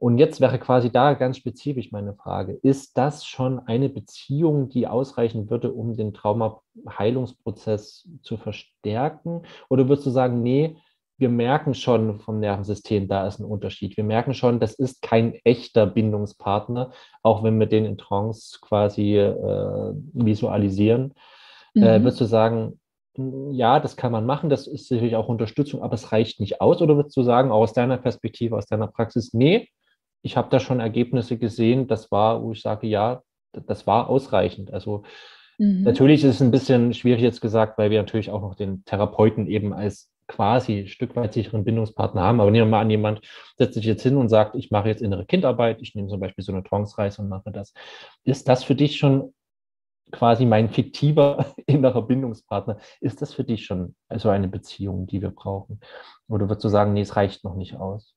Und 0.00 0.16
jetzt 0.16 0.40
wäre 0.40 0.58
quasi 0.58 0.90
da 0.90 1.12
ganz 1.12 1.36
spezifisch 1.36 1.92
meine 1.92 2.14
Frage, 2.14 2.54
ist 2.54 2.96
das 2.96 3.26
schon 3.26 3.58
eine 3.60 3.90
Beziehung, 3.90 4.70
die 4.70 4.86
ausreichen 4.86 5.50
würde, 5.50 5.72
um 5.72 5.94
den 5.94 6.14
Traumaheilungsprozess 6.14 8.08
zu 8.22 8.38
verstärken? 8.38 9.42
Oder 9.68 9.90
würdest 9.90 10.06
du 10.06 10.10
sagen, 10.10 10.42
nee, 10.42 10.78
wir 11.18 11.28
merken 11.28 11.74
schon 11.74 12.18
vom 12.18 12.40
Nervensystem, 12.40 13.08
da 13.08 13.26
ist 13.26 13.40
ein 13.40 13.44
Unterschied. 13.44 13.98
Wir 13.98 14.04
merken 14.04 14.32
schon, 14.32 14.58
das 14.58 14.72
ist 14.72 15.02
kein 15.02 15.34
echter 15.44 15.86
Bindungspartner, 15.86 16.92
auch 17.22 17.42
wenn 17.42 17.60
wir 17.60 17.66
den 17.66 17.84
in 17.84 17.98
Trance 17.98 18.58
quasi 18.62 19.18
äh, 19.18 19.34
visualisieren. 20.14 21.12
Äh, 21.74 21.78
mhm. 21.78 21.84
Äh, 21.84 22.02
würdest 22.04 22.22
du 22.22 22.24
sagen, 22.24 22.80
ja, 23.50 23.80
das 23.80 23.98
kann 23.98 24.12
man 24.12 24.24
machen, 24.24 24.48
das 24.48 24.66
ist 24.66 24.88
sicherlich 24.88 25.14
auch 25.16 25.28
Unterstützung, 25.28 25.82
aber 25.82 25.92
es 25.92 26.10
reicht 26.10 26.40
nicht 26.40 26.62
aus? 26.62 26.80
Oder 26.80 26.96
würdest 26.96 27.18
du 27.18 27.22
sagen, 27.22 27.50
auch 27.50 27.60
aus 27.60 27.74
deiner 27.74 27.98
Perspektive, 27.98 28.56
aus 28.56 28.64
deiner 28.64 28.86
Praxis, 28.86 29.34
nee, 29.34 29.68
ich 30.22 30.36
habe 30.36 30.48
da 30.50 30.60
schon 30.60 30.80
Ergebnisse 30.80 31.38
gesehen, 31.38 31.86
das 31.86 32.10
war, 32.10 32.42
wo 32.42 32.52
ich 32.52 32.62
sage, 32.62 32.86
ja, 32.86 33.22
das 33.52 33.86
war 33.86 34.08
ausreichend. 34.08 34.72
Also 34.72 35.02
mhm. 35.58 35.82
natürlich 35.82 36.24
ist 36.24 36.36
es 36.36 36.42
ein 36.42 36.50
bisschen 36.50 36.94
schwierig 36.94 37.22
jetzt 37.22 37.40
gesagt, 37.40 37.78
weil 37.78 37.90
wir 37.90 38.00
natürlich 38.00 38.30
auch 38.30 38.42
noch 38.42 38.54
den 38.54 38.84
Therapeuten 38.84 39.46
eben 39.46 39.72
als 39.72 40.10
quasi 40.30 40.86
Stück 40.86 41.16
weit 41.16 41.34
sicheren 41.34 41.64
Bindungspartner 41.64 42.22
haben. 42.22 42.40
Aber 42.40 42.50
nehmen 42.50 42.68
wir 42.68 42.70
mal 42.70 42.82
an, 42.82 42.90
jemand 42.90 43.20
setzt 43.56 43.74
sich 43.74 43.84
jetzt 43.84 44.02
hin 44.02 44.16
und 44.16 44.28
sagt, 44.28 44.54
ich 44.54 44.70
mache 44.70 44.88
jetzt 44.88 45.02
innere 45.02 45.26
Kindarbeit, 45.26 45.82
ich 45.82 45.94
nehme 45.94 46.08
zum 46.08 46.20
Beispiel 46.20 46.44
so 46.44 46.52
eine 46.52 46.62
Trance-Reise 46.62 47.22
und 47.22 47.28
mache 47.28 47.50
das. 47.50 47.74
Ist 48.22 48.48
das 48.48 48.62
für 48.62 48.76
dich 48.76 48.96
schon 48.96 49.34
quasi 50.12 50.44
mein 50.44 50.68
fiktiver 50.68 51.46
innerer 51.66 52.02
Bindungspartner? 52.02 52.78
Ist 53.00 53.22
das 53.22 53.34
für 53.34 53.44
dich 53.44 53.64
schon 53.64 53.96
so 54.16 54.28
eine 54.28 54.48
Beziehung, 54.48 55.06
die 55.06 55.20
wir 55.20 55.30
brauchen? 55.30 55.80
Oder 56.28 56.48
würdest 56.48 56.64
du 56.64 56.68
sagen, 56.68 56.92
nee, 56.92 57.00
es 57.00 57.16
reicht 57.16 57.42
noch 57.42 57.56
nicht 57.56 57.74
aus? 57.76 58.14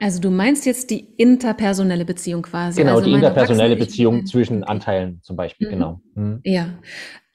Also 0.00 0.20
du 0.20 0.30
meinst 0.30 0.66
jetzt 0.66 0.90
die 0.90 1.00
interpersonelle 1.16 2.04
Beziehung 2.04 2.42
quasi. 2.42 2.80
Genau, 2.80 2.96
also 2.96 3.06
die 3.06 3.12
interpersonelle 3.12 3.76
Beziehung 3.76 4.26
zwischen 4.26 4.64
Anteilen 4.64 5.20
zum 5.22 5.36
Beispiel, 5.36 5.68
mhm. 5.68 5.72
genau. 5.72 6.00
Mhm. 6.14 6.40
Ja, 6.44 6.78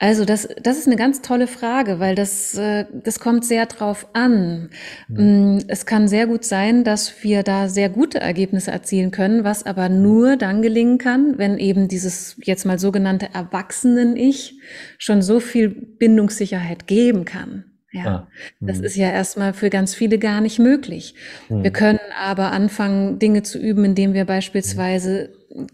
also 0.02 0.24
das, 0.24 0.48
das 0.62 0.78
ist 0.78 0.88
eine 0.88 0.96
ganz 0.96 1.22
tolle 1.22 1.48
Frage, 1.48 2.00
weil 2.00 2.16
das, 2.16 2.56
äh, 2.56 2.86
das 2.94 3.20
kommt 3.20 3.44
sehr 3.44 3.66
drauf 3.66 4.08
an. 4.14 4.70
Mhm. 5.10 5.56
Mm, 5.56 5.60
es 5.68 5.86
kann 5.86 6.08
sehr 6.08 6.26
gut 6.26 6.46
sein, 6.46 6.86
dass 6.86 7.22
wir 7.22 7.44
da 7.44 7.68
sehr 7.68 7.90
gute 7.90 8.20
Ergebnisse 8.20 8.72
erzielen 8.72 9.12
können, 9.12 9.44
was 9.44 9.66
aber 9.66 9.90
nur 9.90 10.38
dann 10.38 10.62
gelingen 10.62 11.00
kann, 11.00 11.38
wenn 11.38 11.58
eben 11.58 11.90
dieses 11.90 12.38
jetzt 12.44 12.66
mal 12.66 12.80
sogenannte 12.80 13.30
Erwachsenen-Ich 13.34 14.58
schon 14.98 15.22
so 15.22 15.42
viel 15.42 15.70
Bindungssicherheit 15.70 16.88
geben 16.88 17.26
kann. 17.26 17.69
Ja, 17.92 18.06
ah, 18.06 18.28
das 18.60 18.78
hm. 18.78 18.84
ist 18.84 18.96
ja 18.96 19.10
erstmal 19.10 19.54
für 19.54 19.72
ganz 19.72 19.96
viele 19.96 20.20
gar 20.20 20.42
nicht 20.42 20.60
möglich. 20.60 21.16
Mhm. 21.50 21.64
Wir 21.64 21.72
können 21.72 22.00
aber 22.20 22.52
anfangen, 22.52 23.18
Dinge 23.18 23.42
zu 23.42 23.58
üben, 23.58 23.84
indem 23.84 24.14
wir 24.14 24.26
beispielsweise 24.26 25.32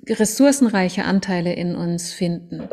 ressourcenreiche 0.07 1.03
Anteile 1.03 1.53
in 1.53 1.75
uns 1.75 2.13
finden, 2.13 2.69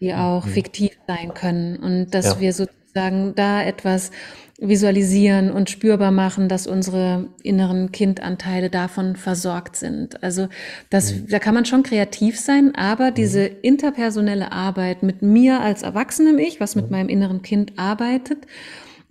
die 0.00 0.14
auch 0.14 0.46
mhm. 0.46 0.50
fiktiv 0.50 0.92
sein 1.06 1.34
können 1.34 1.76
und 1.76 2.14
dass 2.14 2.26
ja. 2.26 2.40
wir 2.40 2.52
sozusagen 2.54 3.34
da 3.34 3.62
etwas 3.62 4.10
visualisieren 4.58 5.50
und 5.50 5.68
spürbar 5.68 6.10
machen, 6.10 6.48
dass 6.48 6.66
unsere 6.66 7.28
inneren 7.42 7.92
Kindanteile 7.92 8.70
davon 8.70 9.16
versorgt 9.16 9.76
sind. 9.76 10.22
Also 10.22 10.48
das, 10.88 11.12
mhm. 11.12 11.26
da 11.28 11.38
kann 11.38 11.54
man 11.54 11.66
schon 11.66 11.82
kreativ 11.82 12.40
sein, 12.40 12.74
aber 12.74 13.10
diese 13.10 13.44
interpersonelle 13.44 14.52
Arbeit 14.52 15.02
mit 15.02 15.20
mir 15.20 15.60
als 15.60 15.82
Erwachsenem 15.82 16.38
Ich, 16.38 16.58
was 16.58 16.74
mit 16.74 16.90
meinem 16.90 17.10
inneren 17.10 17.42
Kind 17.42 17.78
arbeitet, 17.78 18.46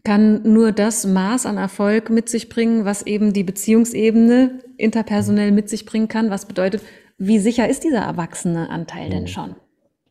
kann 0.05 0.41
nur 0.43 0.71
das 0.71 1.05
Maß 1.05 1.45
an 1.45 1.57
Erfolg 1.57 2.09
mit 2.09 2.29
sich 2.29 2.47
bringen, 2.47 2.85
was 2.85 3.05
eben 3.05 3.33
die 3.33 3.43
Beziehungsebene 3.43 4.61
interpersonell 4.77 5.51
mit 5.51 5.67
sich 5.67 5.85
bringen 5.85 6.07
kann. 6.07 6.29
Was 6.29 6.45
bedeutet, 6.45 6.81
wie 7.17 7.39
sicher 7.39 7.67
ist 7.67 7.83
dieser 7.83 8.03
erwachsene 8.03 8.69
Anteil 8.69 9.09
denn 9.09 9.23
mhm. 9.23 9.27
schon? 9.27 9.57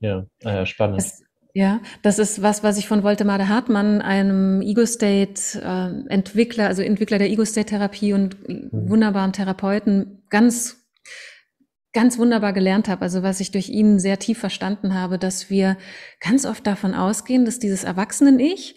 Ja, 0.01 0.27
äh, 0.41 0.67
spannend. 0.67 0.99
Das, 0.99 1.23
ja, 1.55 1.81
das 2.03 2.19
ist 2.19 2.43
was, 2.43 2.63
was 2.63 2.77
ich 2.77 2.87
von 2.89 3.03
Woltemade 3.05 3.49
Hartmann, 3.49 4.03
einem 4.03 4.61
Ego-State-Entwickler, 4.61 6.67
also 6.67 6.83
Entwickler 6.83 7.17
der 7.19 7.31
Ego-State-Therapie 7.31 8.13
und 8.13 8.49
mhm. 8.49 8.91
wunderbaren 8.91 9.33
Therapeuten, 9.33 10.25
ganz 10.29 10.85
ganz 11.95 12.19
wunderbar 12.19 12.53
gelernt 12.53 12.89
habe, 12.89 13.03
also 13.03 13.23
was 13.23 13.39
ich 13.39 13.53
durch 13.53 13.69
ihn 13.69 14.01
sehr 14.01 14.19
tief 14.19 14.41
verstanden 14.41 14.95
habe, 14.95 15.17
dass 15.17 15.49
wir 15.49 15.77
ganz 16.21 16.45
oft 16.45 16.67
davon 16.67 16.93
ausgehen, 16.93 17.45
dass 17.45 17.61
dieses 17.61 17.85
Erwachsenen-Ich 17.85 18.75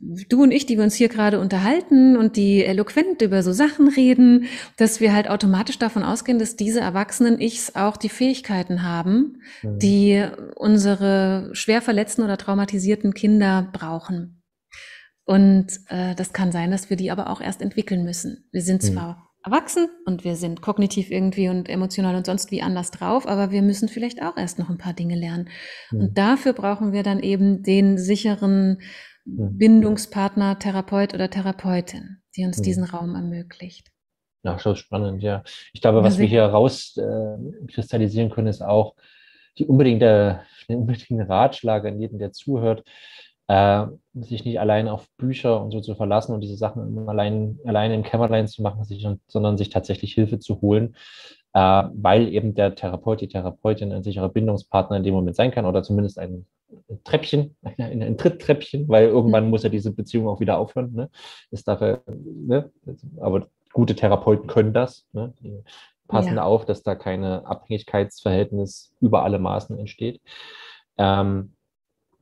du 0.00 0.42
und 0.42 0.50
ich, 0.50 0.66
die 0.66 0.76
wir 0.76 0.84
uns 0.84 0.94
hier 0.94 1.08
gerade 1.08 1.40
unterhalten 1.40 2.16
und 2.16 2.36
die 2.36 2.64
eloquent 2.64 3.22
über 3.22 3.42
so 3.42 3.52
Sachen 3.52 3.88
reden, 3.88 4.46
dass 4.76 5.00
wir 5.00 5.12
halt 5.12 5.28
automatisch 5.28 5.78
davon 5.78 6.02
ausgehen, 6.02 6.38
dass 6.38 6.56
diese 6.56 6.80
erwachsenen 6.80 7.40
Ichs 7.40 7.74
auch 7.74 7.96
die 7.96 8.08
Fähigkeiten 8.08 8.82
haben, 8.82 9.42
mhm. 9.62 9.78
die 9.78 10.24
unsere 10.56 11.50
schwer 11.52 11.82
verletzten 11.82 12.22
oder 12.22 12.36
traumatisierten 12.36 13.14
Kinder 13.14 13.68
brauchen. 13.72 14.42
Und 15.24 15.68
äh, 15.88 16.14
das 16.14 16.32
kann 16.32 16.52
sein, 16.52 16.70
dass 16.70 16.90
wir 16.90 16.96
die 16.96 17.10
aber 17.10 17.30
auch 17.30 17.40
erst 17.40 17.62
entwickeln 17.62 18.04
müssen. 18.04 18.48
Wir 18.52 18.62
sind 18.62 18.82
mhm. 18.82 18.86
zwar 18.86 19.28
erwachsen 19.44 19.88
und 20.04 20.24
wir 20.24 20.36
sind 20.36 20.62
kognitiv 20.62 21.10
irgendwie 21.10 21.48
und 21.48 21.68
emotional 21.68 22.14
und 22.14 22.26
sonst 22.26 22.52
wie 22.52 22.62
anders 22.62 22.92
drauf, 22.92 23.26
aber 23.26 23.50
wir 23.50 23.62
müssen 23.62 23.88
vielleicht 23.88 24.22
auch 24.22 24.36
erst 24.36 24.60
noch 24.60 24.70
ein 24.70 24.78
paar 24.78 24.92
Dinge 24.92 25.16
lernen. 25.16 25.48
Mhm. 25.90 26.00
Und 26.00 26.18
dafür 26.18 26.52
brauchen 26.52 26.92
wir 26.92 27.02
dann 27.02 27.20
eben 27.20 27.62
den 27.62 27.98
sicheren 27.98 28.78
Mhm. 28.78 28.78
Bindungspartner, 29.24 30.58
Therapeut 30.58 31.14
oder 31.14 31.30
Therapeutin, 31.30 32.22
die 32.36 32.44
uns 32.44 32.58
mhm. 32.58 32.62
diesen 32.62 32.84
Raum 32.84 33.14
ermöglicht. 33.14 33.92
Ja, 34.44 34.58
schon 34.58 34.74
spannend, 34.74 35.22
ja. 35.22 35.44
Ich 35.72 35.80
glaube, 35.80 36.02
was 36.02 36.18
wir 36.18 36.26
hier 36.26 36.44
rauskristallisieren 36.44 38.30
äh, 38.30 38.34
können, 38.34 38.48
ist 38.48 38.62
auch 38.62 38.96
die 39.58 39.66
unbedingte, 39.66 40.40
den 40.68 40.78
unbedingten 40.78 41.20
Ratschlag 41.20 41.84
an 41.84 42.00
jeden, 42.00 42.18
der 42.18 42.32
zuhört, 42.32 42.82
äh, 43.46 43.86
sich 44.14 44.44
nicht 44.44 44.58
allein 44.58 44.88
auf 44.88 45.08
Bücher 45.16 45.62
und 45.62 45.70
so 45.70 45.80
zu 45.80 45.94
verlassen 45.94 46.32
und 46.32 46.40
diese 46.40 46.56
Sachen 46.56 47.08
allein, 47.08 47.58
allein 47.64 47.92
im 47.92 48.02
Kämmerlein 48.02 48.48
zu 48.48 48.62
machen, 48.62 48.82
sich, 48.84 49.06
sondern 49.28 49.56
sich 49.58 49.70
tatsächlich 49.70 50.14
Hilfe 50.14 50.40
zu 50.40 50.60
holen, 50.60 50.96
äh, 51.52 51.84
weil 51.94 52.28
eben 52.28 52.54
der 52.54 52.74
Therapeut, 52.74 53.20
die 53.20 53.28
Therapeutin 53.28 53.92
ein 53.92 54.02
sicherer 54.02 54.28
Bindungspartner 54.28 54.96
in 54.96 55.04
dem 55.04 55.14
Moment 55.14 55.36
sein 55.36 55.52
kann 55.52 55.66
oder 55.66 55.82
zumindest 55.84 56.18
ein 56.18 56.46
Treppchen, 57.04 57.56
ein, 57.62 58.02
ein 58.02 58.18
Tritttreppchen, 58.18 58.88
weil 58.88 59.06
irgendwann 59.08 59.50
muss 59.50 59.62
ja 59.62 59.68
diese 59.68 59.92
Beziehung 59.92 60.28
auch 60.28 60.40
wieder 60.40 60.58
aufhören. 60.58 60.92
Ne? 60.92 61.10
Ist 61.50 61.68
dafür, 61.68 62.02
ne? 62.06 62.70
Aber 63.20 63.48
gute 63.72 63.94
Therapeuten 63.94 64.46
können 64.46 64.72
das. 64.72 65.06
Ne? 65.12 65.32
Die 65.40 65.62
passen 66.08 66.36
ja. 66.36 66.42
auf, 66.42 66.64
dass 66.64 66.82
da 66.82 66.94
keine 66.94 67.46
Abhängigkeitsverhältnis 67.46 68.92
über 69.00 69.22
alle 69.22 69.38
Maßen 69.38 69.78
entsteht. 69.78 70.20
Ähm, 70.98 71.54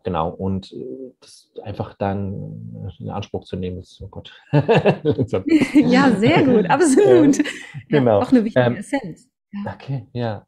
genau, 0.05 0.31
und 0.31 0.73
äh, 0.73 1.13
das 1.21 1.51
einfach 1.63 1.95
dann 1.95 2.93
in 2.99 3.11
Anspruch 3.11 3.45
zu 3.45 3.57
nehmen, 3.57 3.79
ist, 3.79 4.01
oh 4.01 4.09
Gott. 4.09 4.33
ja, 4.53 6.11
sehr 6.13 6.45
gut, 6.45 6.67
absolut. 6.71 7.39
Ähm, 7.39 7.45
genau. 7.89 8.21
Ja, 8.21 8.27
auch 8.27 8.31
eine 8.31 8.45
wichtige 8.45 8.67
ähm, 8.67 8.77
Essenz. 8.77 9.29
Ja. 9.53 9.75
Okay, 9.75 10.07
ja. 10.13 10.47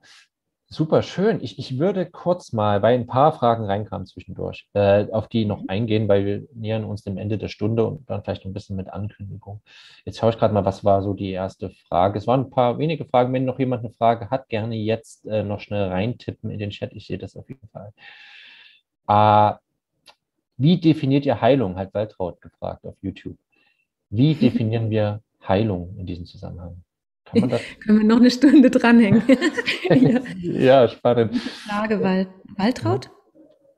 Super 0.72 1.02
schön. 1.02 1.42
Ich, 1.42 1.58
ich 1.58 1.78
würde 1.78 2.06
kurz 2.06 2.54
mal, 2.54 2.80
weil 2.80 2.94
ein 2.94 3.06
paar 3.06 3.34
Fragen 3.34 3.66
reinkamen 3.66 4.06
zwischendurch, 4.06 4.66
äh, 4.72 5.06
auf 5.12 5.28
die 5.28 5.44
noch 5.44 5.60
mhm. 5.60 5.68
eingehen, 5.68 6.08
weil 6.08 6.24
wir 6.24 6.46
nähern 6.54 6.84
uns 6.84 7.02
dem 7.02 7.18
Ende 7.18 7.36
der 7.36 7.48
Stunde 7.48 7.84
und 7.84 8.08
dann 8.08 8.24
vielleicht 8.24 8.46
ein 8.46 8.54
bisschen 8.54 8.76
mit 8.76 8.90
Ankündigung. 8.90 9.60
Jetzt 10.06 10.18
schaue 10.18 10.30
ich 10.30 10.38
gerade 10.38 10.54
mal, 10.54 10.64
was 10.64 10.82
war 10.82 11.02
so 11.02 11.12
die 11.12 11.30
erste 11.30 11.68
Frage. 11.68 12.18
Es 12.18 12.26
waren 12.26 12.44
ein 12.46 12.50
paar 12.50 12.78
wenige 12.78 13.04
Fragen. 13.04 13.34
Wenn 13.34 13.44
noch 13.44 13.58
jemand 13.58 13.84
eine 13.84 13.92
Frage 13.92 14.30
hat, 14.30 14.48
gerne 14.48 14.74
jetzt 14.74 15.26
äh, 15.26 15.42
noch 15.42 15.60
schnell 15.60 15.88
reintippen 15.88 16.50
in 16.50 16.58
den 16.58 16.70
Chat. 16.70 16.94
Ich 16.94 17.06
sehe 17.06 17.18
das 17.18 17.36
auf 17.36 17.50
jeden 17.50 17.68
Fall. 17.68 17.92
Äh, 19.08 19.58
wie 20.56 20.80
definiert 20.80 21.26
ihr 21.26 21.38
Heilung? 21.42 21.76
Hat 21.76 21.92
Waltraud 21.92 22.40
gefragt 22.40 22.86
auf 22.86 22.94
YouTube. 23.02 23.36
Wie 24.08 24.34
definieren 24.34 24.88
wir 24.88 25.20
Heilung 25.46 25.94
in 25.98 26.06
diesem 26.06 26.24
Zusammenhang? 26.24 26.82
Kann 27.32 27.40
man 27.40 27.50
das? 27.50 27.60
Können 27.80 27.98
wir 27.98 28.06
noch 28.06 28.18
eine 28.18 28.30
Stunde 28.30 28.70
dranhängen? 28.70 29.22
ja. 29.90 30.20
ja, 30.40 30.88
spannend. 30.88 31.36
Frage, 31.36 32.02
Wald 32.02 32.28
Waltraud? 32.56 33.10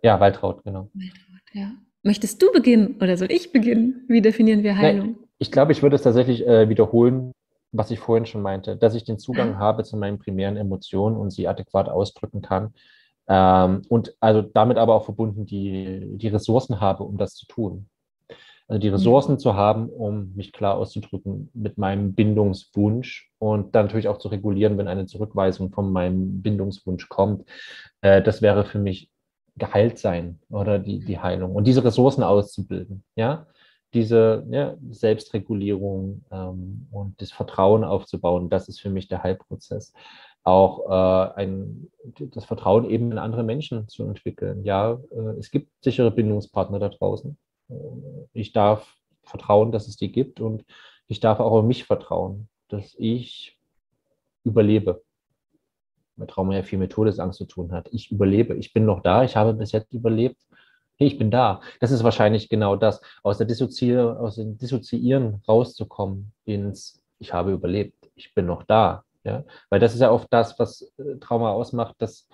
Ja, 0.02 0.20
Waltraud, 0.20 0.62
genau. 0.64 0.90
Waltraud, 0.92 1.42
ja. 1.52 1.72
Möchtest 2.02 2.42
du 2.42 2.52
beginnen 2.52 2.96
oder 3.00 3.16
soll 3.16 3.32
ich 3.32 3.52
beginnen? 3.52 4.04
Wie 4.08 4.20
definieren 4.20 4.62
wir 4.62 4.76
Heilung? 4.76 5.06
Nein, 5.06 5.18
ich 5.38 5.50
glaube, 5.50 5.72
ich 5.72 5.82
würde 5.82 5.96
es 5.96 6.02
tatsächlich 6.02 6.46
äh, 6.46 6.68
wiederholen, 6.68 7.32
was 7.72 7.90
ich 7.90 7.98
vorhin 7.98 8.26
schon 8.26 8.42
meinte, 8.42 8.76
dass 8.76 8.94
ich 8.94 9.04
den 9.04 9.18
Zugang 9.18 9.54
ah. 9.54 9.58
habe 9.58 9.84
zu 9.84 9.96
meinen 9.96 10.18
primären 10.18 10.56
Emotionen 10.56 11.16
und 11.16 11.30
sie 11.30 11.48
adäquat 11.48 11.88
ausdrücken 11.88 12.42
kann. 12.42 12.74
Ähm, 13.26 13.82
und 13.88 14.14
also 14.20 14.42
damit 14.42 14.76
aber 14.76 14.94
auch 14.94 15.04
verbunden 15.04 15.46
die, 15.46 16.18
die 16.18 16.28
Ressourcen 16.28 16.80
habe, 16.80 17.04
um 17.04 17.16
das 17.16 17.34
zu 17.34 17.46
tun. 17.46 17.88
Also 18.66 18.80
die 18.80 18.88
Ressourcen 18.88 19.38
zu 19.38 19.54
haben, 19.54 19.90
um 19.90 20.32
mich 20.34 20.52
klar 20.52 20.76
auszudrücken 20.76 21.50
mit 21.52 21.76
meinem 21.76 22.14
Bindungswunsch 22.14 23.30
und 23.38 23.74
dann 23.74 23.86
natürlich 23.86 24.08
auch 24.08 24.18
zu 24.18 24.28
regulieren, 24.28 24.78
wenn 24.78 24.88
eine 24.88 25.06
Zurückweisung 25.06 25.70
von 25.70 25.92
meinem 25.92 26.40
Bindungswunsch 26.40 27.08
kommt. 27.08 27.46
Äh, 28.00 28.22
das 28.22 28.40
wäre 28.40 28.64
für 28.64 28.78
mich 28.78 29.10
geheilt 29.56 29.98
sein 29.98 30.40
oder 30.50 30.78
die, 30.78 31.00
die 31.00 31.18
Heilung 31.18 31.54
und 31.54 31.66
diese 31.66 31.84
Ressourcen 31.84 32.22
auszubilden, 32.22 33.04
ja, 33.14 33.46
diese 33.92 34.44
ja, 34.50 34.76
Selbstregulierung 34.90 36.24
ähm, 36.32 36.88
und 36.90 37.20
das 37.22 37.30
Vertrauen 37.30 37.84
aufzubauen, 37.84 38.50
das 38.50 38.68
ist 38.68 38.80
für 38.80 38.90
mich 38.90 39.08
der 39.08 39.22
Heilprozess. 39.22 39.92
Auch 40.42 40.90
äh, 40.90 41.34
ein, 41.36 41.90
das 42.18 42.44
Vertrauen 42.44 42.90
eben 42.90 43.12
in 43.12 43.18
andere 43.18 43.44
Menschen 43.44 43.88
zu 43.88 44.04
entwickeln. 44.04 44.64
Ja, 44.64 44.98
äh, 45.10 45.38
es 45.38 45.50
gibt 45.50 45.70
sichere 45.82 46.10
Bindungspartner 46.10 46.80
da 46.80 46.88
draußen. 46.88 47.38
Äh, 47.68 47.74
ich 48.32 48.52
darf 48.52 48.96
vertrauen, 49.22 49.72
dass 49.72 49.88
es 49.88 49.96
die 49.96 50.12
gibt 50.12 50.40
und 50.40 50.64
ich 51.06 51.20
darf 51.20 51.40
auch 51.40 51.52
auf 51.52 51.64
mich 51.64 51.84
vertrauen, 51.84 52.48
dass 52.68 52.94
ich 52.98 53.58
überlebe. 54.44 55.02
Mit 56.16 56.30
Trauma 56.30 56.54
ja 56.54 56.62
viel 56.62 56.78
mit 56.78 56.92
Todesangst 56.92 57.38
zu 57.38 57.44
tun 57.44 57.72
hat. 57.72 57.88
Ich 57.92 58.12
überlebe, 58.12 58.54
ich 58.54 58.72
bin 58.72 58.84
noch 58.84 59.00
da, 59.02 59.24
ich 59.24 59.36
habe 59.36 59.54
bis 59.54 59.72
jetzt 59.72 59.92
überlebt. 59.92 60.40
Hey, 60.96 61.08
ich 61.08 61.18
bin 61.18 61.30
da. 61.30 61.60
Das 61.80 61.90
ist 61.90 62.04
wahrscheinlich 62.04 62.48
genau 62.48 62.76
das, 62.76 63.00
aus, 63.24 63.38
der 63.38 63.48
Dissozier 63.48 64.16
aus 64.20 64.36
dem 64.36 64.56
Dissoziieren 64.56 65.42
rauszukommen 65.48 66.32
ins 66.44 67.02
Ich 67.18 67.32
habe 67.32 67.52
überlebt, 67.52 68.10
ich 68.14 68.32
bin 68.32 68.46
noch 68.46 68.62
da. 68.62 69.04
Ja? 69.24 69.44
Weil 69.70 69.80
das 69.80 69.94
ist 69.94 70.00
ja 70.00 70.12
oft 70.12 70.28
das, 70.30 70.56
was 70.58 70.92
äh, 70.98 71.16
Trauma 71.18 71.50
ausmacht, 71.50 71.96
dass 71.98 72.28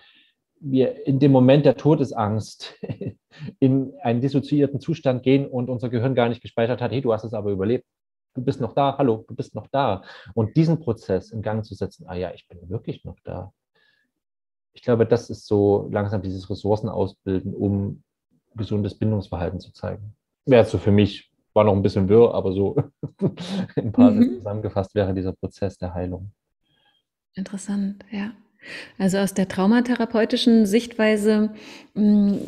wir 0.60 1.06
in 1.06 1.18
dem 1.18 1.32
Moment 1.32 1.64
der 1.64 1.76
Todesangst 1.76 2.74
in 3.58 3.94
einen 4.02 4.20
dissoziierten 4.20 4.80
Zustand 4.80 5.22
gehen 5.22 5.46
und 5.46 5.70
unser 5.70 5.88
Gehirn 5.88 6.14
gar 6.14 6.28
nicht 6.28 6.42
gespeichert 6.42 6.80
hat, 6.80 6.92
hey, 6.92 7.00
du 7.00 7.12
hast 7.12 7.24
es 7.24 7.34
aber 7.34 7.50
überlebt. 7.50 7.86
Du 8.34 8.44
bist 8.44 8.60
noch 8.60 8.74
da, 8.74 8.96
hallo, 8.96 9.24
du 9.26 9.34
bist 9.34 9.54
noch 9.54 9.66
da. 9.68 10.02
Und 10.34 10.56
diesen 10.56 10.78
Prozess 10.78 11.32
in 11.32 11.42
Gang 11.42 11.64
zu 11.64 11.74
setzen, 11.74 12.06
ah 12.06 12.14
ja, 12.14 12.32
ich 12.32 12.46
bin 12.46 12.68
wirklich 12.68 13.04
noch 13.04 13.16
da. 13.24 13.52
Ich 14.72 14.82
glaube, 14.82 15.04
das 15.04 15.30
ist 15.30 15.46
so 15.46 15.88
langsam 15.90 16.22
dieses 16.22 16.48
Ressourcen 16.48 16.88
ausbilden, 16.88 17.54
um 17.54 18.04
gesundes 18.54 18.96
Bindungsverhalten 18.96 19.58
zu 19.58 19.72
zeigen. 19.72 20.14
Wäre 20.46 20.64
so 20.64 20.78
für 20.78 20.92
mich, 20.92 21.32
war 21.54 21.64
noch 21.64 21.72
ein 21.72 21.82
bisschen 21.82 22.08
wirr, 22.08 22.32
aber 22.34 22.52
so 22.52 22.76
ein 23.76 23.90
paar 23.90 24.12
mhm. 24.12 24.36
zusammengefasst 24.36 24.94
wäre 24.94 25.12
dieser 25.12 25.32
Prozess 25.32 25.76
der 25.76 25.92
Heilung. 25.94 26.30
Interessant, 27.34 28.04
ja. 28.12 28.32
Also 28.98 29.18
aus 29.18 29.34
der 29.34 29.48
traumatherapeutischen 29.48 30.66
Sichtweise 30.66 31.50
mm, 31.94 32.38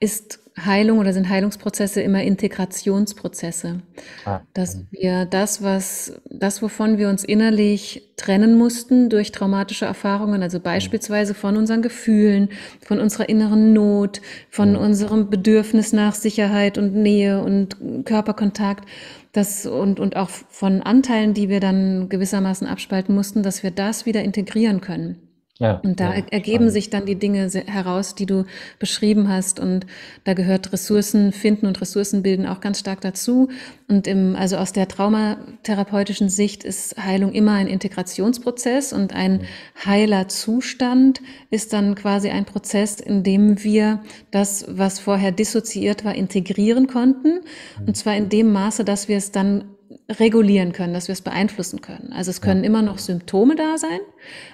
ist 0.00 0.40
Heilung 0.64 0.98
oder 0.98 1.12
sind 1.12 1.28
Heilungsprozesse 1.28 2.00
immer 2.00 2.22
Integrationsprozesse. 2.22 3.82
Ah, 4.24 4.40
dass 4.54 4.84
wir 4.90 5.26
das, 5.26 5.62
was, 5.62 6.20
das, 6.30 6.62
wovon 6.62 6.96
wir 6.96 7.10
uns 7.10 7.24
innerlich 7.24 8.14
trennen 8.16 8.56
mussten 8.56 9.10
durch 9.10 9.32
traumatische 9.32 9.84
Erfahrungen, 9.84 10.42
also 10.42 10.58
beispielsweise 10.58 11.34
von 11.34 11.58
unseren 11.58 11.82
Gefühlen, 11.82 12.48
von 12.80 13.00
unserer 13.00 13.28
inneren 13.28 13.74
Not, 13.74 14.22
von 14.48 14.74
ja. 14.74 14.80
unserem 14.80 15.28
Bedürfnis 15.28 15.92
nach 15.92 16.14
Sicherheit 16.14 16.78
und 16.78 16.94
Nähe 16.94 17.42
und 17.42 17.76
Körperkontakt, 18.06 18.88
das 19.32 19.66
und, 19.66 20.00
und 20.00 20.16
auch 20.16 20.30
von 20.30 20.80
Anteilen, 20.80 21.34
die 21.34 21.50
wir 21.50 21.60
dann 21.60 22.08
gewissermaßen 22.08 22.66
abspalten 22.66 23.14
mussten, 23.14 23.42
dass 23.42 23.62
wir 23.62 23.70
das 23.70 24.06
wieder 24.06 24.22
integrieren 24.22 24.80
können. 24.80 25.25
Ja, 25.58 25.80
und 25.82 26.00
da 26.00 26.14
ja, 26.14 26.22
ergeben 26.30 26.56
spannend. 26.56 26.72
sich 26.72 26.90
dann 26.90 27.06
die 27.06 27.14
Dinge 27.14 27.48
heraus, 27.66 28.14
die 28.14 28.26
du 28.26 28.44
beschrieben 28.78 29.30
hast. 29.30 29.58
Und 29.58 29.86
da 30.24 30.34
gehört 30.34 30.70
Ressourcen 30.72 31.32
finden 31.32 31.66
und 31.66 31.80
Ressourcen 31.80 32.22
bilden 32.22 32.46
auch 32.46 32.60
ganz 32.60 32.78
stark 32.78 33.00
dazu. 33.00 33.48
Und 33.88 34.06
im, 34.06 34.36
also 34.36 34.58
aus 34.58 34.74
der 34.74 34.86
traumatherapeutischen 34.86 36.28
Sicht 36.28 36.62
ist 36.62 37.02
Heilung 37.02 37.32
immer 37.32 37.52
ein 37.52 37.68
Integrationsprozess 37.68 38.92
und 38.92 39.14
ein 39.14 39.44
heiler 39.82 40.28
Zustand 40.28 41.22
ist 41.50 41.72
dann 41.72 41.94
quasi 41.94 42.28
ein 42.28 42.44
Prozess, 42.44 43.00
in 43.00 43.22
dem 43.22 43.64
wir 43.64 44.02
das, 44.30 44.66
was 44.68 44.98
vorher 44.98 45.32
dissoziiert 45.32 46.04
war, 46.04 46.14
integrieren 46.14 46.86
konnten. 46.86 47.40
Und 47.86 47.96
zwar 47.96 48.14
in 48.14 48.28
dem 48.28 48.52
Maße, 48.52 48.84
dass 48.84 49.08
wir 49.08 49.16
es 49.16 49.32
dann 49.32 49.64
regulieren 50.08 50.72
können, 50.72 50.94
dass 50.94 51.08
wir 51.08 51.14
es 51.14 51.20
beeinflussen 51.22 51.80
können. 51.80 52.12
Also 52.12 52.30
es 52.30 52.40
können 52.40 52.62
ja. 52.62 52.66
immer 52.68 52.82
noch 52.82 52.98
Symptome 52.98 53.56
da 53.56 53.76
sein, 53.76 53.98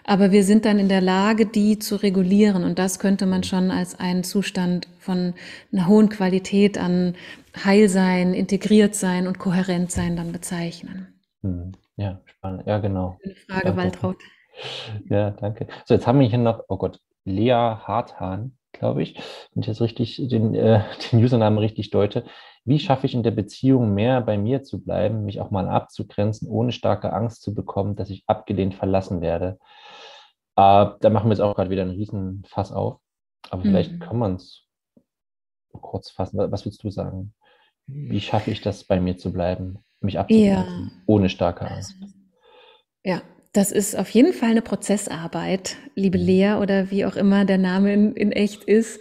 aber 0.05 0.33
wir 0.33 0.45
sind 0.45 0.65
dann 0.65 0.79
in 0.79 0.89
der 0.89 1.03
Lage, 1.03 1.47
die 1.47 1.79
zu 1.79 1.97
regulieren. 1.97 2.65
Und 2.65 2.79
das 2.79 2.99
könnte 2.99 3.27
man 3.27 3.43
schon 3.43 3.71
als 3.71 3.99
einen 4.01 4.25
Zustand 4.25 4.89
von 4.99 5.35
einer 5.73 5.87
hohen 5.87 6.09
Qualität 6.09 6.79
an 6.79 7.15
Heilsein, 7.65 8.33
integriert 8.33 8.95
sein 8.95 9.27
und 9.27 9.39
kohärent 9.39 9.91
sein 9.91 10.17
dann 10.17 10.33
bezeichnen. 10.33 11.09
Hm. 11.43 11.73
Ja, 11.97 12.21
spannend. 12.25 12.67
Ja, 12.67 12.79
genau. 12.79 13.19
Eine 13.23 13.35
Frage, 13.35 13.65
danke. 13.65 13.77
Waltraud. 13.77 14.17
Ja, 15.09 15.31
danke. 15.33 15.67
So, 15.85 15.95
jetzt 15.95 16.07
haben 16.07 16.21
wir 16.21 16.29
hier 16.29 16.39
noch, 16.39 16.65
oh 16.69 16.77
Gott, 16.77 17.01
Lea 17.25 17.53
Harthahn, 17.53 18.57
glaube 18.73 19.03
ich, 19.03 19.17
wenn 19.53 19.63
ich 19.63 19.67
jetzt 19.67 19.81
richtig 19.81 20.17
den, 20.29 20.55
äh, 20.55 20.83
den 21.13 21.23
Username 21.23 21.61
richtig 21.61 21.91
deute. 21.91 22.25
Wie 22.65 22.79
schaffe 22.79 23.07
ich 23.07 23.15
in 23.15 23.23
der 23.23 23.33
Beziehung 23.33 23.95
mehr 23.95 24.21
bei 24.21 24.39
mir 24.39 24.63
zu 24.63 24.83
bleiben, 24.83 25.25
mich 25.25 25.41
auch 25.41 25.51
mal 25.51 25.69
abzugrenzen, 25.69 26.49
ohne 26.49 26.73
starke 26.73 27.13
Angst 27.13 27.43
zu 27.43 27.55
bekommen, 27.55 27.97
dass 27.97 28.11
ich 28.11 28.23
abgelehnt 28.27 28.75
verlassen 28.75 29.21
werde? 29.21 29.59
Äh, 30.57 30.87
da 31.01 31.11
machen 31.11 31.27
wir 31.27 31.33
jetzt 31.33 31.41
auch 31.41 31.57
gerade 31.57 31.71
wieder 31.71 31.83
einen 31.83 31.91
riesen 31.91 32.45
Fass 32.47 32.73
auf. 32.73 33.01
Aber 33.51 33.63
vielleicht 33.63 33.93
mhm. 33.93 33.99
kann 33.99 34.19
man 34.19 34.35
es 34.37 34.65
kurz 35.73 36.11
fassen. 36.11 36.39
Was 36.53 36.65
würdest 36.65 36.85
du 36.85 36.91
sagen? 36.91 37.35
Wie 37.87 38.21
schaffe 38.21 38.51
ich 38.53 38.61
das, 38.61 38.85
bei 38.85 39.01
mir 39.01 39.17
zu 39.17 39.33
bleiben, 39.33 39.79
mich 40.01 40.19
abzugrenzen, 40.19 40.91
ja. 40.95 41.03
ohne 41.07 41.29
starke 41.29 41.69
Angst? 41.69 41.97
Ja, 43.05 43.23
das 43.53 43.71
ist 43.71 43.99
auf 43.99 44.09
jeden 44.09 44.33
Fall 44.33 44.51
eine 44.51 44.63
Prozessarbeit, 44.63 45.77
liebe 45.95 46.19
mhm. 46.19 46.25
Lea 46.25 46.53
oder 46.61 46.91
wie 46.91 47.05
auch 47.05 47.17
immer 47.17 47.45
der 47.45 47.59
Name 47.59 47.93
in, 47.93 48.15
in 48.15 48.33
echt 48.33 48.65
ist. 48.65 48.99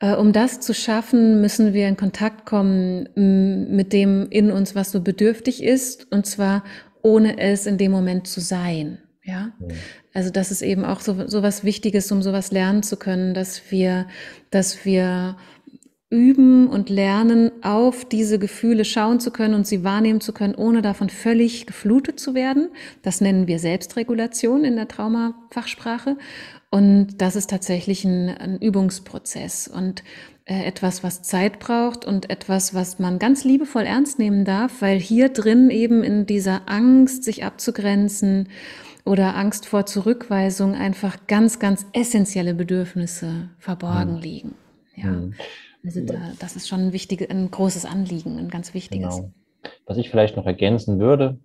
Äh, 0.00 0.14
um 0.14 0.32
das 0.32 0.60
zu 0.60 0.74
schaffen, 0.74 1.40
müssen 1.40 1.72
wir 1.72 1.86
in 1.86 1.96
Kontakt 1.96 2.44
kommen 2.44 3.08
mit 3.14 3.92
dem 3.92 4.26
in 4.30 4.50
uns, 4.50 4.74
was 4.74 4.90
so 4.90 5.00
bedürftig 5.00 5.62
ist, 5.62 6.10
und 6.10 6.26
zwar 6.26 6.64
ohne 7.02 7.38
es 7.38 7.66
in 7.66 7.78
dem 7.78 7.92
Moment 7.92 8.26
zu 8.26 8.40
sein. 8.40 8.98
Ja, 9.24 9.52
mhm. 9.60 9.68
also 10.12 10.30
das 10.30 10.50
ist 10.50 10.62
eben 10.62 10.84
auch 10.84 11.00
so, 11.00 11.28
so 11.28 11.44
was 11.44 11.62
Wichtiges, 11.62 12.10
um 12.10 12.22
sowas 12.22 12.50
lernen 12.50 12.82
zu 12.82 12.96
können, 12.96 13.34
dass 13.34 13.70
wir, 13.70 14.08
dass 14.50 14.84
wir 14.84 15.36
üben 16.12 16.68
und 16.68 16.90
lernen, 16.90 17.50
auf 17.62 18.04
diese 18.04 18.38
Gefühle 18.38 18.84
schauen 18.84 19.18
zu 19.18 19.30
können 19.30 19.54
und 19.54 19.66
sie 19.66 19.82
wahrnehmen 19.82 20.20
zu 20.20 20.32
können, 20.32 20.54
ohne 20.54 20.82
davon 20.82 21.08
völlig 21.08 21.66
geflutet 21.66 22.20
zu 22.20 22.34
werden. 22.34 22.68
Das 23.00 23.22
nennen 23.22 23.48
wir 23.48 23.58
Selbstregulation 23.58 24.62
in 24.64 24.76
der 24.76 24.88
Traumafachsprache. 24.88 26.18
Und 26.70 27.20
das 27.20 27.34
ist 27.34 27.50
tatsächlich 27.50 28.04
ein, 28.04 28.28
ein 28.28 28.58
Übungsprozess 28.58 29.68
und 29.68 30.04
äh, 30.44 30.64
etwas, 30.64 31.02
was 31.02 31.22
Zeit 31.22 31.58
braucht 31.58 32.04
und 32.04 32.28
etwas, 32.28 32.74
was 32.74 32.98
man 32.98 33.18
ganz 33.18 33.44
liebevoll 33.44 33.84
ernst 33.84 34.18
nehmen 34.18 34.44
darf, 34.44 34.80
weil 34.80 34.98
hier 34.98 35.30
drin 35.30 35.70
eben 35.70 36.02
in 36.02 36.26
dieser 36.26 36.68
Angst, 36.68 37.24
sich 37.24 37.44
abzugrenzen 37.44 38.48
oder 39.04 39.34
Angst 39.34 39.66
vor 39.66 39.86
Zurückweisung 39.86 40.74
einfach 40.74 41.26
ganz, 41.26 41.58
ganz 41.58 41.86
essentielle 41.92 42.54
Bedürfnisse 42.54 43.48
verborgen 43.58 44.16
mhm. 44.16 44.20
liegen. 44.20 44.54
Ja. 44.94 45.10
Mhm. 45.10 45.34
Also 45.84 46.04
da, 46.04 46.32
das 46.38 46.56
ist 46.56 46.68
schon 46.68 46.80
ein, 46.80 46.92
wichtig, 46.92 47.28
ein 47.30 47.50
großes 47.50 47.84
Anliegen, 47.84 48.38
ein 48.38 48.48
ganz 48.48 48.74
wichtiges. 48.74 49.16
Genau. 49.16 49.32
Was 49.86 49.96
ich 49.96 50.10
vielleicht 50.10 50.36
noch 50.36 50.46
ergänzen 50.46 50.98
würde, 50.98 51.38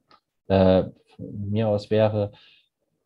äh, 0.47 0.83
mir 1.17 1.67
aus 1.67 1.89
wäre, 1.89 2.31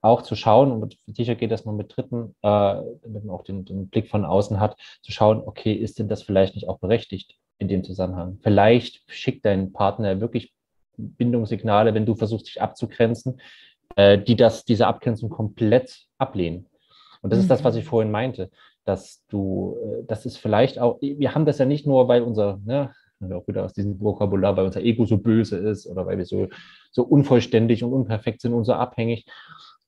auch 0.02 0.24
zu 0.24 0.36
schauen, 0.36 0.72
und 0.72 0.98
sicher 1.06 1.36
geht 1.36 1.52
das 1.52 1.66
nur 1.66 1.76
mit 1.76 1.96
Dritten, 1.96 2.36
äh, 2.42 2.82
damit 3.04 3.24
man 3.24 3.30
auch 3.30 3.44
den, 3.44 3.66
den, 3.66 3.88
Blick 3.88 4.10
von 4.10 4.26
außen 4.26 4.60
hat, 4.60 4.76
zu 5.02 5.12
schauen, 5.12 5.42
okay, 5.46 5.74
ist 5.74 6.00
denn 6.00 6.08
das 6.08 6.24
vielleicht 6.24 6.56
nicht 6.56 6.68
auch 6.68 6.80
berechtigt 6.80 7.36
in 7.60 7.68
dem 7.68 7.84
Zusammenhang? 7.84 8.40
Vielleicht 8.42 9.04
schickt 9.08 9.46
dein 9.46 9.72
Partner 9.74 10.20
wirklich 10.20 10.54
Bindungssignale, 10.98 11.94
wenn 11.94 12.06
du 12.06 12.16
versuchst, 12.16 12.48
dich 12.48 12.62
abzugrenzen, 12.62 13.40
äh, 13.96 14.18
die 14.18 14.36
das, 14.36 14.66
diese 14.66 14.88
Abgrenzung 14.88 15.30
komplett 15.30 16.08
ablehnen. 16.18 16.66
Und 17.22 17.30
das 17.30 17.38
mhm. 17.38 17.44
ist 17.44 17.52
das, 17.52 17.64
was 17.64 17.76
ich 17.76 17.86
mhm. 17.86 17.90
vorhin 17.90 18.12
meinte 18.12 18.50
dass 18.86 19.24
du, 19.28 19.78
äh, 19.84 20.04
das 20.08 20.26
ist 20.26 20.38
vielleicht 20.38 20.80
auch, 20.80 21.00
wir 21.02 21.36
haben 21.36 21.46
das 21.46 21.58
ja 21.58 21.66
nicht 21.66 21.86
nur, 21.86 22.08
weil 22.08 22.22
unser, 22.22 22.60
ne, 22.66 22.92
auch 23.32 23.48
wieder 23.48 23.64
aus 23.64 23.74
diesem 23.74 24.00
Vokabular, 24.00 24.58
weil 24.58 24.66
unser 24.66 24.82
Ego 24.82 25.06
so 25.06 25.18
böse 25.18 25.58
ist 25.58 25.86
oder 25.86 26.06
weil 26.06 26.18
wir 26.18 26.26
so, 26.26 26.48
so 26.92 27.04
unvollständig 27.04 27.84
und 27.84 27.94
unperfekt 27.94 28.42
sind 28.42 28.54
und 28.54 28.64
so 28.64 28.74
abhängig, 28.74 29.26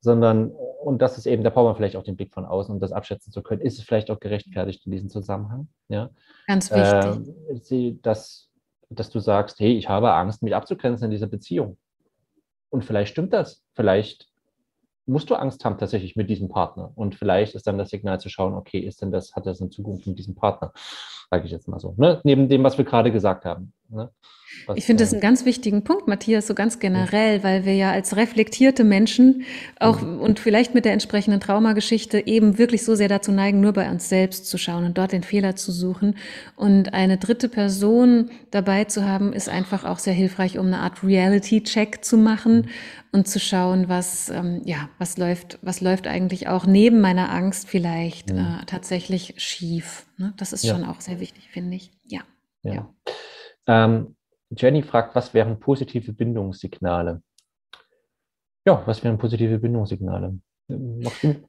sondern, 0.01 0.51
und 0.83 1.01
das 1.01 1.17
ist 1.17 1.25
eben, 1.25 1.43
da 1.43 1.49
braucht 1.49 1.65
man 1.65 1.75
vielleicht 1.75 1.95
auch 1.95 2.03
den 2.03 2.15
Blick 2.17 2.33
von 2.33 2.45
außen, 2.45 2.73
um 2.73 2.79
das 2.79 2.91
abschätzen 2.91 3.31
zu 3.31 3.41
können. 3.41 3.61
Ist 3.61 3.79
es 3.79 3.85
vielleicht 3.85 4.11
auch 4.11 4.19
gerechtfertigt 4.19 4.85
in 4.85 4.91
diesem 4.91 5.09
Zusammenhang? 5.09 5.69
Ja? 5.87 6.09
Ganz 6.45 6.69
wichtig. 6.69 7.71
Äh, 7.71 7.95
dass, 8.01 8.49
dass 8.89 9.09
du 9.09 9.19
sagst, 9.19 9.59
hey, 9.59 9.77
ich 9.77 9.87
habe 9.89 10.11
Angst, 10.13 10.43
mich 10.43 10.53
abzugrenzen 10.53 11.05
in 11.05 11.11
dieser 11.11 11.27
Beziehung. 11.27 11.77
Und 12.69 12.83
vielleicht 12.83 13.13
stimmt 13.13 13.33
das. 13.33 13.63
Vielleicht 13.73 14.27
musst 15.05 15.29
du 15.29 15.35
Angst 15.35 15.63
haben 15.65 15.77
tatsächlich 15.77 16.15
mit 16.15 16.29
diesem 16.29 16.49
Partner. 16.49 16.91
Und 16.95 17.15
vielleicht 17.15 17.55
ist 17.55 17.67
dann 17.67 17.77
das 17.77 17.89
Signal 17.89 18.19
zu 18.19 18.29
schauen, 18.29 18.53
okay, 18.53 18.79
ist 18.79 19.01
denn 19.01 19.11
das, 19.11 19.35
hat 19.35 19.45
das 19.45 19.59
in 19.59 19.71
Zukunft 19.71 20.07
mit 20.07 20.17
diesem 20.17 20.35
Partner? 20.35 20.71
Sage 21.29 21.45
ich 21.45 21.51
jetzt 21.51 21.67
mal 21.67 21.79
so. 21.79 21.93
Ne? 21.97 22.21
Neben 22.23 22.47
dem, 22.47 22.63
was 22.63 22.77
wir 22.77 22.85
gerade 22.85 23.11
gesagt 23.11 23.45
haben. 23.45 23.73
Ne? 23.93 24.09
Ich 24.75 24.85
finde 24.85 25.03
das 25.03 25.11
äh, 25.11 25.15
einen 25.15 25.21
ganz 25.21 25.45
wichtigen 25.45 25.83
Punkt, 25.83 26.07
Matthias, 26.07 26.47
so 26.47 26.53
ganz 26.53 26.79
generell, 26.79 27.37
ja. 27.37 27.43
weil 27.43 27.65
wir 27.65 27.75
ja 27.75 27.91
als 27.91 28.15
reflektierte 28.15 28.83
Menschen 28.83 29.43
auch 29.79 30.01
mhm. 30.01 30.19
und 30.19 30.39
vielleicht 30.39 30.73
mit 30.73 30.85
der 30.85 30.93
entsprechenden 30.93 31.39
Traumageschichte 31.39 32.25
eben 32.25 32.57
wirklich 32.57 32.83
so 32.83 32.95
sehr 32.95 33.07
dazu 33.07 33.31
neigen, 33.31 33.59
nur 33.59 33.73
bei 33.73 33.89
uns 33.89 34.09
selbst 34.09 34.47
zu 34.47 34.57
schauen 34.57 34.85
und 34.85 34.97
dort 34.97 35.11
den 35.11 35.23
Fehler 35.23 35.55
zu 35.55 35.71
suchen. 35.71 36.15
Und 36.55 36.93
eine 36.93 37.17
dritte 37.17 37.49
Person 37.49 38.31
dabei 38.51 38.85
zu 38.85 39.05
haben, 39.05 39.33
ist 39.33 39.49
einfach 39.49 39.85
auch 39.85 39.99
sehr 39.99 40.13
hilfreich, 40.13 40.57
um 40.57 40.67
eine 40.67 40.79
Art 40.79 41.03
Reality-Check 41.03 42.03
zu 42.03 42.17
machen 42.17 42.55
mhm. 42.55 42.69
und 43.11 43.27
zu 43.27 43.39
schauen, 43.39 43.89
was, 43.89 44.29
ähm, 44.29 44.61
ja, 44.65 44.89
was 44.97 45.17
läuft, 45.17 45.59
was 45.61 45.81
läuft 45.81 46.07
eigentlich 46.07 46.47
auch 46.47 46.65
neben 46.65 47.01
meiner 47.01 47.31
Angst 47.31 47.67
vielleicht 47.67 48.31
mhm. 48.31 48.39
äh, 48.39 48.65
tatsächlich 48.65 49.35
schief. 49.37 50.05
Ne? 50.17 50.33
Das 50.37 50.53
ist 50.53 50.63
ja. 50.63 50.73
schon 50.73 50.85
auch 50.85 51.01
sehr 51.01 51.19
wichtig, 51.19 51.49
finde 51.51 51.75
ich. 51.75 51.91
Ja. 52.05 52.21
ja. 52.63 52.73
ja. 52.73 52.89
Ähm, 53.67 54.15
Jenny 54.55 54.83
fragt, 54.83 55.15
was 55.15 55.33
wären 55.33 55.59
positive 55.59 56.13
Bindungssignale? 56.13 57.21
Ja, 58.65 58.83
was 58.85 59.03
wären 59.03 59.17
positive 59.17 59.59
Bindungssignale? 59.59 60.39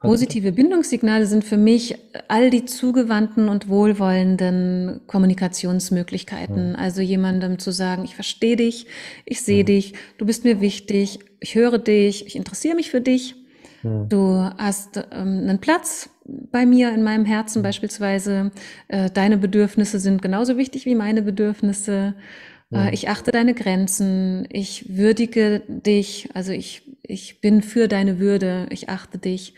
Positive 0.01 0.51
Bindungssignale 0.53 1.27
sind 1.27 1.45
für 1.45 1.57
mich 1.57 1.97
all 2.27 2.51
die 2.51 2.65
zugewandten 2.65 3.49
und 3.49 3.69
wohlwollenden 3.69 5.03
Kommunikationsmöglichkeiten. 5.07 6.73
Ja. 6.73 6.79
Also 6.79 7.01
jemandem 7.01 7.61
zu 7.61 7.71
sagen, 7.71 8.05
ich 8.05 8.17
verstehe 8.17 8.57
dich, 8.57 8.87
ich 9.25 9.43
sehe 9.43 9.59
ja. 9.59 9.65
dich, 9.65 9.95
du 10.19 10.27
bist 10.27 10.45
mir 10.45 10.61
wichtig, 10.61 11.21
ich 11.39 11.55
höre 11.55 11.79
dich, 11.79 12.27
ich 12.27 12.35
interessiere 12.35 12.75
mich 12.75 12.91
für 12.91 13.01
dich. 13.01 13.37
Ja. 13.85 14.05
Du 14.09 14.51
hast 14.59 14.97
ähm, 15.13 15.41
einen 15.43 15.61
Platz 15.61 16.11
bei 16.25 16.67
mir 16.67 16.93
in 16.93 17.03
meinem 17.03 17.25
Herzen 17.25 17.63
beispielsweise. 17.63 18.51
Äh, 18.89 19.11
deine 19.11 19.37
Bedürfnisse 19.37 19.99
sind 19.99 20.23
genauso 20.23 20.57
wichtig 20.57 20.87
wie 20.87 20.95
meine 20.95 21.23
Bedürfnisse. 21.23 22.15
Äh, 22.73 22.93
ich 22.93 23.09
achte 23.09 23.31
deine 23.31 23.55
Grenzen, 23.55 24.47
ich 24.51 24.97
würdige 24.97 25.63
dich, 25.69 26.31
also 26.35 26.53
ich, 26.53 26.99
ich 27.03 27.41
bin 27.41 27.63
für 27.63 27.89
deine 27.89 28.19
Würde, 28.19 28.67
ich 28.71 28.89
achte 28.89 29.19
dich. 29.19 29.55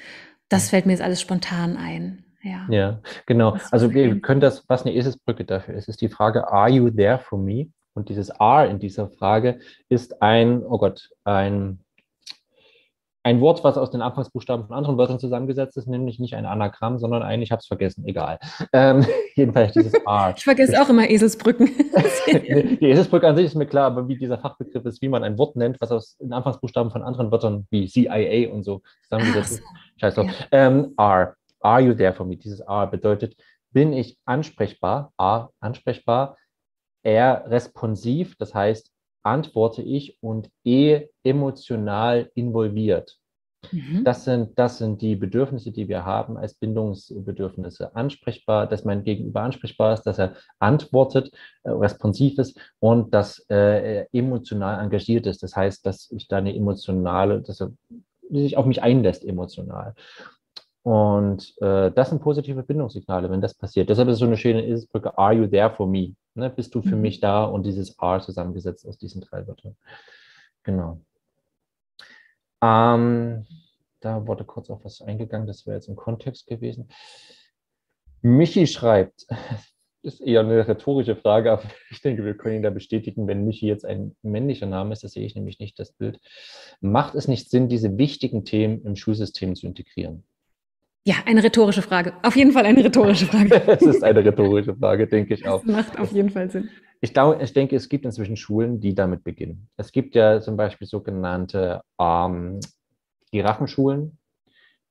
Das 0.48 0.70
fällt 0.70 0.86
mir 0.86 0.92
jetzt 0.92 1.02
alles 1.02 1.20
spontan 1.20 1.76
ein. 1.76 2.24
Ja, 2.42 2.66
ja 2.70 3.00
genau. 3.26 3.56
Also 3.70 3.92
wir 3.92 4.20
können 4.20 4.40
das, 4.40 4.68
was 4.68 4.84
eine 4.84 4.94
Eselsbrücke 4.94 5.44
dafür 5.44 5.74
ist, 5.74 5.88
ist 5.88 6.00
die 6.00 6.08
Frage, 6.08 6.48
are 6.48 6.70
you 6.70 6.90
there 6.90 7.18
for 7.18 7.38
me? 7.38 7.68
Und 7.94 8.10
dieses 8.10 8.30
are 8.30 8.68
in 8.68 8.78
dieser 8.78 9.08
Frage 9.08 9.58
ist 9.88 10.22
ein, 10.22 10.62
oh 10.62 10.78
Gott, 10.78 11.08
ein 11.24 11.78
ein 13.26 13.40
Wort, 13.40 13.64
was 13.64 13.76
aus 13.76 13.90
den 13.90 14.02
Anfangsbuchstaben 14.02 14.68
von 14.68 14.76
anderen 14.76 14.98
Wörtern 14.98 15.18
zusammengesetzt 15.18 15.76
ist, 15.76 15.88
nämlich 15.88 16.20
nicht 16.20 16.36
ein 16.36 16.46
Anagramm, 16.46 17.00
sondern 17.00 17.24
ein, 17.24 17.42
ich 17.42 17.50
habe 17.50 17.58
es 17.58 17.66
vergessen, 17.66 18.06
egal. 18.06 18.38
Ähm, 18.72 19.04
jedenfalls 19.34 19.72
dieses 19.72 19.94
A. 20.06 20.30
Ich 20.30 20.44
vergesse 20.44 20.80
auch 20.80 20.88
immer 20.88 21.10
Eselsbrücken. 21.10 21.66
die 22.28 22.86
Eselsbrücke 22.86 23.26
an 23.26 23.34
sich 23.34 23.46
ist 23.46 23.56
mir 23.56 23.66
klar, 23.66 23.86
aber 23.86 24.06
wie 24.06 24.16
dieser 24.16 24.38
Fachbegriff 24.38 24.84
ist, 24.84 25.02
wie 25.02 25.08
man 25.08 25.24
ein 25.24 25.36
Wort 25.38 25.56
nennt, 25.56 25.80
was 25.80 25.90
aus 25.90 26.16
den 26.18 26.32
Anfangsbuchstaben 26.32 26.92
von 26.92 27.02
anderen 27.02 27.32
Wörtern 27.32 27.66
wie 27.70 27.88
CIA 27.88 28.48
und 28.52 28.62
so 28.62 28.82
zusammengesetzt 29.02 29.54
ist. 29.54 29.62
Scheiß 29.96 30.14
drauf. 30.14 30.26
Ja. 30.28 30.46
Ähm, 30.52 30.94
R. 30.96 31.34
Are 31.62 31.80
you 31.80 31.94
there 31.94 32.12
for 32.12 32.24
me? 32.24 32.36
Dieses 32.36 32.60
R 32.60 32.86
bedeutet, 32.86 33.34
bin 33.72 33.92
ich 33.92 34.16
ansprechbar? 34.24 35.12
A, 35.16 35.48
ansprechbar. 35.58 36.36
R, 37.02 37.44
responsiv, 37.48 38.36
das 38.36 38.54
heißt, 38.54 38.92
antworte 39.26 39.82
ich 39.82 40.18
und 40.22 40.48
E 40.64 41.08
emotional 41.22 42.30
involviert. 42.34 43.18
Mhm. 43.72 44.04
Das, 44.04 44.24
sind, 44.24 44.58
das 44.58 44.78
sind 44.78 45.02
die 45.02 45.16
Bedürfnisse, 45.16 45.72
die 45.72 45.88
wir 45.88 46.04
haben 46.04 46.36
als 46.36 46.54
Bindungsbedürfnisse. 46.54 47.94
Ansprechbar, 47.94 48.66
dass 48.66 48.84
mein 48.84 49.04
Gegenüber 49.04 49.42
ansprechbar 49.42 49.94
ist, 49.94 50.02
dass 50.02 50.18
er 50.18 50.36
antwortet, 50.58 51.32
äh, 51.64 51.70
responsiv 51.70 52.38
ist 52.38 52.58
und 52.78 53.12
dass 53.12 53.44
äh, 53.48 53.96
er 53.96 54.08
emotional 54.12 54.82
engagiert 54.82 55.26
ist. 55.26 55.42
Das 55.42 55.56
heißt, 55.56 55.84
dass 55.84 56.10
ich 56.12 56.28
da 56.28 56.36
eine 56.36 56.54
emotionale, 56.54 57.42
dass 57.42 57.60
er 57.60 57.72
sich 58.30 58.56
auf 58.56 58.66
mich 58.66 58.82
einlässt 58.82 59.24
emotional. 59.24 59.94
Und 60.86 61.52
äh, 61.60 61.90
das 61.90 62.10
sind 62.10 62.22
positive 62.22 62.62
Bindungssignale, 62.62 63.28
wenn 63.28 63.40
das 63.40 63.54
passiert. 63.54 63.88
Deshalb 63.88 64.06
ist 64.06 64.14
es 64.14 64.18
so 64.20 64.24
eine 64.26 64.36
schöne 64.36 64.64
Eselsbrücke, 64.64 65.18
are 65.18 65.34
you 65.34 65.48
there 65.48 65.68
for 65.68 65.88
me? 65.88 66.14
Ne? 66.34 66.48
Bist 66.48 66.76
du 66.76 66.80
für 66.80 66.94
mhm. 66.94 67.02
mich 67.02 67.18
da? 67.18 67.42
Und 67.44 67.66
dieses 67.66 67.98
are 67.98 68.20
zusammengesetzt 68.20 68.86
aus 68.86 68.96
diesen 68.96 69.20
drei 69.20 69.48
Wörtern. 69.48 69.76
Genau. 70.62 71.00
Ähm, 72.62 73.46
da 73.98 74.28
wurde 74.28 74.44
kurz 74.44 74.70
auf 74.70 74.84
was 74.84 75.02
eingegangen, 75.02 75.48
das 75.48 75.66
wäre 75.66 75.74
jetzt 75.74 75.88
im 75.88 75.96
Kontext 75.96 76.46
gewesen. 76.46 76.88
Michi 78.22 78.68
schreibt, 78.68 79.26
ist 80.02 80.20
eher 80.20 80.42
eine 80.42 80.68
rhetorische 80.68 81.16
Frage, 81.16 81.50
aber 81.50 81.64
ich 81.90 82.00
denke, 82.00 82.24
wir 82.24 82.36
können 82.36 82.58
ihn 82.58 82.62
da 82.62 82.70
bestätigen, 82.70 83.26
wenn 83.26 83.44
Michi 83.44 83.66
jetzt 83.66 83.84
ein 83.84 84.14
männlicher 84.22 84.66
Name 84.66 84.92
ist, 84.92 85.02
das 85.02 85.14
sehe 85.14 85.26
ich 85.26 85.34
nämlich 85.34 85.58
nicht 85.58 85.80
das 85.80 85.90
Bild. 85.90 86.20
Macht 86.80 87.16
es 87.16 87.26
nicht 87.26 87.50
Sinn, 87.50 87.68
diese 87.68 87.98
wichtigen 87.98 88.44
Themen 88.44 88.84
im 88.84 88.94
Schulsystem 88.94 89.56
zu 89.56 89.66
integrieren? 89.66 90.22
Ja, 91.06 91.14
eine 91.24 91.40
rhetorische 91.40 91.82
Frage. 91.82 92.14
Auf 92.24 92.34
jeden 92.34 92.50
Fall 92.50 92.66
eine 92.66 92.82
rhetorische 92.82 93.26
Frage. 93.26 93.62
es 93.68 93.82
ist 93.82 94.02
eine 94.02 94.24
rhetorische 94.24 94.74
Frage, 94.74 95.06
denke 95.06 95.34
ich 95.34 95.46
auch. 95.46 95.62
Das 95.64 95.72
macht 95.72 95.98
auf 96.00 96.10
jeden 96.10 96.30
Fall 96.30 96.50
Sinn. 96.50 96.68
Ich, 97.00 97.12
ich 97.16 97.52
denke, 97.52 97.76
es 97.76 97.88
gibt 97.88 98.04
inzwischen 98.04 98.36
Schulen, 98.36 98.80
die 98.80 98.92
damit 98.92 99.22
beginnen. 99.22 99.68
Es 99.76 99.92
gibt 99.92 100.16
ja 100.16 100.40
zum 100.40 100.56
Beispiel 100.56 100.88
sogenannte 100.88 101.80
ähm, 102.00 102.58
Giraffenschulen, 103.30 104.18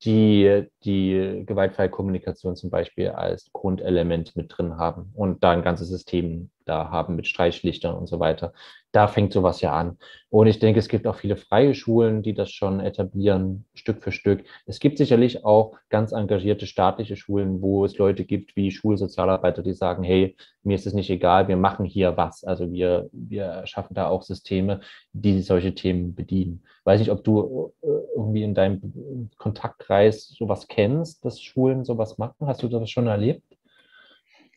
die 0.06 0.64
die 0.86 1.44
gewaltfreie 1.46 1.90
Kommunikation 1.90 2.56
zum 2.56 2.70
Beispiel 2.70 3.10
als 3.10 3.52
Grundelement 3.52 4.36
mit 4.36 4.56
drin 4.56 4.78
haben 4.78 5.12
und 5.16 5.44
da 5.44 5.52
ein 5.52 5.64
ganzes 5.64 5.90
System 5.90 6.52
da 6.66 6.90
haben 6.90 7.16
mit 7.16 7.28
Streichlichtern 7.28 7.96
und 7.96 8.08
so 8.08 8.20
weiter. 8.20 8.54
Da 8.92 9.08
fängt 9.08 9.34
sowas 9.34 9.62
ja 9.62 9.74
an. 9.74 9.98
Und 10.30 10.48
ich 10.48 10.60
denke, 10.60 10.80
es 10.80 10.88
gibt 10.88 11.06
auch 11.06 11.16
viele 11.16 11.36
freie 11.36 11.76
Schulen, 11.76 12.24
die 12.24 12.34
das 12.34 12.50
schon 12.50 12.80
etablieren, 12.80 13.66
Stück 13.74 14.02
für 14.02 14.12
Stück. 14.12 14.46
Es 14.66 14.80
gibt 14.80 14.98
sicherlich 14.98 15.46
auch 15.46 15.78
ganz 15.90 16.12
engagierte 16.12 16.66
staatliche 16.66 17.18
Schulen, 17.18 17.62
wo 17.62 17.86
es 17.86 17.98
Leute 17.98 18.26
gibt 18.26 18.56
wie 18.56 18.72
Schulsozialarbeiter, 18.72 19.64
die 19.64 19.74
sagen, 19.74 20.04
hey, 20.04 20.36
mir 20.64 20.76
ist 20.76 20.88
es 20.88 20.94
nicht 20.94 21.10
egal, 21.10 21.48
wir 21.48 21.58
machen 21.58 21.86
hier 21.86 22.18
was. 22.18 22.44
Also 22.44 22.72
wir, 22.72 23.10
wir 23.12 23.62
schaffen 23.66 23.94
da 23.94 24.08
auch 24.08 24.24
Systeme, 24.24 24.80
die 25.14 25.42
solche 25.42 25.76
Themen 25.76 26.16
bedienen. 26.16 26.64
Weiß 26.86 27.00
nicht, 27.00 27.12
ob 27.12 27.24
du 27.24 27.74
äh, 27.82 27.88
irgendwie 28.16 28.44
in 28.44 28.56
deinem 28.56 29.30
Kontaktkreis 29.38 30.30
sowas 30.30 30.68
kennst, 30.68 30.75
dass 31.22 31.42
Schulen 31.42 31.86
sowas 31.86 32.18
machen. 32.18 32.48
Hast 32.48 32.64
du 32.64 32.68
das 32.68 32.90
schon 32.90 33.08
erlebt? 33.08 33.44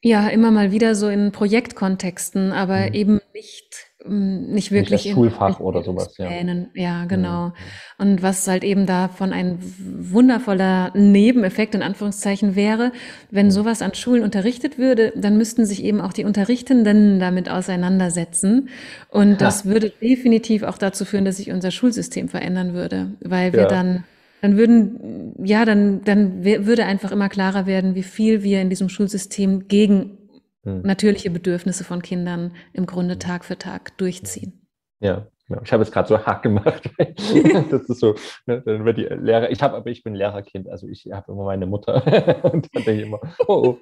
Ja, 0.00 0.28
immer 0.28 0.52
mal 0.52 0.70
wieder 0.70 0.94
so 0.94 1.08
in 1.08 1.32
Projektkontexten, 1.32 2.52
aber 2.52 2.86
mhm. 2.86 2.94
eben 2.94 3.20
nicht, 3.34 3.88
hm, 4.04 4.46
nicht 4.52 4.70
wirklich 4.70 4.92
nicht 4.92 5.06
in 5.06 5.14
Schulfach 5.14 5.58
oder 5.58 5.82
sowas, 5.82 6.16
ja. 6.18 6.30
Ja, 6.74 7.04
genau. 7.06 7.46
Mhm. 7.46 7.52
Und 7.98 8.22
was 8.22 8.46
halt 8.46 8.62
eben 8.62 8.86
davon 8.86 9.32
ein 9.32 9.58
wundervoller 9.60 10.92
Nebeneffekt 10.94 11.74
in 11.74 11.82
Anführungszeichen 11.82 12.54
wäre, 12.54 12.92
wenn 13.32 13.46
mhm. 13.46 13.50
sowas 13.50 13.82
an 13.82 13.92
Schulen 13.94 14.22
unterrichtet 14.22 14.78
würde, 14.78 15.12
dann 15.16 15.36
müssten 15.36 15.66
sich 15.66 15.82
eben 15.82 16.00
auch 16.00 16.12
die 16.12 16.24
Unterrichtenden 16.24 17.18
damit 17.18 17.50
auseinandersetzen. 17.50 18.68
Und 19.10 19.40
das 19.40 19.64
ja. 19.64 19.70
würde 19.72 19.90
definitiv 19.90 20.62
auch 20.62 20.78
dazu 20.78 21.06
führen, 21.06 21.24
dass 21.24 21.38
sich 21.38 21.50
unser 21.50 21.72
Schulsystem 21.72 22.28
verändern 22.28 22.72
würde, 22.72 23.16
weil 23.20 23.52
wir 23.52 23.62
ja. 23.62 23.68
dann 23.68 24.04
dann 24.40 24.56
würden, 24.56 25.34
ja, 25.44 25.64
dann, 25.64 26.04
dann 26.04 26.44
würde 26.44 26.84
einfach 26.84 27.12
immer 27.12 27.28
klarer 27.28 27.66
werden, 27.66 27.94
wie 27.94 28.02
viel 28.02 28.42
wir 28.42 28.60
in 28.60 28.70
diesem 28.70 28.88
Schulsystem 28.88 29.68
gegen 29.68 30.18
hm. 30.64 30.82
natürliche 30.82 31.30
Bedürfnisse 31.30 31.84
von 31.84 32.02
Kindern 32.02 32.52
im 32.72 32.86
Grunde 32.86 33.14
hm. 33.14 33.20
Tag 33.20 33.44
für 33.44 33.58
Tag 33.58 33.96
durchziehen. 33.98 34.66
Ja, 35.00 35.26
genau. 35.46 35.62
Ich 35.64 35.72
habe 35.72 35.82
jetzt 35.82 35.92
gerade 35.92 36.08
so 36.08 36.18
Hack 36.18 36.42
gemacht. 36.42 36.90
das 36.98 37.82
ist 37.88 38.00
so, 38.00 38.14
ne, 38.46 38.62
dann 38.64 38.84
wird 38.84 38.98
die 38.98 39.04
Lehrer, 39.04 39.50
ich 39.50 39.62
habe, 39.62 39.76
aber 39.76 39.90
ich 39.90 40.02
bin 40.02 40.14
Lehrerkind, 40.14 40.68
also 40.68 40.88
ich 40.88 41.08
habe 41.12 41.32
immer 41.32 41.44
meine 41.44 41.66
Mutter. 41.66 41.94
und 42.52 42.68
dann 42.74 42.84
denke 42.84 42.92
ich 42.92 43.06
immer, 43.06 43.20
oh, 43.46 43.62
oh, 43.64 43.78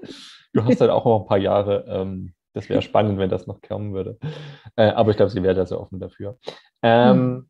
du 0.53 0.65
hast 0.65 0.81
halt 0.81 0.91
auch 0.91 1.05
noch 1.05 1.23
ein 1.23 1.27
paar 1.27 1.39
Jahre. 1.39 1.85
Ähm, 1.89 2.33
das 2.55 2.71
wäre 2.71 2.81
spannend, 2.81 3.19
wenn 3.19 3.29
das 3.29 3.47
noch 3.47 3.61
kommen 3.61 3.93
würde. 3.93 4.19
Äh, 4.77 4.89
aber 4.89 5.11
ich 5.11 5.19
glaube, 5.19 5.31
sie 5.31 5.43
wäre 5.43 5.55
da 5.55 5.67
sehr 5.67 5.79
offen 5.79 6.01
dafür. 6.01 6.39
Ähm, 6.83 7.17
hm. 7.17 7.49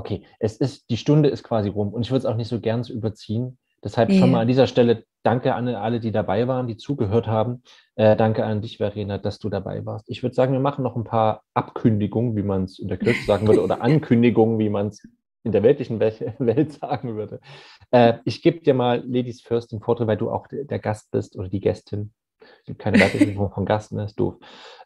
Okay, 0.00 0.24
es 0.38 0.56
ist, 0.56 0.88
die 0.88 0.96
Stunde 0.96 1.28
ist 1.28 1.42
quasi 1.42 1.68
rum 1.68 1.92
und 1.92 2.00
ich 2.00 2.10
würde 2.10 2.20
es 2.20 2.24
auch 2.24 2.36
nicht 2.36 2.48
so 2.48 2.58
gern 2.58 2.82
überziehen. 2.84 3.58
Deshalb 3.84 4.12
schon 4.12 4.30
mal 4.30 4.40
an 4.40 4.48
dieser 4.48 4.66
Stelle 4.66 5.04
danke 5.22 5.54
an 5.54 5.68
alle, 5.68 6.00
die 6.00 6.10
dabei 6.10 6.48
waren, 6.48 6.66
die 6.66 6.78
zugehört 6.78 7.26
haben. 7.26 7.62
Äh, 7.96 8.16
danke 8.16 8.46
an 8.46 8.62
dich, 8.62 8.78
Verena, 8.78 9.18
dass 9.18 9.38
du 9.38 9.50
dabei 9.50 9.84
warst. 9.84 10.08
Ich 10.08 10.22
würde 10.22 10.34
sagen, 10.34 10.54
wir 10.54 10.60
machen 10.60 10.82
noch 10.82 10.96
ein 10.96 11.04
paar 11.04 11.42
Abkündigungen, 11.52 12.34
wie 12.34 12.42
man 12.42 12.64
es 12.64 12.78
in 12.78 12.88
der 12.88 12.96
Kirche 12.96 13.24
sagen 13.26 13.46
würde, 13.46 13.62
oder 13.62 13.82
Ankündigungen, 13.82 14.58
wie 14.58 14.70
man 14.70 14.86
es 14.86 15.06
in 15.44 15.52
der 15.52 15.62
weltlichen 15.62 16.00
Welt 16.38 16.72
sagen 16.72 17.16
würde. 17.16 17.40
Äh, 17.90 18.14
ich 18.24 18.40
gebe 18.40 18.60
dir 18.60 18.72
mal 18.72 19.02
Ladies 19.06 19.42
First 19.42 19.72
den 19.72 19.80
Vortritt, 19.80 20.08
weil 20.08 20.16
du 20.16 20.30
auch 20.30 20.46
der 20.50 20.78
Gast 20.78 21.10
bist 21.10 21.36
oder 21.36 21.50
die 21.50 21.60
Gästin. 21.60 22.12
Es 22.40 22.64
gibt 22.64 22.78
keine 22.78 22.98
Weiterführung 22.98 23.50
von 23.50 23.66
Gast, 23.66 23.92
ne? 23.92 24.04
ist 24.04 24.18
doof. 24.18 24.36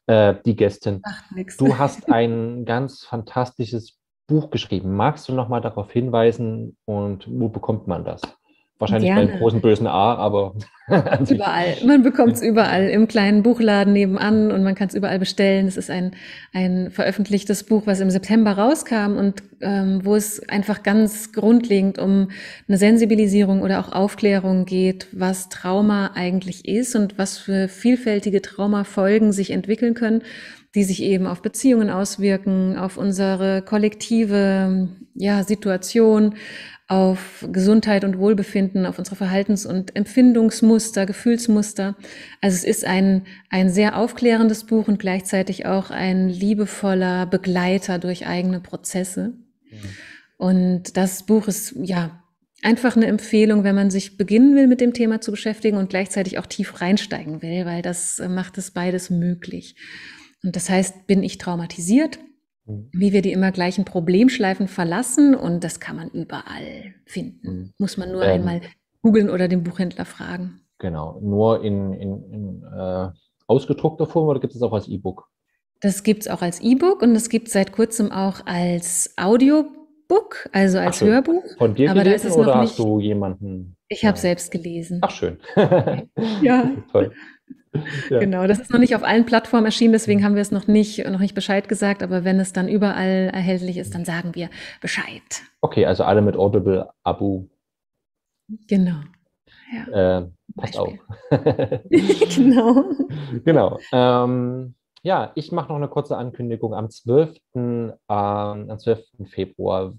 Äh, 0.06 0.34
die 0.44 0.56
Gästin. 0.56 1.02
Ach, 1.04 1.22
du 1.58 1.78
hast 1.78 2.10
ein 2.12 2.64
ganz 2.64 3.04
fantastisches 3.04 3.98
Buch 4.26 4.50
geschrieben. 4.50 4.96
Magst 4.96 5.28
du 5.28 5.34
noch 5.34 5.48
mal 5.48 5.60
darauf 5.60 5.92
hinweisen 5.92 6.76
und 6.84 7.26
wo 7.28 7.48
bekommt 7.48 7.86
man 7.86 8.04
das? 8.04 8.22
Wahrscheinlich 8.80 9.12
Gerne. 9.12 9.28
beim 9.28 9.38
großen 9.38 9.60
bösen 9.60 9.86
A, 9.86 10.16
aber 10.16 10.56
überall. 11.30 11.76
Man 11.86 12.02
bekommt 12.02 12.32
es 12.32 12.42
überall 12.42 12.88
im 12.88 13.06
kleinen 13.06 13.44
Buchladen 13.44 13.92
nebenan 13.92 14.50
und 14.50 14.64
man 14.64 14.74
kann 14.74 14.88
es 14.88 14.94
überall 14.94 15.20
bestellen. 15.20 15.68
Es 15.68 15.76
ist 15.76 15.90
ein, 15.90 16.16
ein 16.52 16.90
veröffentlichtes 16.90 17.62
Buch, 17.64 17.84
was 17.86 18.00
im 18.00 18.10
September 18.10 18.52
rauskam 18.58 19.16
und 19.16 19.44
ähm, 19.60 20.00
wo 20.04 20.16
es 20.16 20.46
einfach 20.48 20.82
ganz 20.82 21.32
grundlegend 21.32 22.00
um 22.00 22.30
eine 22.66 22.76
Sensibilisierung 22.76 23.62
oder 23.62 23.78
auch 23.78 23.92
Aufklärung 23.92 24.64
geht, 24.64 25.06
was 25.12 25.48
Trauma 25.50 26.10
eigentlich 26.14 26.66
ist 26.66 26.96
und 26.96 27.16
was 27.16 27.38
für 27.38 27.68
vielfältige 27.68 28.42
Traumafolgen 28.42 29.30
sich 29.30 29.52
entwickeln 29.52 29.94
können 29.94 30.22
die 30.74 30.84
sich 30.84 31.02
eben 31.02 31.26
auf 31.26 31.42
Beziehungen 31.42 31.90
auswirken, 31.90 32.76
auf 32.76 32.96
unsere 32.96 33.62
kollektive 33.62 34.88
ja, 35.14 35.44
Situation, 35.44 36.34
auf 36.86 37.46
Gesundheit 37.50 38.04
und 38.04 38.18
Wohlbefinden, 38.18 38.84
auf 38.84 38.98
unsere 38.98 39.16
Verhaltens- 39.16 39.64
und 39.64 39.96
Empfindungsmuster, 39.96 41.06
Gefühlsmuster. 41.06 41.96
Also 42.40 42.56
es 42.56 42.64
ist 42.64 42.84
ein, 42.84 43.22
ein 43.48 43.70
sehr 43.70 43.96
aufklärendes 43.96 44.64
Buch 44.64 44.86
und 44.88 44.98
gleichzeitig 44.98 45.64
auch 45.64 45.90
ein 45.90 46.28
liebevoller 46.28 47.26
Begleiter 47.26 47.98
durch 47.98 48.26
eigene 48.26 48.60
Prozesse. 48.60 49.28
Mhm. 49.70 49.78
Und 50.36 50.96
das 50.96 51.24
Buch 51.24 51.48
ist, 51.48 51.74
ja, 51.80 52.22
einfach 52.62 52.96
eine 52.96 53.06
Empfehlung, 53.06 53.64
wenn 53.64 53.74
man 53.74 53.90
sich 53.90 54.16
beginnen 54.16 54.56
will, 54.56 54.66
mit 54.66 54.80
dem 54.80 54.92
Thema 54.92 55.20
zu 55.20 55.30
beschäftigen 55.30 55.76
und 55.76 55.90
gleichzeitig 55.90 56.38
auch 56.38 56.46
tief 56.46 56.80
reinsteigen 56.80 57.40
will, 57.40 57.64
weil 57.64 57.82
das 57.82 58.18
äh, 58.18 58.28
macht 58.28 58.58
es 58.58 58.72
beides 58.72 59.10
möglich. 59.10 59.76
Und 60.44 60.54
das 60.56 60.68
heißt, 60.68 61.06
bin 61.06 61.22
ich 61.22 61.38
traumatisiert? 61.38 62.18
Mhm. 62.66 62.90
Wie 62.92 63.12
wir 63.12 63.22
die 63.22 63.32
immer 63.32 63.50
gleichen 63.50 63.84
Problemschleifen 63.84 64.68
verlassen 64.68 65.34
und 65.34 65.64
das 65.64 65.80
kann 65.80 65.96
man 65.96 66.10
überall 66.10 66.94
finden. 67.06 67.48
Mhm. 67.48 67.72
Muss 67.78 67.96
man 67.96 68.12
nur 68.12 68.22
ähm, 68.22 68.40
einmal 68.40 68.60
googeln 69.02 69.30
oder 69.30 69.48
den 69.48 69.64
Buchhändler 69.64 70.04
fragen. 70.04 70.60
Genau, 70.78 71.18
nur 71.20 71.64
in, 71.64 71.92
in, 71.94 72.32
in 72.32 72.62
äh, 72.62 73.08
ausgedruckter 73.46 74.06
Form 74.06 74.28
oder 74.28 74.40
gibt 74.40 74.54
es 74.54 74.62
auch 74.62 74.72
als 74.72 74.88
E-Book? 74.88 75.28
Das 75.80 76.02
gibt 76.02 76.22
es 76.22 76.28
auch 76.28 76.42
als 76.42 76.60
E-Book 76.60 77.02
und 77.02 77.14
es 77.14 77.28
gibt 77.28 77.48
seit 77.48 77.72
kurzem 77.72 78.10
auch 78.12 78.46
als 78.46 79.14
Audio 79.16 79.64
Book, 80.08 80.48
also 80.52 80.78
als 80.78 80.98
so, 80.98 81.06
Hörbuch. 81.06 81.42
Von 81.58 81.74
dir 81.74 81.90
aber 81.90 82.04
gelesen 82.04 82.32
oder 82.32 82.56
hast 82.56 82.78
du 82.78 83.00
jemanden? 83.00 83.76
Ich 83.88 84.04
habe 84.04 84.16
ja. 84.16 84.20
selbst 84.20 84.50
gelesen. 84.50 84.98
Ach 85.02 85.10
schön. 85.10 85.38
ja. 86.42 86.70
Toll. 86.92 87.12
Ja. 88.10 88.18
Genau, 88.18 88.46
das 88.46 88.58
ist 88.60 88.70
noch 88.70 88.78
nicht 88.78 88.94
auf 88.94 89.02
allen 89.02 89.24
Plattformen 89.24 89.64
erschienen, 89.66 89.92
deswegen 89.92 90.24
haben 90.24 90.34
wir 90.34 90.42
es 90.42 90.50
noch 90.50 90.66
nicht, 90.66 91.06
noch 91.08 91.20
nicht 91.20 91.34
Bescheid 91.34 91.68
gesagt, 91.68 92.02
aber 92.02 92.24
wenn 92.24 92.38
es 92.38 92.52
dann 92.52 92.68
überall 92.68 93.30
erhältlich 93.32 93.78
ist, 93.78 93.94
dann 93.94 94.04
sagen 94.04 94.34
wir 94.34 94.50
Bescheid. 94.80 95.22
Okay, 95.60 95.86
also 95.86 96.04
alle 96.04 96.22
mit 96.22 96.36
Audible, 96.36 96.88
Abo. 97.02 97.48
Genau. 98.68 99.00
Ja. 99.72 100.18
Äh, 100.18 100.26
passt 100.56 100.78
auf. 100.78 100.92
genau. 101.30 102.84
Genau. 103.44 103.78
Ähm, 103.92 104.74
ja, 105.02 105.32
ich 105.34 105.52
mache 105.52 105.68
noch 105.68 105.76
eine 105.76 105.88
kurze 105.88 106.16
Ankündigung. 106.16 106.74
Am 106.74 106.90
12. 106.90 107.36
Ähm, 107.54 107.92
am 108.06 108.78
12. 108.78 109.04
Februar, 109.26 109.92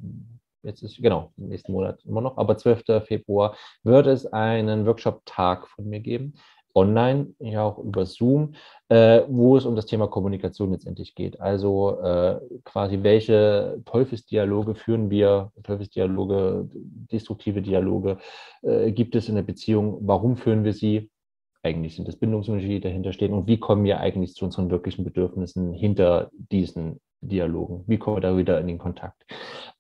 jetzt 0.63 0.82
ist 0.82 0.97
genau, 0.97 1.32
nächsten 1.38 1.73
Monat 1.73 2.03
immer 2.05 2.21
noch, 2.21 2.38
aber 2.38 2.57
12. 2.57 3.05
Februar 3.05 3.55
wird 3.84 4.07
es 4.07 4.26
einen 4.26 4.86
Workshop-Tag 4.88 5.67
von 5.67 5.86
mir 5.86 5.99
geben, 5.99 6.34
online, 6.76 7.34
ja 7.39 7.63
auch 7.63 7.80
über 7.80 8.05
Zoom, 8.05 8.53
äh, 8.89 9.21
wo 9.28 9.57
es 9.57 9.65
um 9.65 9.76
das 9.76 9.86
Thema 9.86 10.07
Kommunikation 10.07 10.71
letztendlich 10.71 11.15
geht. 11.15 11.39
Also 11.39 11.99
äh, 12.01 12.39
quasi, 12.65 13.01
welche 13.01 13.82
Teufelsdialoge 13.86 14.76
führen 14.76 15.09
wir, 15.09 15.51
Teufelsdialoge, 15.63 16.69
destruktive 16.73 17.61
Dialoge 17.61 18.17
äh, 18.61 18.91
gibt 18.91 19.15
es 19.15 19.30
in 19.30 19.36
der 19.36 19.43
Beziehung, 19.43 19.99
warum 20.01 20.36
führen 20.36 20.63
wir 20.63 20.73
sie? 20.73 21.09
eigentlich 21.63 21.95
sind, 21.95 22.07
das 22.07 22.17
Bindungsunterschiede 22.17 22.82
dahinter 22.89 23.11
stehen 23.11 23.34
und 23.34 23.47
wie 23.47 23.57
kommen 23.57 23.84
wir 23.86 23.99
eigentlich 23.99 24.36
zu 24.36 24.45
unseren 24.45 24.69
wirklichen 24.69 25.03
Bedürfnissen 25.03 25.73
hinter 25.73 26.30
diesen 26.32 27.01
Dialogen? 27.21 27.84
Wie 27.88 27.97
kommen 27.97 28.17
wir 28.17 28.21
da 28.21 28.38
wieder 28.38 28.59
in 28.59 28.67
den 28.67 28.78
Kontakt? 28.78 29.26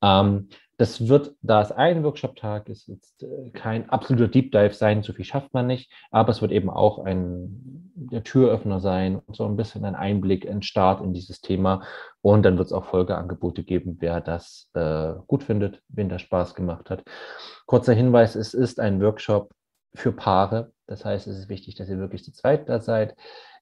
Ähm, 0.01 0.49
das 0.77 1.07
wird, 1.07 1.35
da 1.41 1.61
es 1.61 1.71
ein 1.71 2.03
Workshop-Tag 2.03 2.69
ist, 2.69 2.87
jetzt 2.87 3.23
äh, 3.23 3.49
kein 3.51 3.89
absoluter 3.89 4.27
Deep 4.27 4.51
Dive 4.51 4.73
sein, 4.73 5.03
so 5.03 5.13
viel 5.13 5.25
schafft 5.25 5.53
man 5.53 5.67
nicht, 5.67 5.91
aber 6.11 6.31
es 6.31 6.41
wird 6.41 6.51
eben 6.51 6.69
auch 6.69 6.99
ein 6.99 7.85
der 7.95 8.23
Türöffner 8.23 8.79
sein 8.79 9.21
und 9.25 9.35
so 9.35 9.45
ein 9.45 9.55
bisschen 9.55 9.85
ein 9.85 9.95
Einblick, 9.95 10.47
ein 10.49 10.61
Start 10.61 11.01
in 11.01 11.13
dieses 11.13 11.41
Thema. 11.41 11.81
Und 12.21 12.43
dann 12.43 12.57
wird 12.57 12.67
es 12.67 12.73
auch 12.73 12.85
Folgeangebote 12.85 13.63
geben, 13.63 13.97
wer 13.99 14.21
das 14.21 14.69
äh, 14.73 15.13
gut 15.27 15.43
findet, 15.43 15.81
wen 15.87 16.09
das 16.09 16.21
Spaß 16.21 16.55
gemacht 16.55 16.89
hat. 16.89 17.03
Kurzer 17.65 17.93
Hinweis, 17.93 18.35
es 18.35 18.53
ist 18.53 18.79
ein 18.79 19.01
Workshop 19.01 19.51
für 19.93 20.11
Paare. 20.11 20.71
Das 20.87 21.05
heißt, 21.05 21.27
es 21.27 21.37
ist 21.39 21.49
wichtig, 21.49 21.75
dass 21.75 21.89
ihr 21.89 21.97
wirklich 21.97 22.23
zu 22.23 22.33
zweit 22.33 22.67
da 22.67 22.81
seid. 22.81 23.15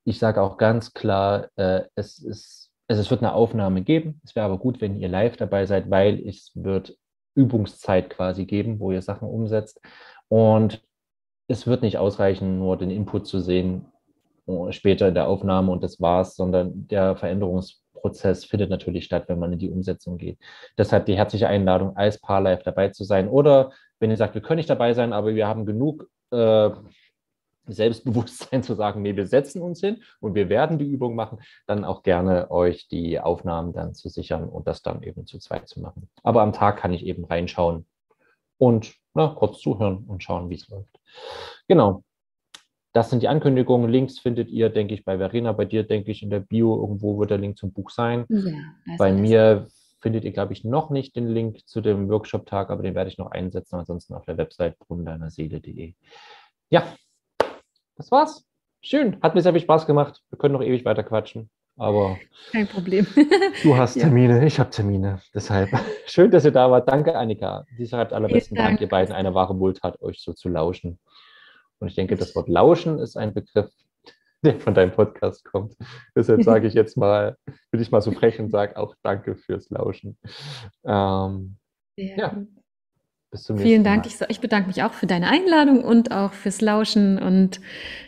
Ich 0.03 0.19
sage 0.19 0.41
auch 0.41 0.57
ganz 0.57 0.93
klar, 0.93 1.47
äh, 1.55 1.83
es, 1.95 2.19
ist, 2.19 2.71
es 2.87 3.11
wird 3.11 3.21
eine 3.21 3.33
Aufnahme 3.33 3.83
geben. 3.83 4.19
Es 4.23 4.35
wäre 4.35 4.47
aber 4.47 4.57
gut, 4.57 4.81
wenn 4.81 4.97
ihr 4.97 5.09
live 5.09 5.37
dabei 5.37 5.65
seid, 5.65 5.89
weil 5.89 6.19
es 6.27 6.51
wird 6.55 6.97
Übungszeit 7.35 8.09
quasi 8.09 8.45
geben, 8.45 8.79
wo 8.79 8.91
ihr 8.91 9.01
Sachen 9.01 9.27
umsetzt. 9.27 9.81
Und 10.27 10.81
es 11.47 11.67
wird 11.67 11.81
nicht 11.81 11.97
ausreichen, 11.97 12.59
nur 12.59 12.77
den 12.77 12.89
Input 12.89 13.27
zu 13.27 13.39
sehen 13.39 13.85
äh, 14.47 14.71
später 14.71 15.07
in 15.07 15.13
der 15.13 15.27
Aufnahme 15.27 15.71
und 15.71 15.83
das 15.83 16.01
war's, 16.01 16.35
sondern 16.35 16.87
der 16.87 17.15
Veränderungsprozess 17.15 18.45
findet 18.45 18.69
natürlich 18.69 19.05
statt, 19.05 19.25
wenn 19.27 19.39
man 19.39 19.53
in 19.53 19.59
die 19.59 19.69
Umsetzung 19.69 20.17
geht. 20.17 20.37
Deshalb 20.77 21.05
die 21.05 21.15
herzliche 21.15 21.47
Einladung, 21.47 21.95
als 21.95 22.19
Paar 22.19 22.41
live 22.41 22.63
dabei 22.63 22.89
zu 22.89 23.03
sein. 23.03 23.27
Oder 23.27 23.71
wenn 23.99 24.11
ihr 24.11 24.17
sagt, 24.17 24.35
wir 24.35 24.41
können 24.41 24.57
nicht 24.57 24.69
dabei 24.69 24.93
sein, 24.93 25.13
aber 25.13 25.35
wir 25.35 25.47
haben 25.47 25.65
genug 25.65 26.09
äh, 26.31 26.69
Selbstbewusstsein 27.65 28.63
zu 28.63 28.75
sagen, 28.75 29.01
nee, 29.01 29.15
wir 29.15 29.27
setzen 29.27 29.61
uns 29.61 29.79
hin 29.79 30.01
und 30.19 30.35
wir 30.35 30.49
werden 30.49 30.79
die 30.79 30.89
Übung 30.89 31.15
machen, 31.15 31.39
dann 31.65 31.85
auch 31.85 32.03
gerne 32.03 32.51
euch 32.51 32.87
die 32.87 33.19
Aufnahmen 33.19 33.73
dann 33.73 33.93
zu 33.93 34.09
sichern 34.09 34.49
und 34.49 34.67
das 34.67 34.81
dann 34.81 35.03
eben 35.03 35.25
zu 35.25 35.39
zweit 35.39 35.67
zu 35.67 35.79
machen. 35.79 36.09
Aber 36.23 36.41
am 36.41 36.53
Tag 36.53 36.77
kann 36.77 36.93
ich 36.93 37.05
eben 37.05 37.25
reinschauen 37.25 37.85
und 38.57 38.95
na, 39.13 39.27
kurz 39.27 39.59
zuhören 39.59 40.05
und 40.07 40.23
schauen, 40.23 40.49
wie 40.49 40.55
es 40.55 40.67
läuft. 40.69 40.99
Genau. 41.67 42.03
Das 42.93 43.09
sind 43.09 43.23
die 43.23 43.27
Ankündigungen. 43.27 43.89
Links 43.89 44.19
findet 44.19 44.49
ihr, 44.49 44.69
denke 44.69 44.93
ich, 44.93 45.03
bei 45.03 45.17
Verena. 45.17 45.51
Bei 45.51 45.65
dir, 45.65 45.83
denke 45.83 46.11
ich, 46.11 46.21
in 46.21 46.29
der 46.29 46.41
Bio 46.41 46.79
irgendwo 46.79 47.17
wird 47.19 47.31
der 47.31 47.39
Link 47.39 47.57
zum 47.57 47.73
Buch 47.73 47.89
sein. 47.89 48.25
Ja, 48.29 48.97
bei 48.97 49.11
mir 49.11 49.67
findet 49.99 50.25
ihr, 50.25 50.31
glaube 50.31 50.53
ich, 50.53 50.63
noch 50.63 50.91
nicht 50.91 51.15
den 51.15 51.27
Link 51.27 51.67
zu 51.67 51.81
dem 51.81 52.09
Workshop-Tag, 52.09 52.69
aber 52.69 52.83
den 52.83 52.93
werde 52.93 53.09
ich 53.09 53.17
noch 53.17 53.31
einsetzen, 53.31 53.77
ansonsten 53.77 54.13
auf 54.13 54.25
der 54.25 54.37
Website 54.37 54.77
brunnendeinerseele.de. 54.77 55.93
Ja, 56.69 56.83
das 57.95 58.11
war's. 58.11 58.45
Schön, 58.81 59.17
hat 59.21 59.33
mir 59.33 59.41
sehr 59.41 59.53
viel 59.53 59.61
Spaß 59.61 59.87
gemacht. 59.87 60.21
Wir 60.29 60.37
können 60.37 60.53
noch 60.53 60.61
ewig 60.61 60.83
weiter 60.83 61.03
quatschen, 61.03 61.49
aber 61.77 62.19
kein 62.51 62.67
Problem. 62.67 63.07
du 63.63 63.77
hast 63.77 63.93
Termine, 63.93 64.39
ja. 64.39 64.43
ich 64.43 64.59
habe 64.59 64.69
Termine. 64.69 65.21
Deshalb 65.33 65.69
schön, 66.05 66.31
dass 66.31 66.43
ihr 66.45 66.51
da 66.51 66.69
wart. 66.69 66.89
Danke, 66.89 67.15
Annika. 67.15 67.65
Die 67.77 67.87
schreibt 67.87 68.11
allerbesten 68.11 68.55
Dank. 68.55 68.69
Dank, 68.69 68.81
ihr 68.81 68.89
beiden. 68.89 69.15
Eine 69.15 69.33
wahre 69.33 69.57
Wohltat, 69.57 70.01
euch 70.01 70.21
so 70.21 70.33
zu 70.33 70.49
lauschen. 70.49 70.99
Und 71.79 71.87
ich 71.87 71.95
denke, 71.95 72.15
das 72.15 72.35
Wort 72.35 72.49
Lauschen 72.49 72.99
ist 72.99 73.15
ein 73.15 73.33
Begriff, 73.33 73.71
der 74.43 74.59
von 74.59 74.73
deinem 74.73 74.91
Podcast 74.91 75.45
kommt. 75.45 75.75
Deshalb 76.15 76.43
sage 76.43 76.67
ich 76.67 76.73
jetzt 76.73 76.97
mal, 76.97 77.37
bin 77.71 77.81
ich 77.81 77.91
mal 77.91 78.01
so 78.01 78.11
frech 78.11 78.39
und 78.39 78.51
sage 78.51 78.77
auch 78.77 78.95
Danke 79.01 79.35
fürs 79.35 79.69
Lauschen. 79.69 80.17
Ähm, 80.85 81.57
ja. 81.95 82.17
ja. 82.17 82.43
Bis 83.33 83.45
zum 83.45 83.57
Vielen 83.57 83.83
Dank. 83.83 84.05
Ich, 84.05 84.21
ich, 84.27 84.39
bedanke 84.41 84.67
mich 84.67 84.83
auch 84.83 84.93
für 84.93 85.07
deine 85.07 85.27
Einladung 85.27 85.83
und 85.83 86.11
auch 86.11 86.33
fürs 86.33 86.61
Lauschen 86.61 87.17
und 87.17 87.61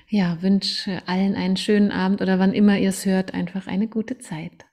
ja, 0.07 0.37
wünsche 0.41 1.01
allen 1.07 1.33
einen 1.33 1.57
schönen 1.57 1.91
Abend 1.91 2.21
oder 2.21 2.37
wann 2.37 2.53
immer 2.53 2.77
ihr 2.77 2.89
es 2.89 3.07
hört, 3.07 3.33
einfach 3.33 3.65
eine 3.65 3.87
gute 3.87 4.19
Zeit. 4.19 4.65